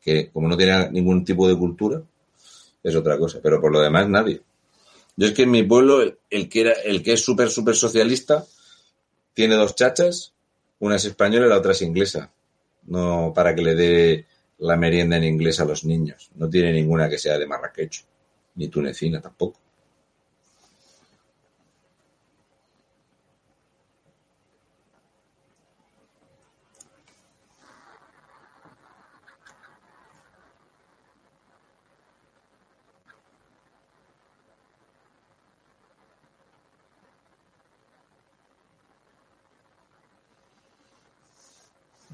que 0.00 0.30
como 0.30 0.48
no 0.48 0.56
tenía 0.56 0.88
ningún 0.88 1.26
tipo 1.26 1.46
de 1.46 1.58
cultura, 1.58 2.02
es 2.82 2.96
otra 2.96 3.18
cosa, 3.18 3.40
pero 3.42 3.60
por 3.60 3.70
lo 3.70 3.80
demás 3.80 4.08
nadie. 4.08 4.40
Yo 5.14 5.26
es 5.26 5.34
que 5.34 5.42
en 5.42 5.50
mi 5.50 5.64
pueblo, 5.64 6.00
el 6.30 6.48
que 6.48 6.60
era, 6.62 6.72
el 6.72 7.02
que 7.02 7.12
es 7.12 7.20
súper, 7.20 7.50
súper 7.50 7.76
socialista, 7.76 8.46
tiene 9.34 9.56
dos 9.56 9.74
chachas, 9.74 10.32
una 10.78 10.96
es 10.96 11.04
española 11.04 11.46
y 11.46 11.50
la 11.50 11.58
otra 11.58 11.72
es 11.72 11.82
inglesa. 11.82 12.32
No 12.86 13.32
para 13.34 13.54
que 13.54 13.62
le 13.62 13.74
dé 13.74 14.26
la 14.58 14.76
merienda 14.76 15.16
en 15.16 15.24
inglés 15.24 15.60
a 15.60 15.64
los 15.64 15.84
niños. 15.84 16.30
No 16.36 16.48
tiene 16.48 16.72
ninguna 16.72 17.08
que 17.08 17.18
sea 17.18 17.38
de 17.38 17.46
Marrakech, 17.46 18.04
ni 18.56 18.68
tunecina 18.68 19.20
tampoco. 19.20 19.60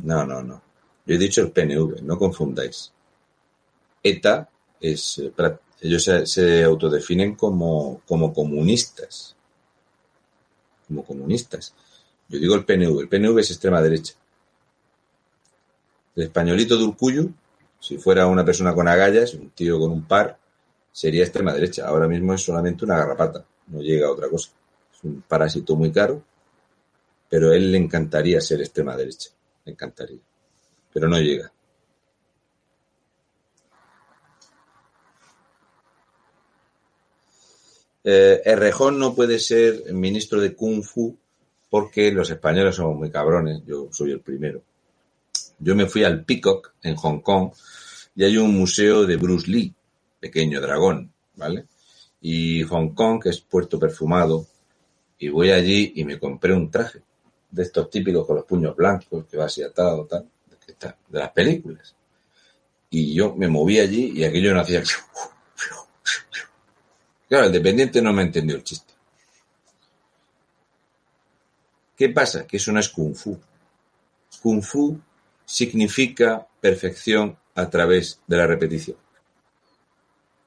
No, 0.03 0.25
no, 0.27 0.43
no. 0.43 0.64
Yo 1.07 1.15
he 1.15 1.19
dicho 1.19 1.43
el 1.43 1.53
PNV, 1.53 2.03
no 2.03 2.19
confundáis. 2.19 2.93
ETA 4.03 4.49
es, 4.81 5.19
eh, 5.19 5.33
ellos 5.81 6.03
se, 6.03 6.27
se 6.27 6.65
autodefinen 6.65 7.35
como, 7.35 8.01
como 8.07 8.33
comunistas. 8.33 9.37
Como 10.89 11.05
comunistas. 11.05 11.75
Yo 12.29 12.39
digo 12.39 12.55
el 12.55 12.65
PNV, 12.65 13.01
el 13.01 13.09
PNV 13.09 13.39
es 13.39 13.51
extrema 13.51 13.83
derecha. 13.83 14.15
El 16.17 16.25
españolito 16.25 16.79
de 16.79 16.85
Urcuyo, 16.85 17.29
si 17.81 17.99
fuera 17.99 18.27
una 18.27 18.45
persona 18.45 18.75
con 18.75 18.89
agallas, 18.89 19.35
un 19.35 19.51
tío 19.51 19.79
con 19.79 19.91
un 19.91 20.07
par, 20.07 20.39
sería 20.91 21.25
extrema 21.25 21.53
derecha. 21.53 21.87
Ahora 21.87 22.09
mismo 22.09 22.33
es 22.33 22.43
solamente 22.43 22.85
una 22.85 22.97
garrapata, 22.97 23.45
no 23.67 23.81
llega 23.81 24.07
a 24.07 24.13
otra 24.13 24.29
cosa. 24.31 24.51
Es 24.95 25.05
un 25.05 25.23
parásito 25.23 25.77
muy 25.77 25.93
caro, 25.93 26.23
pero 27.29 27.51
a 27.51 27.57
él 27.57 27.73
le 27.73 27.79
encantaría 27.79 28.41
ser 28.41 28.61
extrema 28.61 28.97
derecha. 28.97 29.31
Le 29.67 29.73
encantaría 29.73 30.21
pero 30.95 31.09
no 31.09 31.19
llega. 31.19 31.53
Eh, 38.05 38.41
Errejón 38.45 38.99
no 38.99 39.15
puede 39.15 39.41
ser 39.41 39.93
ministro 39.93 40.41
de 40.41 40.55
Kung 40.55 40.85
Fu 40.85 41.17
porque 41.69 42.13
los 42.13 42.31
españoles 42.31 42.77
somos 42.77 42.97
muy 42.97 43.11
cabrones, 43.11 43.63
yo 43.67 43.89
soy 43.91 44.13
el 44.13 44.21
primero. 44.21 44.63
Yo 45.59 45.75
me 45.75 45.87
fui 45.87 46.05
al 46.05 46.25
Peacock 46.25 46.75
en 46.83 46.95
Hong 46.95 47.21
Kong 47.21 47.51
y 48.15 48.23
hay 48.23 48.37
un 48.37 48.57
museo 48.57 49.05
de 49.05 49.17
Bruce 49.17 49.51
Lee, 49.51 49.75
pequeño 50.21 50.61
dragón, 50.61 51.13
¿vale? 51.35 51.67
Y 52.21 52.63
Hong 52.63 52.95
Kong, 52.95 53.21
que 53.21 53.31
es 53.31 53.41
puerto 53.41 53.81
perfumado, 53.81 54.47
y 55.19 55.29
voy 55.29 55.51
allí 55.51 55.93
y 55.97 56.05
me 56.05 56.21
compré 56.21 56.53
un 56.53 56.71
traje 56.71 57.03
de 57.51 57.63
estos 57.63 57.91
típicos 57.91 58.27
con 58.27 58.37
los 58.37 58.45
puños 58.45 58.77
blancos, 58.77 59.25
que 59.27 59.37
va 59.37 59.47
así 59.47 59.63
atado, 59.63 60.07
tal, 60.07 60.29
de 60.81 61.19
las 61.19 61.31
películas. 61.31 61.95
Y 62.91 63.15
yo 63.15 63.35
me 63.35 63.49
moví 63.49 63.79
allí 63.81 64.13
y 64.15 64.25
aquello 64.25 64.55
no 64.55 64.61
hacía... 64.61 64.83
Claro, 67.29 67.47
el 67.47 67.53
dependiente 67.53 68.01
no 68.03 68.13
me 68.13 68.23
entendió 68.23 68.57
el 68.57 68.63
chiste. 68.63 68.93
¿Qué 71.97 72.09
pasa? 72.09 72.47
Que 72.47 72.57
eso 72.59 72.73
no 72.73 72.81
es 72.81 72.89
kung 72.89 73.15
fu. 73.15 73.39
Kung 74.43 74.63
fu 74.63 75.01
significa 75.45 76.47
perfección 76.61 77.37
a 77.55 77.71
través 77.71 78.21
de 78.27 78.37
la 78.37 78.47
repetición. 78.47 78.97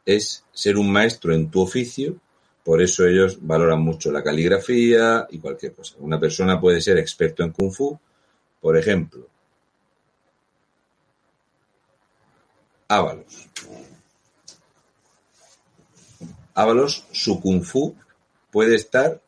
Es 0.05 0.45
ser 0.51 0.77
un 0.77 0.91
maestro 0.91 1.33
en 1.33 1.49
tu 1.49 1.61
oficio, 1.61 2.19
por 2.63 2.81
eso 2.81 3.05
ellos 3.05 3.39
valoran 3.41 3.81
mucho 3.81 4.11
la 4.11 4.23
caligrafía 4.23 5.27
y 5.29 5.39
cualquier 5.39 5.73
cosa. 5.73 5.95
Una 5.99 6.19
persona 6.19 6.59
puede 6.59 6.81
ser 6.81 6.97
experto 6.97 7.43
en 7.43 7.51
kung 7.51 7.71
fu, 7.71 7.97
por 8.59 8.77
ejemplo, 8.77 9.27
Ábalos. 12.87 13.49
Ábalos, 16.53 17.05
su 17.11 17.39
kung 17.39 17.63
fu 17.63 17.95
puede 18.51 18.75
estar 18.75 19.21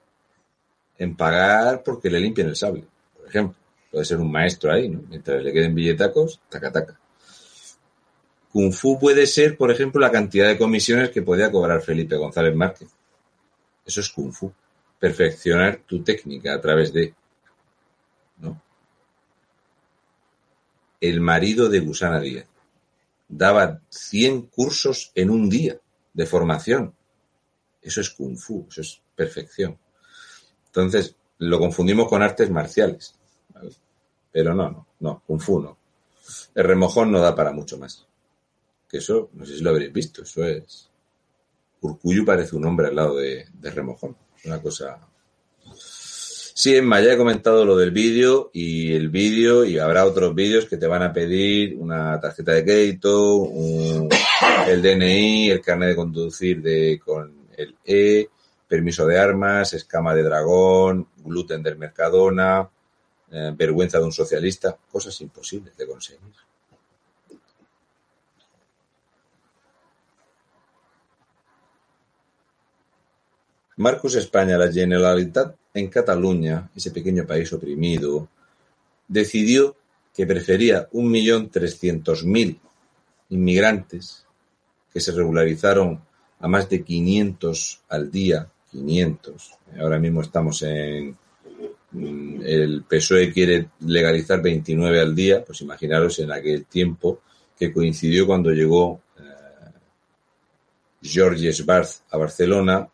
en 0.98 1.16
pagar 1.16 1.84
porque 1.84 2.10
le 2.10 2.20
limpien 2.20 2.48
el 2.48 2.56
sable, 2.56 2.84
por 3.16 3.28
ejemplo. 3.28 3.56
Puede 3.92 4.06
ser 4.06 4.18
un 4.20 4.32
maestro 4.32 4.72
ahí, 4.72 4.88
¿no? 4.88 5.02
Mientras 5.10 5.44
le 5.44 5.52
queden 5.52 5.74
billetacos, 5.74 6.40
taca, 6.50 6.72
taca. 6.72 7.00
Kung 8.52 8.72
Fu 8.72 9.00
puede 9.00 9.28
ser, 9.28 9.58
por 9.58 9.72
ejemplo, 9.72 10.02
la 10.02 10.12
cantidad 10.12 10.48
de 10.48 10.58
comisiones 10.58 11.10
que 11.12 11.22
podía 11.22 11.52
cobrar 11.52 11.82
Felipe 11.82 12.16
González 12.16 12.56
Márquez. 12.56 12.90
Eso 13.86 14.02
es 14.02 14.10
Kung 14.10 14.32
Fu. 14.32 14.52
Perfeccionar 15.00 15.82
tu 15.88 16.04
técnica 16.04 16.54
a 16.54 16.62
través 16.62 16.92
de. 16.92 17.14
¿no? 18.40 18.62
El 21.00 21.22
marido 21.22 21.70
de 21.70 21.80
Gusana 21.80 22.20
Díaz 22.20 22.46
daba 23.30 23.82
100 23.90 24.48
cursos 24.48 25.12
en 25.16 25.30
un 25.30 25.50
día 25.50 25.80
de 26.14 26.26
formación. 26.26 26.94
Eso 27.82 28.02
es 28.02 28.10
Kung 28.10 28.38
Fu, 28.38 28.68
eso 28.70 28.82
es 28.82 29.02
perfección. 29.16 29.78
Entonces, 30.66 31.16
lo 31.38 31.60
confundimos 31.60 32.10
con 32.10 32.22
artes 32.22 32.50
marciales. 32.50 33.16
Pero 34.32 34.54
no, 34.54 34.70
no, 34.70 34.88
no, 35.00 35.24
Kung 35.26 35.40
Fu 35.40 35.62
no. 35.62 35.78
El 36.54 36.64
remojón 36.66 37.12
no 37.12 37.20
da 37.20 37.34
para 37.34 37.52
mucho 37.52 37.78
más. 37.78 38.06
Que 38.88 38.98
eso, 38.98 39.30
no 39.34 39.46
sé 39.46 39.58
si 39.58 39.64
lo 39.64 39.70
habréis 39.70 39.94
visto, 39.94 40.24
eso 40.24 40.44
es. 40.44 40.90
Urcuyu 41.82 42.26
parece 42.26 42.56
un 42.56 42.66
hombre 42.66 42.88
al 42.88 42.96
lado 42.96 43.16
de, 43.18 43.48
remojón. 43.62 44.18
Una 44.46 44.62
cosa. 44.62 45.00
Sí, 46.62 46.76
Emma, 46.76 47.00
ya 47.00 47.14
he 47.14 47.18
comentado 47.18 47.64
lo 47.64 47.78
del 47.78 47.92
vídeo 47.92 48.50
y 48.52 48.94
el 48.94 49.08
vídeo, 49.08 49.64
y 49.64 49.80
habrá 49.80 50.04
otros 50.04 50.36
vídeos 50.36 50.66
que 50.66 50.76
te 50.76 50.88
van 50.88 51.02
a 51.04 51.14
pedir 51.14 51.78
una 51.78 52.20
tarjeta 52.20 52.52
de 52.52 52.66
crédito, 52.66 53.50
el 54.68 54.82
DNI, 54.82 55.52
el 55.52 55.62
carnet 55.62 55.88
de 55.92 55.96
conducir 55.96 56.62
de, 56.62 57.00
con 57.02 57.48
el 57.56 57.78
E, 57.86 58.28
permiso 58.68 59.06
de 59.08 59.18
armas, 59.18 59.72
escama 59.72 60.14
de 60.14 60.24
dragón, 60.24 61.08
gluten 61.24 61.64
del 61.64 61.78
Mercadona, 61.78 62.70
eh, 63.32 63.54
vergüenza 63.56 64.00
de 64.00 64.04
un 64.04 64.12
socialista, 64.12 64.78
cosas 64.92 65.22
imposibles 65.22 65.78
de 65.78 65.88
conseguir. 65.88 66.20
Marcos 73.80 74.16
España, 74.16 74.58
la 74.58 74.72
Generalitat 74.72 75.56
en 75.74 75.88
Cataluña, 75.88 76.70
ese 76.76 76.92
pequeño 76.92 77.26
país 77.26 77.52
oprimido, 77.54 78.28
decidió 79.08 79.78
que 80.14 80.28
prefería 80.28 80.90
1.300.000 80.92 82.60
inmigrantes 83.30 84.26
que 84.92 85.00
se 85.00 85.14
regularizaron 85.14 86.02
a 86.42 86.48
más 86.50 86.70
de 86.70 86.84
500 86.84 87.82
al 87.88 88.12
día 88.12 88.52
500. 88.72 89.52
Ahora 89.80 89.98
mismo 89.98 90.22
estamos 90.24 90.62
en. 90.64 91.18
Mm, 91.92 92.42
el 92.44 92.84
PSOE 92.84 93.32
quiere 93.32 93.70
legalizar 93.80 94.42
29 94.42 95.00
al 95.00 95.16
día, 95.16 95.44
pues 95.46 95.62
imaginaros 95.62 96.20
en 96.20 96.34
aquel 96.34 96.66
tiempo 96.66 97.22
que 97.58 97.72
coincidió 97.72 98.28
cuando 98.28 98.52
llegó 98.52 99.02
eh, 99.18 99.72
Georges 101.02 101.66
Barth 101.66 102.02
a 102.12 102.18
Barcelona, 102.18 102.88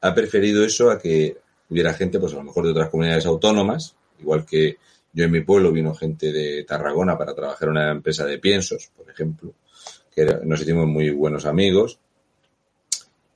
ha 0.00 0.14
preferido 0.14 0.64
eso 0.64 0.90
a 0.90 0.98
que 0.98 1.36
hubiera 1.68 1.94
gente, 1.94 2.18
pues 2.18 2.32
a 2.32 2.36
lo 2.36 2.44
mejor 2.44 2.64
de 2.64 2.70
otras 2.70 2.90
comunidades 2.90 3.26
autónomas, 3.26 3.96
igual 4.20 4.44
que 4.46 4.76
yo 5.12 5.24
en 5.24 5.30
mi 5.30 5.40
pueblo 5.40 5.72
vino 5.72 5.94
gente 5.94 6.32
de 6.32 6.64
Tarragona 6.64 7.16
para 7.16 7.34
trabajar 7.34 7.68
en 7.68 7.72
una 7.72 7.90
empresa 7.90 8.24
de 8.24 8.38
piensos, 8.38 8.90
por 8.96 9.10
ejemplo, 9.10 9.54
que 10.14 10.24
nos 10.44 10.60
hicimos 10.60 10.86
muy 10.86 11.10
buenos 11.10 11.46
amigos, 11.46 11.98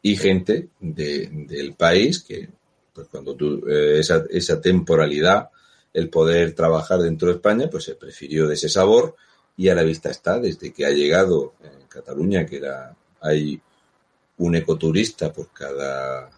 y 0.02 0.16
gente 0.16 0.68
del 0.80 1.74
país 1.74 2.22
que, 2.22 2.48
pues 2.92 3.08
cuando 3.08 3.34
tú, 3.34 3.66
eh, 3.68 3.98
esa, 3.98 4.24
esa 4.30 4.60
temporalidad, 4.60 5.50
el 5.92 6.08
poder 6.08 6.54
trabajar 6.54 7.00
dentro 7.00 7.28
de 7.28 7.34
España, 7.34 7.68
pues 7.70 7.84
se 7.84 7.96
prefirió 7.96 8.46
de 8.46 8.54
ese 8.54 8.68
sabor 8.68 9.16
y 9.56 9.68
a 9.68 9.74
la 9.74 9.82
vista 9.82 10.10
está, 10.10 10.38
desde 10.38 10.72
que 10.72 10.86
ha 10.86 10.90
llegado 10.90 11.54
Cataluña, 11.90 12.46
que 12.46 12.58
era, 12.58 12.96
hay 13.20 13.60
un 14.38 14.54
ecoturista 14.54 15.32
por 15.32 15.52
cada 15.52 16.30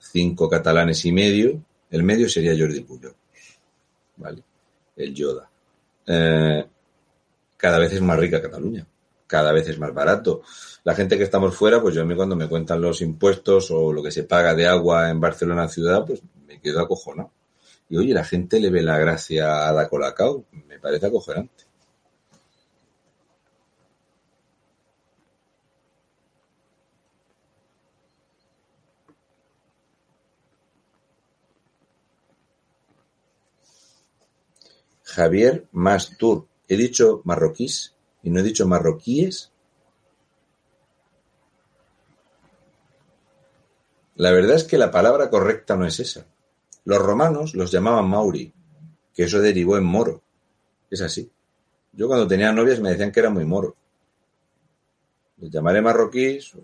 cinco 0.00 0.48
catalanes 0.48 1.04
y 1.04 1.12
medio, 1.12 1.62
el 1.90 2.02
medio 2.02 2.28
sería 2.28 2.56
Jordi 2.58 2.80
Puyol, 2.80 3.14
¿vale? 4.16 4.42
El 4.96 5.14
Yoda. 5.14 5.48
Eh, 6.06 6.66
cada 7.56 7.78
vez 7.78 7.92
es 7.92 8.00
más 8.00 8.18
rica 8.18 8.42
Cataluña 8.42 8.86
cada 9.30 9.52
vez 9.52 9.68
es 9.68 9.78
más 9.78 9.94
barato. 9.94 10.42
La 10.82 10.94
gente 10.94 11.16
que 11.16 11.22
estamos 11.22 11.54
fuera, 11.54 11.80
pues 11.80 11.94
yo 11.94 12.02
a 12.02 12.04
mí 12.04 12.16
cuando 12.16 12.34
me 12.34 12.48
cuentan 12.48 12.80
los 12.80 13.00
impuestos 13.00 13.70
o 13.70 13.92
lo 13.92 14.02
que 14.02 14.10
se 14.10 14.24
paga 14.24 14.54
de 14.54 14.66
agua 14.66 15.08
en 15.08 15.20
Barcelona 15.20 15.68
ciudad, 15.68 16.04
pues 16.04 16.20
me 16.48 16.60
quedo 16.60 16.80
acojonado. 16.80 17.30
Y 17.88 17.96
oye, 17.96 18.12
la 18.12 18.24
gente 18.24 18.58
le 18.58 18.70
ve 18.70 18.82
la 18.82 18.98
gracia 18.98 19.68
a 19.68 19.72
Da 19.72 19.88
Colacao, 19.88 20.44
me 20.68 20.80
parece 20.80 21.06
acojonante. 21.06 21.64
Javier 35.20 35.66
Mastur. 35.72 36.46
He 36.66 36.78
dicho 36.78 37.20
marroquíes 37.24 37.94
y 38.22 38.30
no 38.30 38.40
he 38.40 38.42
dicho 38.42 38.66
marroquíes. 38.66 39.52
La 44.16 44.32
verdad 44.32 44.56
es 44.56 44.64
que 44.64 44.78
la 44.78 44.90
palabra 44.90 45.28
correcta 45.28 45.76
no 45.76 45.84
es 45.84 46.00
esa. 46.00 46.26
Los 46.86 47.02
romanos 47.02 47.54
los 47.54 47.70
llamaban 47.70 48.08
mauri, 48.08 48.50
que 49.12 49.24
eso 49.24 49.40
derivó 49.40 49.76
en 49.76 49.84
moro. 49.84 50.22
Es 50.90 51.02
así. 51.02 51.30
Yo 51.92 52.08
cuando 52.08 52.26
tenía 52.26 52.50
novias 52.50 52.80
me 52.80 52.88
decían 52.88 53.12
que 53.12 53.20
era 53.20 53.28
muy 53.28 53.44
moro. 53.44 53.76
Les 55.36 55.50
llamaré 55.50 55.82
marroquíes 55.82 56.54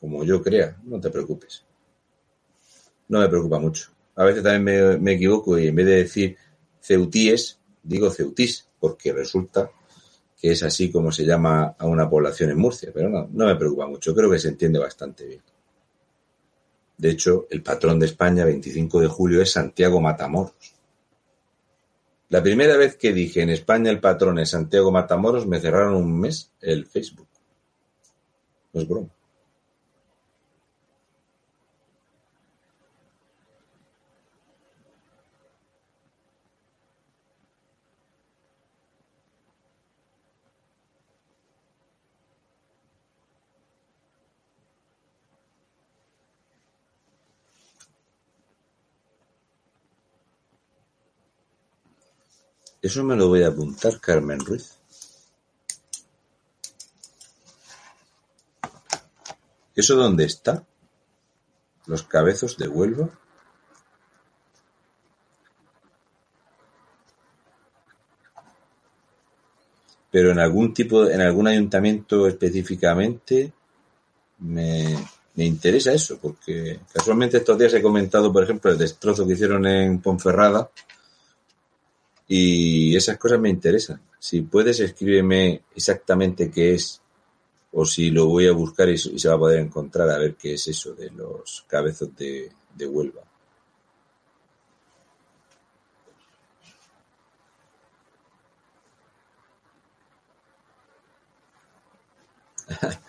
como 0.00 0.24
yo 0.24 0.42
crea, 0.42 0.78
no 0.84 0.98
te 0.98 1.10
preocupes. 1.10 1.66
No 3.08 3.20
me 3.20 3.28
preocupa 3.28 3.58
mucho. 3.58 3.90
A 4.14 4.24
veces 4.24 4.42
también 4.42 4.64
me, 4.64 4.98
me 4.98 5.12
equivoco 5.12 5.58
y 5.58 5.68
en 5.68 5.74
vez 5.74 5.86
de 5.86 5.96
decir 5.96 6.36
ceutíes, 6.80 7.58
digo 7.86 8.10
ceutís, 8.10 8.68
porque 8.78 9.12
resulta 9.12 9.70
que 10.40 10.52
es 10.52 10.62
así 10.62 10.90
como 10.90 11.10
se 11.10 11.24
llama 11.24 11.76
a 11.78 11.86
una 11.86 12.08
población 12.08 12.50
en 12.50 12.58
Murcia, 12.58 12.90
pero 12.92 13.08
no, 13.08 13.28
no 13.32 13.46
me 13.46 13.56
preocupa 13.56 13.86
mucho, 13.86 14.14
creo 14.14 14.30
que 14.30 14.38
se 14.38 14.48
entiende 14.48 14.78
bastante 14.78 15.26
bien. 15.26 15.42
De 16.98 17.10
hecho, 17.10 17.46
el 17.50 17.62
patrón 17.62 17.98
de 17.98 18.06
España, 18.06 18.44
25 18.44 19.00
de 19.00 19.06
julio, 19.06 19.42
es 19.42 19.52
Santiago 19.52 20.00
Matamoros. 20.00 20.74
La 22.28 22.42
primera 22.42 22.76
vez 22.76 22.96
que 22.96 23.12
dije 23.12 23.42
en 23.42 23.50
España 23.50 23.90
el 23.90 24.00
patrón 24.00 24.38
es 24.38 24.50
Santiago 24.50 24.90
Matamoros, 24.90 25.46
me 25.46 25.60
cerraron 25.60 25.94
un 25.94 26.18
mes 26.18 26.50
el 26.60 26.86
Facebook. 26.86 27.28
No 28.72 28.80
es 28.80 28.88
broma. 28.88 29.15
Eso 52.86 53.02
me 53.02 53.16
lo 53.16 53.26
voy 53.26 53.42
a 53.42 53.48
apuntar, 53.48 53.98
Carmen 54.00 54.38
Ruiz. 54.38 54.78
¿Eso 59.74 59.96
dónde 59.96 60.24
está? 60.24 60.64
¿Los 61.86 62.04
cabezos 62.04 62.56
de 62.56 62.68
Huelva? 62.68 63.10
Pero 70.12 70.30
en 70.30 70.38
algún 70.38 70.72
tipo, 70.72 71.08
en 71.08 71.22
algún 71.22 71.48
ayuntamiento 71.48 72.28
específicamente, 72.28 73.52
me, 74.38 74.96
me 75.34 75.44
interesa 75.44 75.92
eso, 75.92 76.20
porque 76.22 76.78
casualmente 76.92 77.38
estos 77.38 77.58
días 77.58 77.74
he 77.74 77.82
comentado, 77.82 78.32
por 78.32 78.44
ejemplo, 78.44 78.70
el 78.70 78.78
destrozo 78.78 79.26
que 79.26 79.32
hicieron 79.32 79.66
en 79.66 80.00
Ponferrada, 80.00 80.70
y 82.28 82.96
esas 82.96 83.18
cosas 83.18 83.38
me 83.40 83.48
interesan. 83.50 84.00
Si 84.18 84.42
puedes, 84.42 84.80
escríbeme 84.80 85.62
exactamente 85.74 86.50
qué 86.50 86.74
es 86.74 87.00
o 87.72 87.84
si 87.84 88.10
lo 88.10 88.26
voy 88.26 88.46
a 88.48 88.52
buscar 88.52 88.88
y, 88.88 88.96
se 88.96 89.28
va 89.28 89.34
a 89.34 89.38
poder 89.38 89.60
encontrar 89.60 90.08
a 90.10 90.18
ver 90.18 90.34
qué 90.34 90.54
es 90.54 90.66
eso 90.68 90.94
de 90.94 91.10
los 91.10 91.64
cabezos 91.68 92.16
de, 92.16 92.50
de 92.74 92.86
Huelva. 92.86 93.22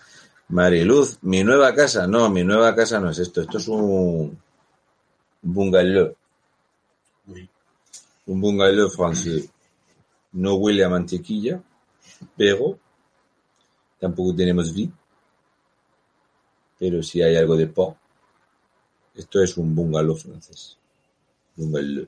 Mariluz, 0.48 1.18
mi 1.22 1.42
nueva 1.44 1.74
casa. 1.74 2.06
No, 2.06 2.30
mi 2.30 2.44
nueva 2.44 2.74
casa 2.74 3.00
no 3.00 3.10
es 3.10 3.18
esto. 3.18 3.40
Esto 3.40 3.58
es 3.58 3.68
un 3.68 4.38
bungalow. 5.42 6.17
Un 8.28 8.40
bungalow 8.42 8.90
francés. 8.90 9.50
No 10.32 10.54
huele 10.56 10.84
a 10.84 10.90
mantequilla, 10.90 11.62
pero 12.36 12.78
tampoco 13.98 14.34
tenemos 14.36 14.74
vi. 14.74 14.90
Pero 16.78 17.02
sí 17.02 17.22
hay 17.22 17.36
algo 17.36 17.56
de 17.56 17.66
po. 17.66 17.96
Esto 19.14 19.42
es 19.42 19.56
un 19.56 19.74
bungalow 19.74 20.14
francés. 20.14 20.76
Bungalow. 21.56 22.06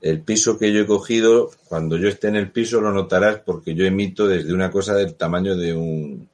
El 0.00 0.22
piso 0.22 0.58
que 0.58 0.72
yo 0.72 0.80
he 0.80 0.86
cogido, 0.86 1.50
cuando 1.68 1.98
yo 1.98 2.08
esté 2.08 2.28
en 2.28 2.36
el 2.36 2.50
piso 2.52 2.80
lo 2.80 2.90
notarás 2.90 3.40
porque 3.40 3.74
yo 3.74 3.84
emito 3.84 4.26
desde 4.26 4.54
una 4.54 4.70
cosa 4.70 4.94
del 4.94 5.14
tamaño 5.14 5.56
de 5.56 5.74
un... 5.74 6.28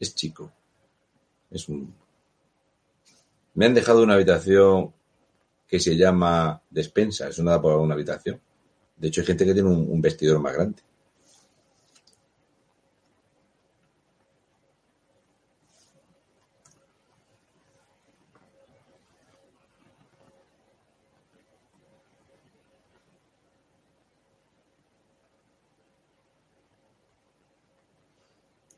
Es 0.00 0.14
chico. 0.14 0.50
Es 1.50 1.68
un... 1.68 2.01
Me 3.54 3.66
han 3.66 3.74
dejado 3.74 4.02
una 4.02 4.14
habitación 4.14 4.92
que 5.68 5.80
se 5.80 5.96
llama 5.96 6.62
despensa, 6.70 7.28
es 7.28 7.38
una 7.38 7.60
por 7.60 7.76
una 7.76 7.94
habitación. 7.94 8.40
De 8.96 9.08
hecho, 9.08 9.20
hay 9.20 9.26
gente 9.26 9.44
que 9.44 9.54
tiene 9.54 9.68
un, 9.68 9.90
un 9.90 10.00
vestidor 10.00 10.40
más 10.40 10.54
grande. 10.54 10.82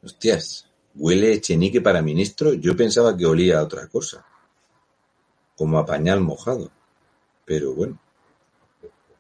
Hostias, 0.04 0.66
huele 0.94 1.32
Echenique 1.32 1.80
para 1.80 2.02
ministro. 2.02 2.52
Yo 2.52 2.76
pensaba 2.76 3.16
que 3.16 3.24
olía 3.24 3.58
a 3.58 3.62
otra 3.62 3.88
cosa. 3.88 4.24
Como 5.56 5.78
a 5.78 5.86
pañal 5.86 6.20
mojado. 6.20 6.70
Pero 7.44 7.74
bueno. 7.74 7.98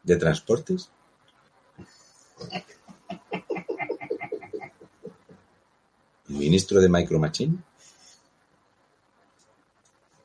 ¿De 0.02 0.16
transportes? 0.16 0.90
¿Ministro 6.28 6.80
de 6.80 6.88
Micro 6.88 7.18
Machine? 7.18 7.58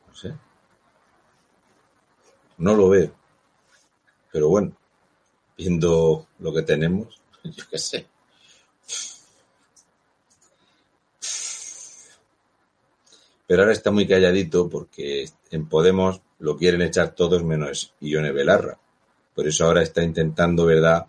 No 0.07 0.16
sé. 0.16 0.34
No 2.57 2.76
lo 2.76 2.89
veo. 2.89 3.14
Pero 4.32 4.49
bueno, 4.49 4.74
viendo 5.57 6.28
lo 6.39 6.53
que 6.53 6.62
tenemos, 6.62 7.22
yo 7.43 7.64
qué 7.70 7.78
sé. 7.78 8.07
Pero 13.49 13.63
ahora 13.63 13.73
está 13.73 13.89
muy 13.89 14.05
calladito 14.05 14.69
porque 14.69 15.27
en 15.49 15.67
Podemos 15.67 16.21
lo 16.37 16.55
quieren 16.55 16.83
echar 16.83 17.15
todos 17.15 17.43
menos 17.43 17.95
Ione 17.99 18.31
Belarra. 18.31 18.77
Por 19.33 19.47
eso 19.47 19.65
ahora 19.65 19.81
está 19.81 20.03
intentando, 20.03 20.67
¿verdad?, 20.67 21.07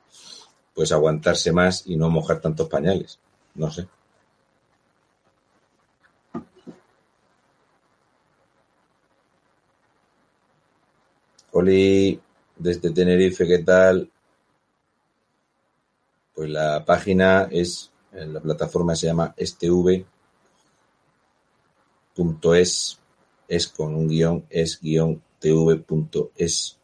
pues 0.74 0.90
aguantarse 0.90 1.52
más 1.52 1.86
y 1.86 1.96
no 1.96 2.08
mojar 2.08 2.40
tantos 2.40 2.66
pañales. 2.66 3.20
No 3.56 3.70
sé. 3.70 3.86
Oli, 11.52 12.18
desde 12.56 12.90
Tenerife, 12.90 13.46
¿qué 13.46 13.58
tal? 13.58 14.10
Pues 16.34 16.48
la 16.48 16.86
página 16.86 17.48
es, 17.50 17.92
la 18.12 18.40
plataforma 18.40 18.96
se 18.96 19.08
llama 19.08 19.34
STV 19.36 20.06
es, 22.54 23.00
es 23.48 23.68
con 23.68 23.94
un 23.94 24.08
guion, 24.08 24.46
es 24.50 24.80
guion 24.80 25.22
tv.es. 25.38 26.78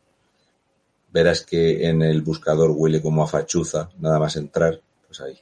Verás 1.12 1.42
que 1.42 1.88
en 1.88 2.02
el 2.02 2.22
buscador 2.22 2.70
huele 2.70 3.00
como 3.00 3.22
a 3.22 3.26
fachuza, 3.26 3.90
nada 3.98 4.18
más 4.18 4.36
entrar, 4.36 4.80
pues 5.06 5.20
ahí. 5.20 5.38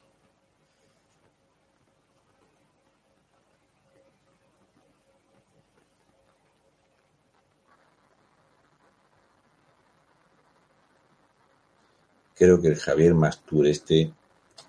Creo 12.37 12.61
que 12.61 12.69
el 12.69 12.77
Javier 12.77 13.15
Mastur 13.15 13.67
este 13.67 14.13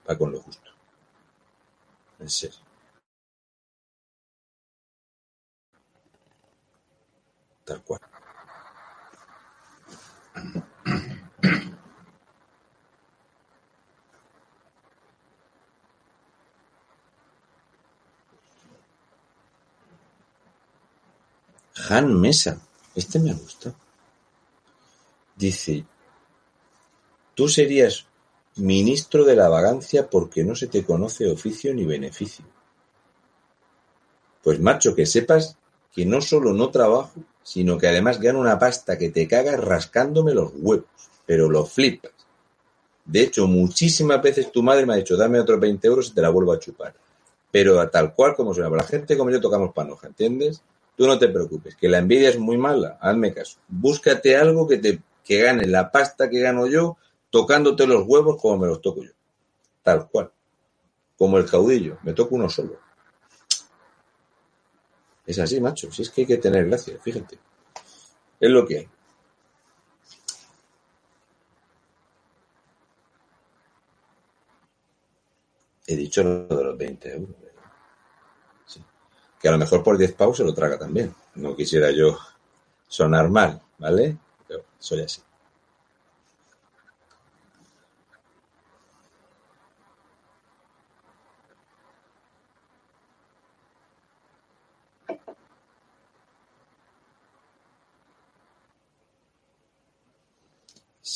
va 0.08 0.18
con 0.18 0.32
lo 0.32 0.40
justo. 0.40 0.70
En 2.20 2.30
serio. 2.30 2.65
Tal 7.66 7.84
cual. 7.84 8.00
Han 21.90 22.20
Mesa, 22.20 22.62
este 22.96 23.20
me 23.20 23.34
gusta. 23.34 23.76
Dice, 25.36 25.86
tú 27.36 27.48
serías 27.48 28.06
ministro 28.56 29.26
de 29.26 29.36
la 29.36 29.50
vagancia 29.50 30.10
porque 30.10 30.44
no 30.44 30.56
se 30.56 30.68
te 30.68 30.86
conoce 30.86 31.30
oficio 31.30 31.74
ni 31.74 31.86
beneficio. 31.86 32.46
Pues 34.42 34.60
macho, 34.60 34.96
que 34.96 35.06
sepas 35.06 35.58
que 35.92 36.06
no 36.06 36.22
solo 36.22 36.54
no 36.54 36.70
trabajo, 36.72 37.22
sino 37.46 37.78
que 37.78 37.88
además 37.88 38.20
gano 38.20 38.40
una 38.40 38.58
pasta 38.58 38.98
que 38.98 39.12
te 39.12 39.28
cagas 39.28 39.60
rascándome 39.60 40.34
los 40.34 40.52
huevos, 40.56 40.88
pero 41.28 41.48
lo 41.48 41.64
flipas. 41.64 42.12
De 43.06 43.22
hecho, 43.22 43.46
muchísimas 43.46 44.20
veces 44.20 44.52
tu 44.52 44.64
madre 44.64 44.88
me 44.88 44.94
ha 44.94 44.98
dicho, 44.98 45.16
dame 45.16 45.40
otros 45.40 45.60
20 45.60 45.88
euros 45.88 46.08
y 46.10 46.16
te 46.16 46.24
la 46.24 46.30
vuelvo 46.30 46.54
a 46.54 46.60
chupar. 46.60 46.96
Pero 47.52 47.80
a 47.80 47.92
tal 47.92 48.16
cual 48.16 48.36
como 48.36 48.52
suena, 48.52 48.76
la 48.76 48.84
gente 48.84 49.16
como 49.16 49.30
yo 49.30 49.40
tocamos 49.40 49.74
panoja, 49.74 50.08
¿entiendes? 50.08 50.64
Tú 50.98 51.06
no 51.06 51.20
te 51.20 51.28
preocupes, 51.28 51.76
que 51.76 51.88
la 51.88 52.00
envidia 52.00 52.30
es 52.30 52.40
muy 52.40 52.58
mala, 52.58 52.98
hazme 53.00 53.32
caso. 53.32 53.60
Búscate 53.68 54.36
algo 54.36 54.68
que 54.68 54.80
te 54.80 55.00
que 55.24 55.42
gane 55.42 55.68
la 55.68 55.92
pasta 55.92 56.30
que 56.30 56.40
gano 56.40 56.66
yo 56.66 56.98
tocándote 57.30 57.86
los 57.86 58.06
huevos 58.08 58.42
como 58.42 58.58
me 58.58 58.68
los 58.68 58.82
toco 58.82 59.04
yo. 59.04 59.12
Tal 59.84 60.10
cual. 60.10 60.32
Como 61.16 61.38
el 61.38 61.46
caudillo, 61.46 62.00
me 62.02 62.14
toco 62.14 62.36
uno 62.36 62.50
solo. 62.50 62.80
Es 65.26 65.40
así, 65.40 65.60
macho. 65.60 65.92
Si 65.92 66.04
es 66.04 66.10
que 66.10 66.22
hay 66.22 66.28
que 66.28 66.38
tener 66.38 66.66
gracia, 66.68 66.98
fíjate. 67.02 67.40
Es 68.40 68.50
lo 68.50 68.66
que 68.66 68.80
hay. 68.80 68.90
He 75.88 75.96
dicho 75.96 76.24
lo 76.24 76.48
de 76.48 76.64
los 76.64 76.78
20 76.78 77.14
euros. 77.14 77.36
Sí. 78.66 78.84
Que 79.40 79.48
a 79.48 79.52
lo 79.52 79.58
mejor 79.58 79.84
por 79.84 79.98
10 79.98 80.14
pavos 80.14 80.38
se 80.38 80.44
lo 80.44 80.54
traga 80.54 80.78
también. 80.78 81.14
No 81.36 81.56
quisiera 81.56 81.92
yo 81.92 82.18
sonar 82.88 83.30
mal, 83.30 83.62
¿vale? 83.78 84.18
Pero 84.48 84.64
soy 84.80 85.02
así. 85.02 85.22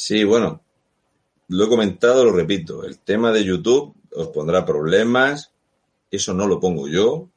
Sí, 0.09 0.23
bueno, 0.23 0.63
lo 1.49 1.65
he 1.65 1.69
comentado, 1.69 2.25
lo 2.25 2.31
repito, 2.31 2.83
el 2.83 2.97
tema 2.97 3.31
de 3.31 3.43
YouTube 3.43 3.93
os 4.15 4.29
pondrá 4.29 4.65
problemas, 4.65 5.51
eso 6.09 6.33
no 6.33 6.47
lo 6.47 6.59
pongo 6.59 6.87
yo, 6.87 7.29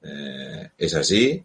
eh, 0.00 0.70
es 0.78 0.94
así. 0.94 1.44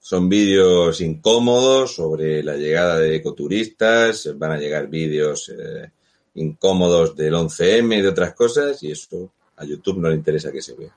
Son 0.00 0.28
vídeos 0.28 1.00
incómodos 1.00 1.94
sobre 1.94 2.42
la 2.42 2.56
llegada 2.56 2.98
de 2.98 3.16
ecoturistas, 3.16 4.36
van 4.36 4.52
a 4.52 4.58
llegar 4.58 4.88
vídeos 4.88 5.48
eh, 5.48 5.90
incómodos 6.34 7.16
del 7.16 7.32
11M 7.32 8.00
y 8.00 8.02
de 8.02 8.08
otras 8.08 8.34
cosas, 8.34 8.82
y 8.82 8.90
eso 8.90 9.32
a 9.56 9.64
YouTube 9.64 9.96
no 9.96 10.10
le 10.10 10.16
interesa 10.16 10.52
que 10.52 10.60
se 10.60 10.74
vea. 10.74 10.94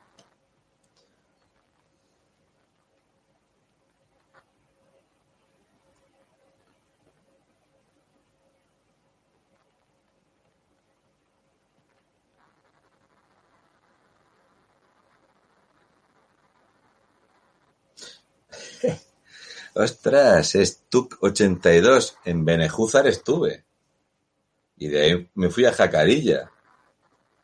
Ostras, 19.73 20.55
es 20.55 20.83
TUC 20.89 21.17
82. 21.21 22.17
En 22.25 22.45
Benejúzar 22.45 23.07
estuve. 23.07 23.63
Y 24.77 24.87
de 24.87 25.01
ahí 25.01 25.29
me 25.35 25.49
fui 25.49 25.65
a 25.65 25.73
Jacarilla. 25.73 26.51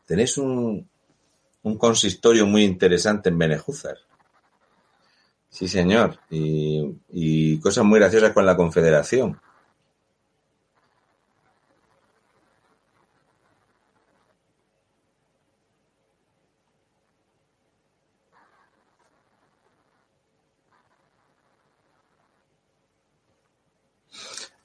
Tenéis 0.06 0.38
un, 0.38 0.88
un 1.64 1.78
consistorio 1.78 2.46
muy 2.46 2.64
interesante 2.64 3.30
en 3.30 3.38
Benejúzar. 3.38 3.98
Sí, 5.50 5.68
señor. 5.68 6.20
Y, 6.30 7.00
y 7.10 7.60
cosas 7.60 7.84
muy 7.84 8.00
graciosas 8.00 8.34
con 8.34 8.46
la 8.46 8.56
Confederación. 8.56 9.40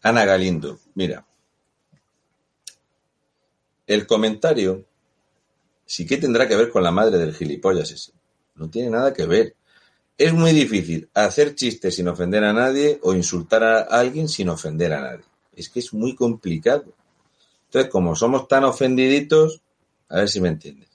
Ana 0.05 0.26
Galindo, 0.26 0.80
mira. 0.96 1.26
El 3.86 4.07
comentario 4.07 4.84
sí 5.86 6.05
que 6.05 6.18
tendrá 6.18 6.46
que 6.46 6.57
ver 6.57 6.68
con 6.68 6.82
la 6.82 6.90
madre 6.90 7.16
del 7.16 7.34
gilipollas 7.34 7.90
ese. 7.90 8.12
No 8.55 8.68
tiene 8.68 8.90
nada 8.90 9.14
que 9.14 9.24
ver. 9.24 9.57
Es 10.18 10.34
muy 10.34 10.52
difícil 10.52 11.09
hacer 11.14 11.55
chistes 11.55 11.96
sin 11.96 12.09
ofender 12.09 12.44
a 12.44 12.52
nadie 12.52 13.00
o 13.02 13.14
insultar 13.14 13.64
a 13.64 13.80
alguien 13.84 14.28
sin 14.28 14.50
ofender 14.50 14.92
a 14.92 15.00
nadie. 15.00 15.24
Es 15.57 15.70
que 15.70 15.80
es 15.80 15.94
muy 15.94 16.14
complicado. 16.14 16.92
Entonces, 17.64 17.90
como 17.90 18.14
somos 18.14 18.46
tan 18.46 18.64
ofendiditos, 18.64 19.62
a 20.11 20.16
ver 20.16 20.28
si 20.28 20.38
me 20.38 20.48
entiendes. 20.48 20.90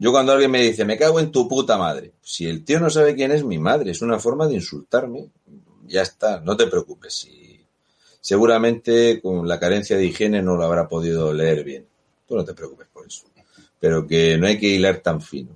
Yo 0.00 0.10
cuando 0.10 0.32
alguien 0.32 0.50
me 0.50 0.62
dice, 0.62 0.84
me 0.84 0.98
cago 0.98 1.20
en 1.20 1.30
tu 1.30 1.46
puta 1.46 1.78
madre, 1.78 2.14
si 2.22 2.46
el 2.46 2.64
tío 2.64 2.80
no 2.80 2.90
sabe 2.90 3.14
quién 3.14 3.30
es 3.30 3.44
mi 3.44 3.58
madre, 3.58 3.92
es 3.92 4.02
una 4.02 4.18
forma 4.18 4.48
de 4.48 4.54
insultarme, 4.54 5.30
ya 5.86 6.02
está, 6.02 6.40
no 6.40 6.56
te 6.56 6.66
preocupes. 6.66 7.14
Si 7.14 7.47
seguramente 8.20 9.20
con 9.20 9.46
la 9.46 9.58
carencia 9.58 9.96
de 9.96 10.06
higiene 10.06 10.42
no 10.42 10.56
lo 10.56 10.64
habrá 10.64 10.88
podido 10.88 11.32
leer 11.32 11.64
bien. 11.64 11.86
Tú 12.26 12.36
no 12.36 12.44
te 12.44 12.54
preocupes 12.54 12.86
por 12.92 13.06
eso. 13.06 13.24
Pero 13.80 14.06
que 14.06 14.36
no 14.38 14.46
hay 14.46 14.58
que 14.58 14.68
hilar 14.68 14.98
tan 14.98 15.20
fino. 15.20 15.50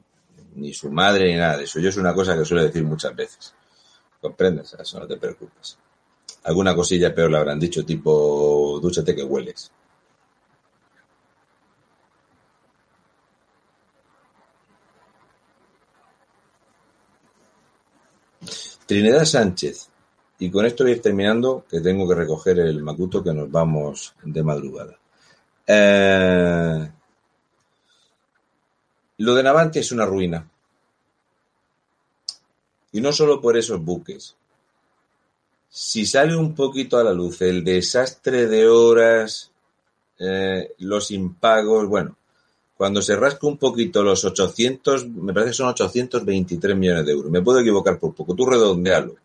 Ni 0.54 0.72
su 0.72 0.90
madre 0.90 1.32
ni 1.32 1.38
nada 1.38 1.58
de 1.58 1.64
eso. 1.64 1.80
Yo 1.80 1.88
es 1.88 1.96
una 1.96 2.14
cosa 2.14 2.36
que 2.36 2.44
suelo 2.44 2.64
decir 2.64 2.84
muchas 2.84 3.14
veces. 3.14 3.54
¿Comprendes? 4.20 4.74
Eso 4.78 5.00
no 5.00 5.06
te 5.06 5.16
preocupes. 5.16 5.76
Alguna 6.44 6.74
cosilla 6.74 7.14
peor 7.14 7.30
le 7.30 7.38
habrán 7.38 7.58
dicho, 7.58 7.84
tipo, 7.84 8.78
dúchate 8.80 9.14
que 9.14 9.22
hueles. 9.22 9.70
Trinidad 18.86 19.24
Sánchez, 19.24 19.88
y 20.42 20.50
con 20.50 20.66
esto 20.66 20.82
voy 20.82 20.92
a 20.92 20.96
ir 20.96 21.00
terminando, 21.00 21.64
que 21.70 21.80
tengo 21.80 22.08
que 22.08 22.16
recoger 22.16 22.58
el 22.58 22.82
macuto 22.82 23.22
que 23.22 23.32
nos 23.32 23.48
vamos 23.48 24.12
de 24.24 24.42
madrugada. 24.42 24.98
Eh, 25.64 26.90
lo 29.18 29.34
de 29.36 29.42
Navantia 29.44 29.78
es 29.78 29.92
una 29.92 30.04
ruina. 30.04 30.44
Y 32.90 33.00
no 33.00 33.12
solo 33.12 33.40
por 33.40 33.56
esos 33.56 33.80
buques. 33.84 34.34
Si 35.68 36.04
sale 36.06 36.34
un 36.34 36.56
poquito 36.56 36.98
a 36.98 37.04
la 37.04 37.12
luz 37.12 37.40
el 37.42 37.62
desastre 37.62 38.48
de 38.48 38.66
horas, 38.66 39.52
eh, 40.18 40.74
los 40.78 41.12
impagos, 41.12 41.86
bueno, 41.86 42.16
cuando 42.76 43.00
se 43.00 43.14
rasca 43.14 43.46
un 43.46 43.58
poquito 43.58 44.02
los 44.02 44.24
800, 44.24 45.06
me 45.06 45.32
parece 45.32 45.50
que 45.52 45.56
son 45.56 45.68
823 45.68 46.76
millones 46.76 47.06
de 47.06 47.12
euros. 47.12 47.30
Me 47.30 47.42
puedo 47.42 47.60
equivocar 47.60 48.00
por 48.00 48.12
poco, 48.12 48.34
tú 48.34 48.44
redondealo 48.44 49.22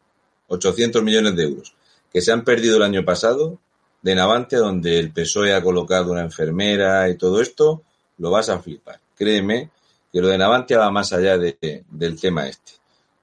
800 0.48 1.04
millones 1.04 1.36
de 1.36 1.44
euros, 1.44 1.74
que 2.12 2.22
se 2.22 2.32
han 2.32 2.44
perdido 2.44 2.78
el 2.78 2.84
año 2.84 3.04
pasado 3.04 3.60
de 4.02 4.16
Navantia, 4.16 4.60
donde 4.60 5.00
el 5.00 5.12
PSOE 5.12 5.54
ha 5.54 5.62
colocado 5.62 6.12
una 6.12 6.22
enfermera 6.22 7.10
y 7.10 7.18
todo 7.18 7.42
esto, 7.42 7.84
lo 8.18 8.32
vas 8.32 8.50
a 8.50 8.60
flipar. 8.60 9.00
Créeme 9.16 9.70
que 10.12 10.22
lo 10.22 10.28
de 10.28 10.38
Navantia 10.38 10.80
va 10.80 10.92
más 10.92 11.12
allá 11.14 11.38
de, 11.38 11.84
del 11.90 12.20
tema 12.20 12.48
este. 12.48 12.74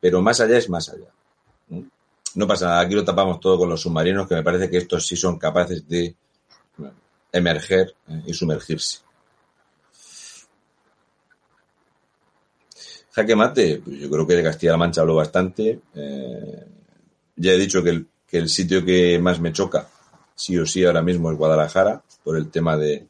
Pero 0.01 0.21
más 0.21 0.41
allá 0.41 0.59
es 0.59 0.69
más 0.69 0.89
allá. 0.89 1.09
No 2.35 2.47
pasa 2.47 2.67
nada, 2.67 2.81
aquí 2.81 2.95
lo 2.95 3.05
tapamos 3.05 3.39
todo 3.41 3.59
con 3.59 3.69
los 3.69 3.81
submarinos, 3.81 4.29
que 4.29 4.35
me 4.35 4.43
parece 4.43 4.69
que 4.69 4.79
estos 4.79 5.07
sí 5.07 5.17
son 5.17 5.39
capaces 5.39 5.89
de 5.89 6.15
emerger 7.33 7.95
eh, 8.09 8.23
y 8.27 8.35
sumergirse. 8.35 8.99
Jaque 13.13 13.37
mate, 13.37 13.81
pues 13.85 13.99
yo 13.99 14.11
creo 14.11 14.27
que 14.27 14.35
de 14.35 14.43
Castilla-La 14.43 14.77
Mancha 14.77 15.01
habló 15.01 15.15
bastante. 15.15 15.81
Eh, 15.95 16.67
ya 17.37 17.53
he 17.53 17.59
dicho 17.59 17.83
que 17.83 17.91
el, 17.91 18.07
que 18.27 18.39
el 18.39 18.49
sitio 18.49 18.85
que 18.85 19.19
más 19.19 19.41
me 19.41 19.53
choca, 19.53 19.89
sí 20.35 20.59
o 20.59 20.67
sí, 20.67 20.85
ahora 20.85 21.03
mismo 21.03 21.31
es 21.31 21.37
Guadalajara, 21.39 22.03
por 22.23 22.37
el 22.37 22.51
tema 22.51 22.77
de, 22.77 23.07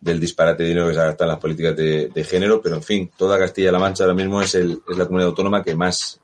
del 0.00 0.20
disparate 0.20 0.62
de 0.62 0.68
dinero 0.70 0.88
que 0.88 0.94
se 0.94 1.00
gasta 1.00 1.24
en 1.24 1.30
las 1.30 1.38
políticas 1.38 1.76
de, 1.76 2.08
de 2.08 2.24
género, 2.24 2.60
pero 2.60 2.76
en 2.76 2.82
fin, 2.82 3.10
toda 3.16 3.38
Castilla-La 3.38 3.78
Mancha 3.78 4.04
ahora 4.04 4.14
mismo 4.14 4.40
es, 4.40 4.54
el, 4.54 4.82
es 4.88 4.96
la 4.96 5.06
comunidad 5.06 5.30
autónoma 5.30 5.62
que 5.62 5.74
más 5.74 6.20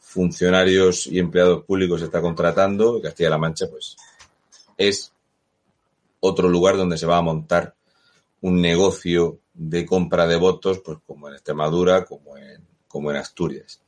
funcionarios 0.00 1.06
y 1.06 1.18
empleados 1.18 1.64
públicos 1.64 2.00
está 2.02 2.20
contratando. 2.20 3.00
Castilla-La 3.02 3.38
Mancha, 3.38 3.66
pues, 3.70 3.96
es 4.76 5.12
otro 6.20 6.48
lugar 6.48 6.76
donde 6.76 6.98
se 6.98 7.06
va 7.06 7.18
a 7.18 7.22
montar 7.22 7.74
un 8.40 8.60
negocio 8.60 9.38
de 9.54 9.86
compra 9.86 10.26
de 10.26 10.36
votos, 10.36 10.80
pues 10.84 10.98
como 11.06 11.28
en 11.28 11.34
Extremadura, 11.34 12.04
como 12.04 12.36
en, 12.36 12.62
como 12.88 13.10
en 13.10 13.16
Asturias 13.16 13.80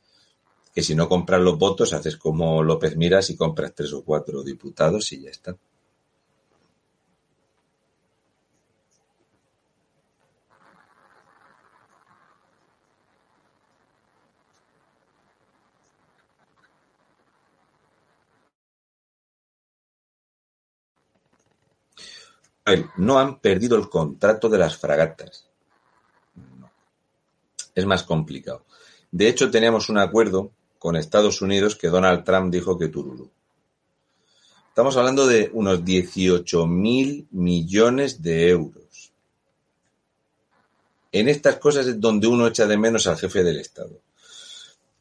que 0.73 0.83
si 0.83 0.95
no 0.95 1.09
compras 1.09 1.41
los 1.41 1.57
votos, 1.57 1.93
haces 1.93 2.17
como 2.17 2.63
López 2.63 2.95
Miras 2.95 3.29
y 3.29 3.35
compras 3.35 3.73
tres 3.75 3.93
o 3.93 4.03
cuatro 4.03 4.43
diputados 4.43 5.11
y 5.11 5.21
ya 5.21 5.29
está. 5.29 5.57
No 22.97 23.17
han 23.17 23.39
perdido 23.39 23.75
el 23.77 23.89
contrato 23.89 24.47
de 24.49 24.59
las 24.59 24.77
fragatas. 24.77 25.47
No. 26.35 26.69
Es 27.73 27.85
más 27.85 28.03
complicado. 28.03 28.65
De 29.11 29.27
hecho, 29.27 29.49
teníamos 29.49 29.89
un 29.89 29.97
acuerdo 29.97 30.51
con 30.79 30.95
Estados 30.95 31.41
Unidos 31.41 31.75
que 31.75 31.89
Donald 31.89 32.23
Trump 32.23 32.51
dijo 32.51 32.77
que 32.77 32.87
Tururu. 32.87 33.29
Estamos 34.69 34.95
hablando 34.95 35.27
de 35.27 35.51
unos 35.53 35.83
18 35.83 36.65
mil 36.65 37.27
millones 37.31 38.21
de 38.21 38.49
euros. 38.49 39.11
En 41.11 41.27
estas 41.27 41.57
cosas 41.57 41.85
es 41.85 41.99
donde 41.99 42.27
uno 42.27 42.47
echa 42.47 42.65
de 42.65 42.77
menos 42.77 43.05
al 43.07 43.17
jefe 43.17 43.43
del 43.43 43.59
Estado. 43.59 43.99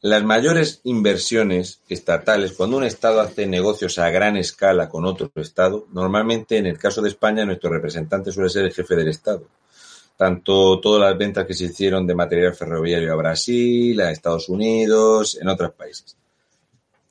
Las 0.00 0.24
mayores 0.24 0.80
inversiones 0.84 1.80
estatales, 1.88 2.52
cuando 2.52 2.76
un 2.76 2.84
Estado 2.84 3.20
hace 3.20 3.46
negocios 3.46 3.98
a 3.98 4.10
gran 4.10 4.36
escala 4.36 4.88
con 4.88 5.04
otro 5.04 5.30
Estado, 5.36 5.86
normalmente 5.92 6.56
en 6.56 6.66
el 6.66 6.78
caso 6.78 7.02
de 7.02 7.10
España 7.10 7.44
nuestro 7.44 7.70
representante 7.70 8.32
suele 8.32 8.50
ser 8.50 8.64
el 8.64 8.72
jefe 8.72 8.96
del 8.96 9.08
Estado 9.08 9.46
tanto 10.18 10.80
todas 10.80 11.08
las 11.08 11.16
ventas 11.16 11.46
que 11.46 11.54
se 11.54 11.66
hicieron 11.66 12.04
de 12.04 12.12
material 12.12 12.52
ferroviario 12.52 13.12
a 13.12 13.16
Brasil, 13.16 14.00
a 14.00 14.10
Estados 14.10 14.48
Unidos, 14.48 15.38
en 15.40 15.46
otros 15.46 15.70
países. 15.74 16.16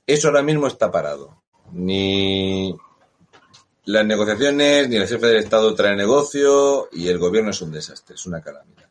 Eso 0.05 0.27
ahora 0.27 0.43
mismo 0.43 0.67
está 0.67 0.91
parado. 0.91 1.41
Ni 1.71 2.75
las 3.85 4.05
negociaciones, 4.05 4.89
ni 4.89 4.97
el 4.97 5.07
jefe 5.07 5.25
del 5.25 5.37
Estado 5.37 5.73
trae 5.73 5.95
negocio 5.95 6.89
y 6.91 7.07
el 7.07 7.17
gobierno 7.17 7.51
es 7.51 7.61
un 7.61 7.71
desastre, 7.71 8.15
es 8.15 8.25
una 8.25 8.41
calamidad. 8.41 8.89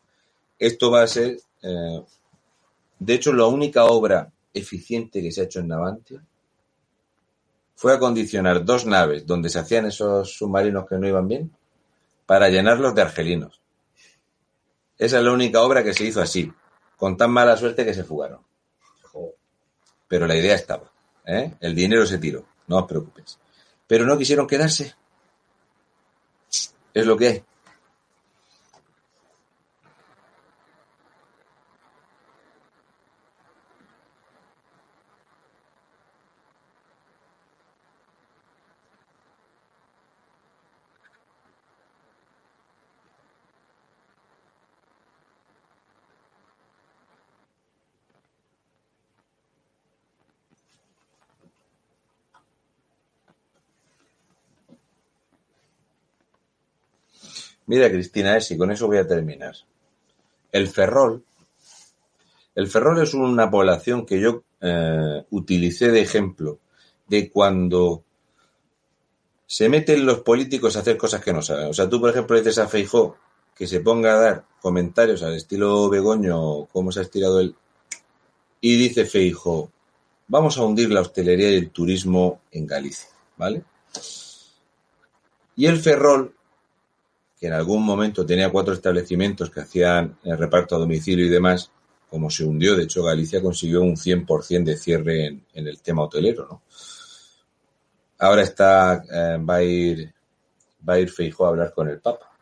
Esto 0.58 0.90
va 0.90 1.02
a 1.02 1.06
ser, 1.06 1.36
eh, 1.62 2.02
de 2.98 3.14
hecho, 3.14 3.34
la 3.34 3.44
única 3.44 3.84
obra 3.84 4.32
eficiente 4.54 5.20
que 5.20 5.30
se 5.30 5.42
ha 5.42 5.44
hecho 5.44 5.60
en 5.60 5.68
Navantia 5.68 6.24
fue 7.74 7.92
acondicionar 7.92 8.64
dos 8.64 8.86
naves 8.86 9.26
donde 9.26 9.50
se 9.50 9.58
hacían 9.58 9.84
esos 9.84 10.32
submarinos 10.32 10.86
que 10.88 10.96
no 10.96 11.06
iban 11.06 11.28
bien 11.28 11.50
para 12.24 12.48
llenarlos 12.48 12.94
de 12.94 13.02
argelinos. 13.02 13.60
Esa 14.98 15.18
es 15.18 15.24
la 15.24 15.32
única 15.32 15.60
obra 15.62 15.84
que 15.84 15.92
se 15.92 16.04
hizo 16.04 16.20
así, 16.20 16.50
con 16.96 17.16
tan 17.16 17.30
mala 17.30 17.56
suerte 17.56 17.84
que 17.84 17.94
se 17.94 18.04
fugaron. 18.04 18.40
Pero 20.08 20.26
la 20.26 20.36
idea 20.36 20.54
estaba. 20.54 20.90
¿eh? 21.24 21.54
El 21.60 21.74
dinero 21.74 22.06
se 22.06 22.18
tiró, 22.18 22.44
no 22.68 22.78
os 22.78 22.86
preocupéis. 22.86 23.38
Pero 23.86 24.06
no 24.06 24.16
quisieron 24.16 24.46
quedarse. 24.46 24.94
Es 26.94 27.06
lo 27.06 27.16
que 27.16 27.28
hay. 27.28 27.44
Mira, 57.66 57.90
Cristina, 57.90 58.36
es 58.36 58.50
y 58.50 58.56
con 58.56 58.70
eso 58.70 58.86
voy 58.86 58.98
a 58.98 59.06
terminar. 59.06 59.54
El 60.52 60.68
Ferrol. 60.68 61.24
El 62.54 62.68
Ferrol 62.68 63.02
es 63.02 63.12
una 63.12 63.50
población 63.50 64.06
que 64.06 64.20
yo 64.20 64.44
eh, 64.60 65.24
utilicé 65.30 65.90
de 65.90 66.00
ejemplo 66.00 66.58
de 67.08 67.30
cuando 67.30 68.04
se 69.46 69.68
meten 69.68 70.06
los 70.06 70.20
políticos 70.20 70.76
a 70.76 70.80
hacer 70.80 70.96
cosas 70.96 71.22
que 71.22 71.32
no 71.32 71.42
saben. 71.42 71.68
O 71.68 71.74
sea, 71.74 71.88
tú, 71.88 72.00
por 72.00 72.10
ejemplo, 72.10 72.36
dices 72.36 72.58
a 72.58 72.68
Feijó 72.68 73.16
que 73.54 73.66
se 73.66 73.80
ponga 73.80 74.14
a 74.14 74.20
dar 74.20 74.44
comentarios 74.60 75.22
al 75.22 75.34
estilo 75.34 75.88
Begoño, 75.88 76.66
cómo 76.66 76.92
se 76.92 77.00
ha 77.00 77.02
estirado 77.02 77.40
él, 77.40 77.54
y 78.60 78.76
dice 78.76 79.06
Feijó, 79.06 79.70
vamos 80.28 80.58
a 80.58 80.64
hundir 80.64 80.90
la 80.90 81.00
hostelería 81.00 81.50
y 81.50 81.56
el 81.56 81.70
turismo 81.70 82.40
en 82.50 82.66
Galicia, 82.66 83.08
¿vale? 83.36 83.64
Y 85.54 85.66
el 85.66 85.78
Ferrol 85.78 86.35
que 87.38 87.46
en 87.46 87.52
algún 87.52 87.84
momento 87.84 88.24
tenía 88.24 88.50
cuatro 88.50 88.72
establecimientos 88.72 89.50
que 89.50 89.60
hacían 89.60 90.18
el 90.24 90.38
reparto 90.38 90.74
a 90.74 90.78
domicilio 90.78 91.26
y 91.26 91.28
demás, 91.28 91.70
como 92.08 92.30
se 92.30 92.44
hundió, 92.44 92.76
de 92.76 92.84
hecho 92.84 93.02
Galicia 93.02 93.42
consiguió 93.42 93.82
un 93.82 93.96
100% 93.96 94.64
de 94.64 94.76
cierre 94.76 95.26
en, 95.26 95.44
el 95.52 95.80
tema 95.80 96.04
hotelero, 96.04 96.46
¿no? 96.48 96.62
Ahora 98.18 98.42
está, 98.42 99.04
eh, 99.12 99.38
va 99.38 99.56
a 99.56 99.62
ir, 99.62 100.14
va 100.88 100.94
a 100.94 100.98
ir 100.98 101.10
Feijó 101.10 101.44
a 101.44 101.48
hablar 101.50 101.74
con 101.74 101.88
el 101.88 102.00
Papa. 102.00 102.32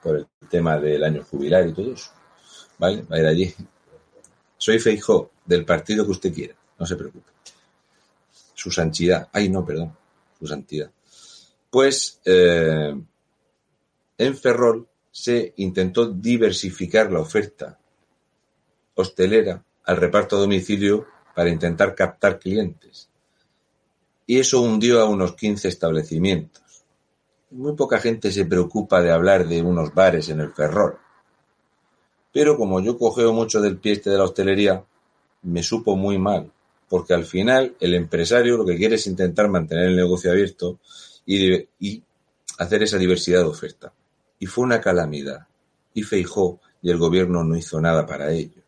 por 0.00 0.16
el 0.16 0.26
tema 0.50 0.78
del 0.78 1.02
año 1.02 1.24
jubilar 1.24 1.66
y 1.66 1.72
todo 1.72 1.94
eso. 1.94 2.10
¿Vale? 2.78 3.02
Va 3.10 3.16
a 3.16 3.20
ir 3.20 3.26
allí. 3.26 3.54
Soy 4.58 4.78
Feijó, 4.78 5.30
del 5.46 5.64
partido 5.64 6.04
que 6.04 6.10
usted 6.10 6.32
quiera, 6.32 6.54
no 6.78 6.84
se 6.84 6.94
preocupe. 6.94 7.32
Su 8.52 8.70
santidad. 8.70 9.28
Ay, 9.32 9.48
no, 9.48 9.64
perdón. 9.64 9.96
Su 10.38 10.46
santidad 10.46 10.90
pues 11.74 12.20
en 12.24 13.04
Ferrol 14.36 14.86
se 15.10 15.54
intentó 15.56 16.06
diversificar 16.06 17.10
la 17.10 17.18
oferta 17.18 17.76
hostelera 18.94 19.60
al 19.82 19.96
reparto 19.96 20.36
a 20.36 20.38
domicilio 20.38 21.04
para 21.34 21.50
intentar 21.50 21.96
captar 21.96 22.38
clientes. 22.38 23.08
Y 24.24 24.38
eso 24.38 24.60
hundió 24.60 25.00
a 25.00 25.06
unos 25.06 25.34
15 25.34 25.66
establecimientos. 25.66 26.62
Muy 27.50 27.74
poca 27.74 27.98
gente 27.98 28.30
se 28.30 28.44
preocupa 28.44 29.02
de 29.02 29.10
hablar 29.10 29.48
de 29.48 29.60
unos 29.60 29.92
bares 29.92 30.28
en 30.28 30.42
el 30.42 30.52
Ferrol. 30.52 30.96
Pero 32.32 32.56
como 32.56 32.78
yo 32.82 32.96
cogeo 32.96 33.32
mucho 33.32 33.60
del 33.60 33.78
pie 33.78 33.94
este 33.94 34.10
de 34.10 34.18
la 34.18 34.24
hostelería, 34.24 34.84
me 35.42 35.64
supo 35.64 35.96
muy 35.96 36.18
mal, 36.18 36.52
porque 36.88 37.14
al 37.14 37.24
final 37.24 37.74
el 37.80 37.94
empresario 37.96 38.58
lo 38.58 38.64
que 38.64 38.76
quiere 38.76 38.94
es 38.94 39.08
intentar 39.08 39.48
mantener 39.48 39.86
el 39.86 39.96
negocio 39.96 40.30
abierto 40.30 40.78
y, 41.26 42.02
hacer 42.58 42.82
esa 42.82 42.98
diversidad 42.98 43.40
de 43.40 43.46
oferta. 43.46 43.92
Y 44.38 44.46
fue 44.46 44.64
una 44.64 44.80
calamidad. 44.80 45.46
Y 45.92 46.02
Feijó 46.02 46.60
y 46.82 46.90
el 46.90 46.98
gobierno 46.98 47.42
no 47.44 47.56
hizo 47.56 47.80
nada 47.80 48.06
para 48.06 48.30
ello. 48.30 48.62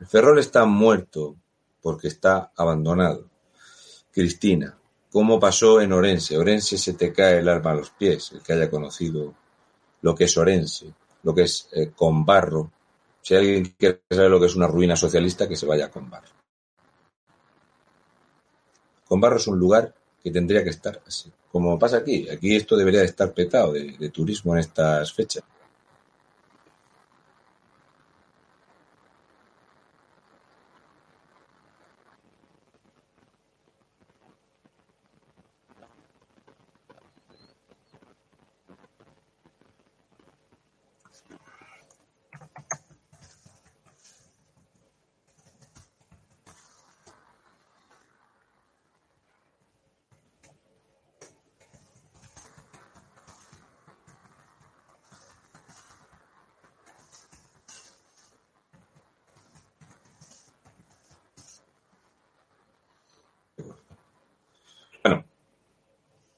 El 0.00 0.06
Ferrol 0.06 0.38
está 0.38 0.64
muerto 0.64 1.36
porque 1.80 2.08
está 2.08 2.52
abandonado. 2.56 3.30
Cristina, 4.12 4.76
¿cómo 5.10 5.38
pasó 5.38 5.80
en 5.80 5.92
Orense? 5.92 6.36
Orense 6.36 6.76
se 6.78 6.94
te 6.94 7.12
cae 7.12 7.38
el 7.38 7.48
arma 7.48 7.72
a 7.72 7.76
los 7.76 7.90
pies, 7.90 8.32
el 8.32 8.42
que 8.42 8.52
haya 8.52 8.70
conocido 8.70 9.34
lo 10.02 10.14
que 10.14 10.24
es 10.24 10.36
Orense, 10.36 10.92
lo 11.22 11.34
que 11.34 11.42
es 11.42 11.68
eh, 11.72 11.92
con 11.94 12.24
barro. 12.24 12.72
Si 13.22 13.34
alguien 13.34 13.74
quiere 13.78 14.02
saber 14.10 14.30
lo 14.30 14.40
que 14.40 14.46
es 14.46 14.56
una 14.56 14.66
ruina 14.66 14.96
socialista, 14.96 15.48
que 15.48 15.56
se 15.56 15.66
vaya 15.66 15.90
con 15.90 16.10
barro. 16.10 16.28
Con 19.06 19.20
barro 19.20 19.36
es 19.36 19.46
un 19.46 19.58
lugar 19.58 19.94
que 20.26 20.32
tendría 20.32 20.64
que 20.64 20.70
estar 20.70 21.00
así. 21.06 21.30
Como 21.52 21.78
pasa 21.78 21.98
aquí, 21.98 22.28
aquí 22.28 22.56
esto 22.56 22.76
debería 22.76 23.04
estar 23.04 23.32
petado 23.32 23.74
de, 23.74 23.96
de 23.96 24.08
turismo 24.08 24.54
en 24.54 24.58
estas 24.58 25.12
fechas. 25.12 25.44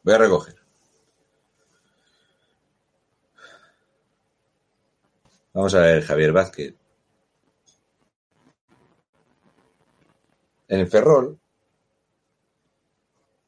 Voy 0.09 0.15
a 0.15 0.19
recoger. 0.21 0.55
Vamos 5.53 5.75
a 5.75 5.81
ver, 5.81 6.03
Javier 6.03 6.33
Vázquez. 6.33 6.75
En 10.69 10.89
Ferrol, 10.89 11.39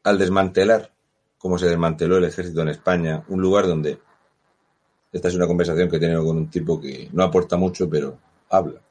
al 0.02 0.18
desmantelar, 0.18 0.92
como 1.38 1.56
se 1.56 1.64
desmanteló 1.64 2.18
el 2.18 2.24
ejército 2.24 2.60
en 2.60 2.68
España, 2.68 3.24
un 3.28 3.40
lugar 3.40 3.66
donde, 3.66 3.98
esta 5.12 5.28
es 5.28 5.34
una 5.34 5.46
conversación 5.46 5.88
que 5.88 5.96
he 5.96 6.00
tenido 6.00 6.22
con 6.26 6.36
un 6.36 6.50
tipo 6.50 6.78
que 6.78 7.08
no 7.14 7.22
aporta 7.22 7.56
mucho, 7.56 7.88
pero 7.88 8.18
habla, 8.50 8.82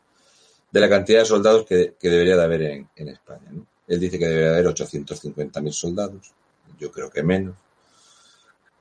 de 0.72 0.80
la 0.80 0.90
cantidad 0.90 1.20
de 1.20 1.26
soldados 1.26 1.68
que, 1.68 1.96
debería 2.02 2.36
de 2.36 2.44
haber 2.44 2.62
en, 2.64 3.10
España. 3.10 3.52
Él 3.88 4.00
dice 4.00 4.18
que 4.18 4.26
debería 4.26 4.54
haber 4.54 4.66
850.000 4.66 5.72
soldados 5.72 6.34
yo 6.80 6.92
creo 6.92 7.10
que 7.10 7.24
menos. 7.24 7.56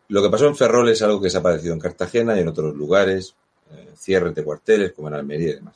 Lo 0.09 0.23
que 0.23 0.31
pasó 0.31 0.47
en 0.47 0.57
Ferrol 0.57 0.89
es 0.89 1.03
algo 1.03 1.21
que 1.21 1.29
se 1.29 1.39
ha 1.39 1.43
padecido 1.43 1.75
en 1.75 1.81
Cartagena 1.81 2.37
y 2.37 2.41
en 2.41 2.49
otros 2.49 2.75
lugares, 2.75 3.35
eh, 3.71 3.93
cierres 3.97 4.35
de 4.35 4.45
cuarteles 4.45 4.93
como 4.93 5.09
en 5.09 5.15
Almería 5.15 5.51
y 5.51 5.55
demás. 5.55 5.75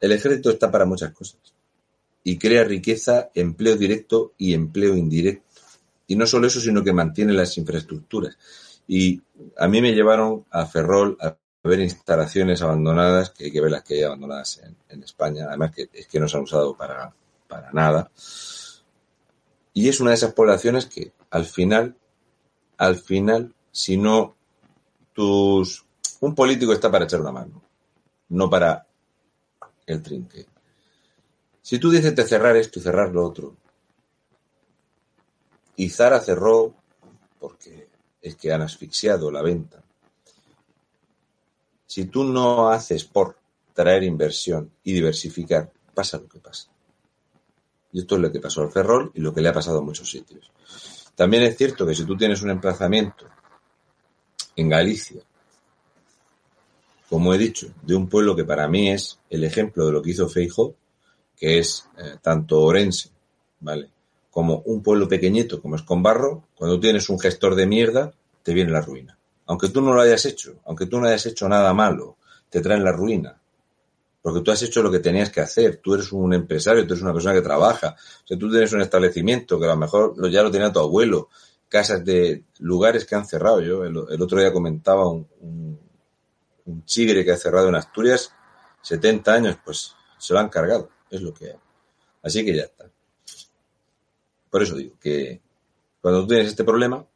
El 0.00 0.12
ejército 0.12 0.50
está 0.50 0.70
para 0.70 0.86
muchas 0.86 1.12
cosas 1.12 1.38
y 2.24 2.38
crea 2.38 2.64
riqueza, 2.64 3.30
empleo 3.34 3.76
directo 3.76 4.32
y 4.38 4.54
empleo 4.54 4.96
indirecto. 4.96 5.60
Y 6.06 6.16
no 6.16 6.26
solo 6.26 6.46
eso, 6.46 6.60
sino 6.60 6.82
que 6.82 6.92
mantiene 6.92 7.32
las 7.32 7.56
infraestructuras. 7.56 8.36
Y 8.88 9.20
a 9.56 9.68
mí 9.68 9.80
me 9.80 9.94
llevaron 9.94 10.44
a 10.50 10.66
Ferrol 10.66 11.16
a 11.20 11.36
ver 11.62 11.80
instalaciones 11.80 12.62
abandonadas, 12.62 13.30
que 13.30 13.44
hay 13.44 13.52
que 13.52 13.60
ver 13.60 13.70
las 13.70 13.84
que 13.84 13.94
hay 13.94 14.02
abandonadas 14.02 14.60
en, 14.88 15.02
España, 15.02 15.46
además 15.48 15.72
que 15.74 15.88
es 15.92 16.06
que 16.06 16.18
no 16.18 16.26
se 16.26 16.36
han 16.36 16.42
usado 16.42 16.74
para, 16.74 17.12
para 17.46 17.70
nada. 17.72 18.10
Y 19.72 19.88
es 19.88 20.00
una 20.00 20.10
de 20.10 20.16
esas 20.16 20.32
poblaciones 20.32 20.86
que 20.86 21.12
al 21.30 21.44
final, 21.44 21.96
al 22.76 22.96
final, 22.96 23.54
si 23.70 23.96
no 23.96 24.36
tus... 25.12 25.84
Un 26.20 26.34
político 26.34 26.72
está 26.72 26.90
para 26.90 27.04
echar 27.04 27.20
una 27.20 27.32
mano, 27.32 27.62
no 28.28 28.50
para 28.50 28.86
el 29.86 30.02
trinque. 30.02 30.46
Si 31.62 31.78
tú 31.78 31.90
dices 31.90 32.14
de 32.14 32.24
cerrar 32.24 32.56
esto 32.56 32.78
y 32.78 32.82
cerrar 32.82 33.10
lo 33.10 33.24
otro, 33.24 33.56
y 35.76 35.88
Zara 35.88 36.20
cerró 36.20 36.74
porque 37.38 37.88
es 38.20 38.36
que 38.36 38.52
han 38.52 38.60
asfixiado 38.60 39.30
la 39.30 39.40
venta. 39.40 39.82
Si 41.86 42.04
tú 42.04 42.24
no 42.24 42.68
haces 42.68 43.04
por 43.04 43.38
traer 43.72 44.02
inversión 44.02 44.70
y 44.84 44.92
diversificar, 44.92 45.72
pasa 45.94 46.18
lo 46.18 46.28
que 46.28 46.38
pasa. 46.38 46.68
Y 47.92 48.00
esto 48.00 48.16
es 48.16 48.20
lo 48.20 48.32
que 48.32 48.40
pasó 48.40 48.62
al 48.62 48.70
Ferrol 48.70 49.10
y 49.14 49.20
lo 49.20 49.34
que 49.34 49.40
le 49.40 49.48
ha 49.48 49.52
pasado 49.52 49.78
a 49.78 49.82
muchos 49.82 50.10
sitios. 50.10 50.50
También 51.14 51.42
es 51.42 51.56
cierto 51.56 51.86
que 51.86 51.94
si 51.94 52.04
tú 52.04 52.16
tienes 52.16 52.42
un 52.42 52.50
emplazamiento 52.50 53.26
en 54.56 54.68
Galicia, 54.68 55.22
como 57.08 57.34
he 57.34 57.38
dicho, 57.38 57.72
de 57.82 57.96
un 57.96 58.08
pueblo 58.08 58.36
que 58.36 58.44
para 58.44 58.68
mí 58.68 58.90
es 58.90 59.18
el 59.28 59.42
ejemplo 59.42 59.84
de 59.86 59.92
lo 59.92 60.00
que 60.00 60.10
hizo 60.10 60.28
Feijo, 60.28 60.76
que 61.36 61.58
es 61.58 61.88
eh, 61.98 62.18
tanto 62.22 62.60
Orense, 62.60 63.10
¿vale? 63.60 63.90
Como 64.30 64.62
un 64.66 64.82
pueblo 64.82 65.08
pequeñito 65.08 65.60
como 65.60 65.74
es 65.74 65.82
Conbarro, 65.82 66.44
cuando 66.54 66.78
tienes 66.78 67.08
un 67.08 67.18
gestor 67.18 67.56
de 67.56 67.66
mierda, 67.66 68.12
te 68.44 68.54
viene 68.54 68.70
la 68.70 68.80
ruina. 68.80 69.18
Aunque 69.46 69.70
tú 69.70 69.80
no 69.80 69.92
lo 69.92 70.00
hayas 70.00 70.24
hecho, 70.26 70.60
aunque 70.66 70.86
tú 70.86 71.00
no 71.00 71.08
hayas 71.08 71.26
hecho 71.26 71.48
nada 71.48 71.74
malo, 71.74 72.16
te 72.48 72.60
traen 72.60 72.84
la 72.84 72.92
ruina. 72.92 73.39
Porque 74.22 74.40
tú 74.42 74.50
has 74.50 74.62
hecho 74.62 74.82
lo 74.82 74.90
que 74.90 74.98
tenías 74.98 75.30
que 75.30 75.40
hacer. 75.40 75.78
Tú 75.82 75.94
eres 75.94 76.12
un 76.12 76.34
empresario, 76.34 76.86
tú 76.86 76.92
eres 76.92 77.02
una 77.02 77.12
persona 77.12 77.34
que 77.34 77.42
trabaja. 77.42 77.96
O 78.24 78.26
sea, 78.26 78.38
tú 78.38 78.50
tienes 78.50 78.72
un 78.72 78.82
establecimiento 78.82 79.58
que 79.58 79.64
a 79.64 79.70
lo 79.70 79.76
mejor 79.76 80.30
ya 80.30 80.42
lo 80.42 80.50
tenía 80.50 80.72
tu 80.72 80.80
abuelo. 80.80 81.28
Casas 81.68 82.04
de 82.04 82.44
lugares 82.58 83.06
que 83.06 83.14
han 83.14 83.26
cerrado. 83.26 83.60
Yo 83.60 83.84
el, 83.84 83.96
otro 83.96 84.38
día 84.38 84.52
comentaba 84.52 85.08
un, 85.08 85.26
un, 85.40 85.80
un, 86.66 86.84
chigre 86.84 87.24
que 87.24 87.32
ha 87.32 87.36
cerrado 87.36 87.68
en 87.68 87.76
Asturias 87.76 88.34
70 88.82 89.32
años, 89.32 89.58
pues 89.64 89.94
se 90.18 90.34
lo 90.34 90.40
han 90.40 90.48
cargado. 90.48 90.90
Es 91.08 91.22
lo 91.22 91.32
que 91.32 91.46
hay. 91.46 91.58
Así 92.22 92.44
que 92.44 92.54
ya 92.54 92.64
está. 92.64 92.90
Por 94.50 94.62
eso 94.62 94.74
digo 94.74 94.96
que 95.00 95.40
cuando 96.02 96.22
tú 96.22 96.28
tienes 96.28 96.48
este 96.48 96.64
problema, 96.64 97.06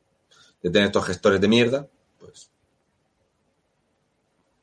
de 0.62 0.70
tener 0.70 0.86
estos 0.86 1.04
gestores 1.04 1.40
de 1.40 1.48
mierda, 1.48 1.86
pues 2.18 2.50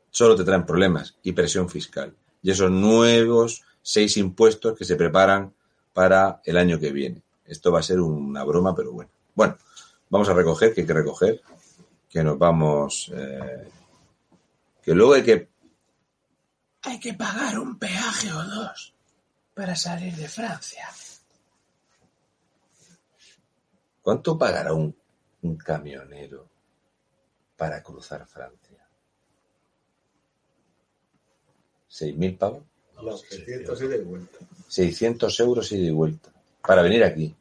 solo 0.09 0.35
te 0.35 0.43
traen 0.43 0.65
problemas 0.65 1.15
y 1.21 1.33
presión 1.33 1.69
fiscal 1.69 2.15
y 2.41 2.51
esos 2.51 2.71
nuevos 2.71 3.63
seis 3.81 4.17
impuestos 4.17 4.77
que 4.77 4.85
se 4.85 4.95
preparan 4.95 5.53
para 5.93 6.41
el 6.45 6.57
año 6.57 6.79
que 6.79 6.91
viene. 6.91 7.21
Esto 7.45 7.71
va 7.71 7.79
a 7.79 7.83
ser 7.83 7.99
una 7.99 8.43
broma, 8.43 8.75
pero 8.75 8.91
bueno. 8.91 9.11
Bueno, 9.33 9.57
vamos 10.09 10.29
a 10.29 10.33
recoger, 10.33 10.73
que 10.73 10.81
hay 10.81 10.87
que 10.87 10.93
recoger, 10.93 11.41
que 12.09 12.23
nos 12.23 12.37
vamos, 12.37 13.11
eh, 13.13 13.69
que 14.81 14.93
luego 14.93 15.13
hay 15.13 15.23
que... 15.23 15.49
Hay 16.83 16.99
que 16.99 17.13
pagar 17.13 17.59
un 17.59 17.77
peaje 17.77 18.31
o 18.31 18.43
dos 18.43 18.93
para 19.53 19.75
salir 19.75 20.15
de 20.15 20.27
Francia. 20.27 20.89
¿Cuánto 24.01 24.37
pagará 24.37 24.73
un, 24.73 24.95
un 25.43 25.57
camionero 25.57 26.49
para 27.55 27.83
cruzar 27.83 28.25
Francia? 28.25 28.80
¿6.000 31.91 32.37
pavos? 32.37 32.63
No, 33.01 33.17
600 33.17 33.81
ida 33.81 33.95
y 33.95 34.01
vuelta. 34.01 34.37
600 34.67 35.39
euros 35.41 35.71
ida 35.71 35.87
y 35.87 35.91
vuelta. 35.91 36.31
Para 36.61 36.81
venir 36.81 37.03
aquí. 37.03 37.35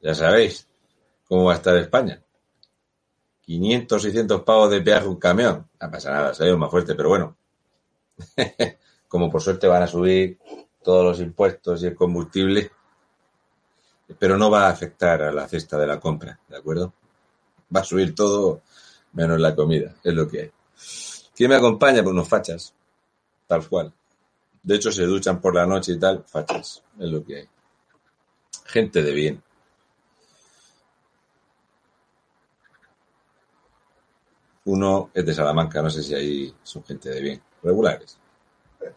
Ya 0.00 0.14
sabéis 0.14 0.68
cómo 1.26 1.44
va 1.44 1.52
a 1.52 1.56
estar 1.56 1.76
España. 1.76 2.22
500, 3.42 4.02
600 4.02 4.42
pavos 4.42 4.70
de 4.70 4.80
peaje 4.80 5.06
un 5.06 5.16
camión. 5.16 5.68
No 5.80 5.90
pasa 5.90 6.10
nada, 6.10 6.34
salió 6.34 6.56
más 6.58 6.70
fuerte, 6.70 6.94
pero 6.94 7.08
bueno. 7.08 7.36
Como 9.08 9.30
por 9.30 9.42
suerte 9.42 9.66
van 9.66 9.82
a 9.82 9.86
subir 9.86 10.38
todos 10.82 11.04
los 11.04 11.20
impuestos 11.20 11.82
y 11.82 11.86
el 11.86 11.94
combustible, 11.94 12.70
pero 14.18 14.36
no 14.36 14.50
va 14.50 14.66
a 14.66 14.70
afectar 14.70 15.22
a 15.22 15.32
la 15.32 15.48
cesta 15.48 15.78
de 15.78 15.86
la 15.86 15.98
compra, 15.98 16.38
¿de 16.48 16.56
acuerdo? 16.56 16.92
Va 17.74 17.80
a 17.80 17.84
subir 17.84 18.14
todo 18.14 18.62
menos 19.14 19.40
la 19.40 19.54
comida, 19.54 19.94
es 20.02 20.14
lo 20.14 20.28
que 20.28 20.40
hay. 20.42 20.52
¿Quién 21.34 21.50
me 21.50 21.56
acompaña? 21.56 22.02
Pues 22.02 22.12
unos 22.12 22.28
fachas, 22.28 22.74
tal 23.46 23.68
cual. 23.68 23.92
De 24.62 24.76
hecho, 24.76 24.92
se 24.92 25.04
duchan 25.04 25.40
por 25.40 25.54
la 25.54 25.66
noche 25.66 25.92
y 25.92 25.98
tal, 25.98 26.24
fachas, 26.24 26.82
es 26.98 27.10
lo 27.10 27.24
que 27.24 27.36
hay. 27.36 27.48
Gente 28.66 29.02
de 29.02 29.12
bien. 29.12 29.42
Uno 34.66 35.10
es 35.12 35.26
de 35.26 35.34
Salamanca, 35.34 35.82
no 35.82 35.90
sé 35.90 36.02
si 36.02 36.14
ahí 36.14 36.54
son 36.62 36.84
gente 36.84 37.10
de 37.10 37.20
bien. 37.20 37.42
Regulares. 37.62 38.18
Eh, 38.80 38.92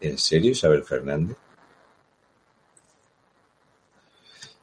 ¿En 0.00 0.18
serio, 0.18 0.52
Isabel 0.52 0.84
Fernández? 0.84 1.36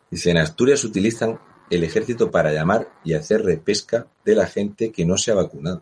Dice, 0.10 0.32
en 0.32 0.38
Asturias 0.38 0.84
utilizan 0.84 1.40
el 1.70 1.84
ejército 1.84 2.32
para 2.32 2.53
llamar 2.53 2.90
y 3.03 3.14
hacer 3.14 3.44
repesca 3.44 4.07
de 4.24 4.36
la 4.36 4.48
gente 4.48 4.91
que 4.91 5.06
no 5.06 5.18
se 5.18 5.32
ha 5.32 5.36
vacunado. 5.36 5.82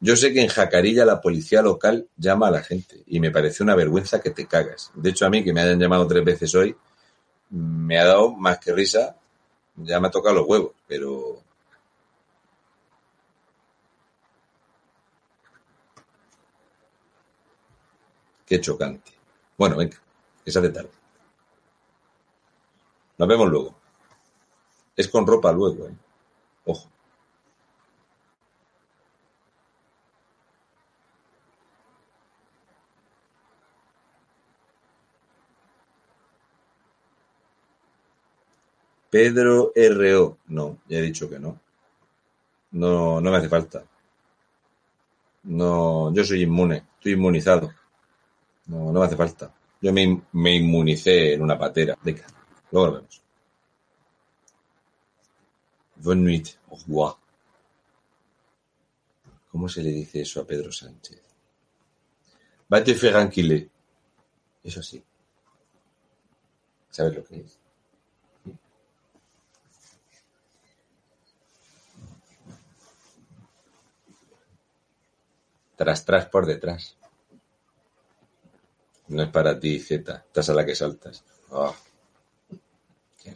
Yo 0.00 0.16
sé 0.16 0.32
que 0.32 0.42
en 0.42 0.48
Jacarilla 0.48 1.04
la 1.04 1.20
policía 1.20 1.62
local 1.62 2.08
llama 2.16 2.48
a 2.48 2.50
la 2.50 2.62
gente 2.62 3.02
y 3.06 3.20
me 3.20 3.30
parece 3.30 3.62
una 3.62 3.74
vergüenza 3.74 4.20
que 4.20 4.30
te 4.30 4.46
cagas. 4.46 4.90
De 4.94 5.10
hecho, 5.10 5.26
a 5.26 5.30
mí 5.30 5.44
que 5.44 5.52
me 5.52 5.60
hayan 5.60 5.78
llamado 5.78 6.06
tres 6.06 6.24
veces 6.24 6.54
hoy, 6.54 6.76
me 7.50 7.98
ha 7.98 8.04
dado 8.04 8.32
más 8.32 8.58
que 8.58 8.72
risa, 8.72 9.16
ya 9.76 10.00
me 10.00 10.08
ha 10.08 10.10
tocado 10.10 10.36
los 10.36 10.46
huevos, 10.48 10.72
pero... 10.86 11.41
Qué 18.52 18.60
chocante. 18.60 19.12
Bueno, 19.56 19.78
venga, 19.78 19.96
esa 20.44 20.60
de 20.60 20.68
tarde. 20.68 20.90
Nos 23.16 23.26
vemos 23.26 23.48
luego. 23.48 23.74
Es 24.94 25.08
con 25.08 25.26
ropa 25.26 25.50
luego, 25.52 25.88
¿eh? 25.88 25.94
Ojo. 26.66 26.86
Pedro 39.08 39.72
R.O. 39.74 40.36
No, 40.48 40.76
ya 40.88 40.98
he 40.98 41.00
dicho 41.00 41.30
que 41.30 41.38
no. 41.38 41.58
No, 42.72 43.18
no 43.18 43.30
me 43.30 43.36
hace 43.38 43.48
falta. 43.48 43.82
No, 45.44 46.12
yo 46.12 46.22
soy 46.22 46.42
inmune, 46.42 46.84
estoy 46.98 47.12
inmunizado. 47.12 47.72
No, 48.72 48.90
no 48.90 49.00
me 49.00 49.06
hace 49.06 49.16
falta. 49.16 49.52
Yo 49.82 49.92
me, 49.92 50.22
me 50.32 50.54
inmunicé 50.54 51.34
en 51.34 51.42
una 51.42 51.58
patera. 51.58 51.96
Venga, 52.02 52.24
luego 52.70 52.86
nos 52.86 52.96
vemos. 52.96 53.22
Bonne 55.96 56.22
nuit, 56.22 56.48
au 56.70 56.78
revoir. 56.78 57.16
¿Cómo 59.50 59.68
se 59.68 59.82
le 59.82 59.90
dice 59.90 60.22
eso 60.22 60.40
a 60.40 60.46
Pedro 60.46 60.72
Sánchez? 60.72 61.20
Va 62.72 62.82
te 62.82 62.94
faire 62.94 63.20
enquiler. 63.20 63.68
Eso 64.64 64.82
sí. 64.82 65.04
¿Sabes 66.90 67.14
lo 67.14 67.24
que 67.24 67.40
es? 67.40 67.58
Tras, 75.76 76.04
tras, 76.06 76.26
por 76.26 76.46
detrás. 76.46 76.96
No 79.12 79.22
es 79.24 79.28
para 79.28 79.60
ti, 79.60 79.78
Z. 79.78 80.24
Estás 80.26 80.48
a 80.48 80.54
la 80.54 80.64
que 80.64 80.74
saltas. 80.74 81.22
Oh, 81.50 81.74
qué. 83.22 83.34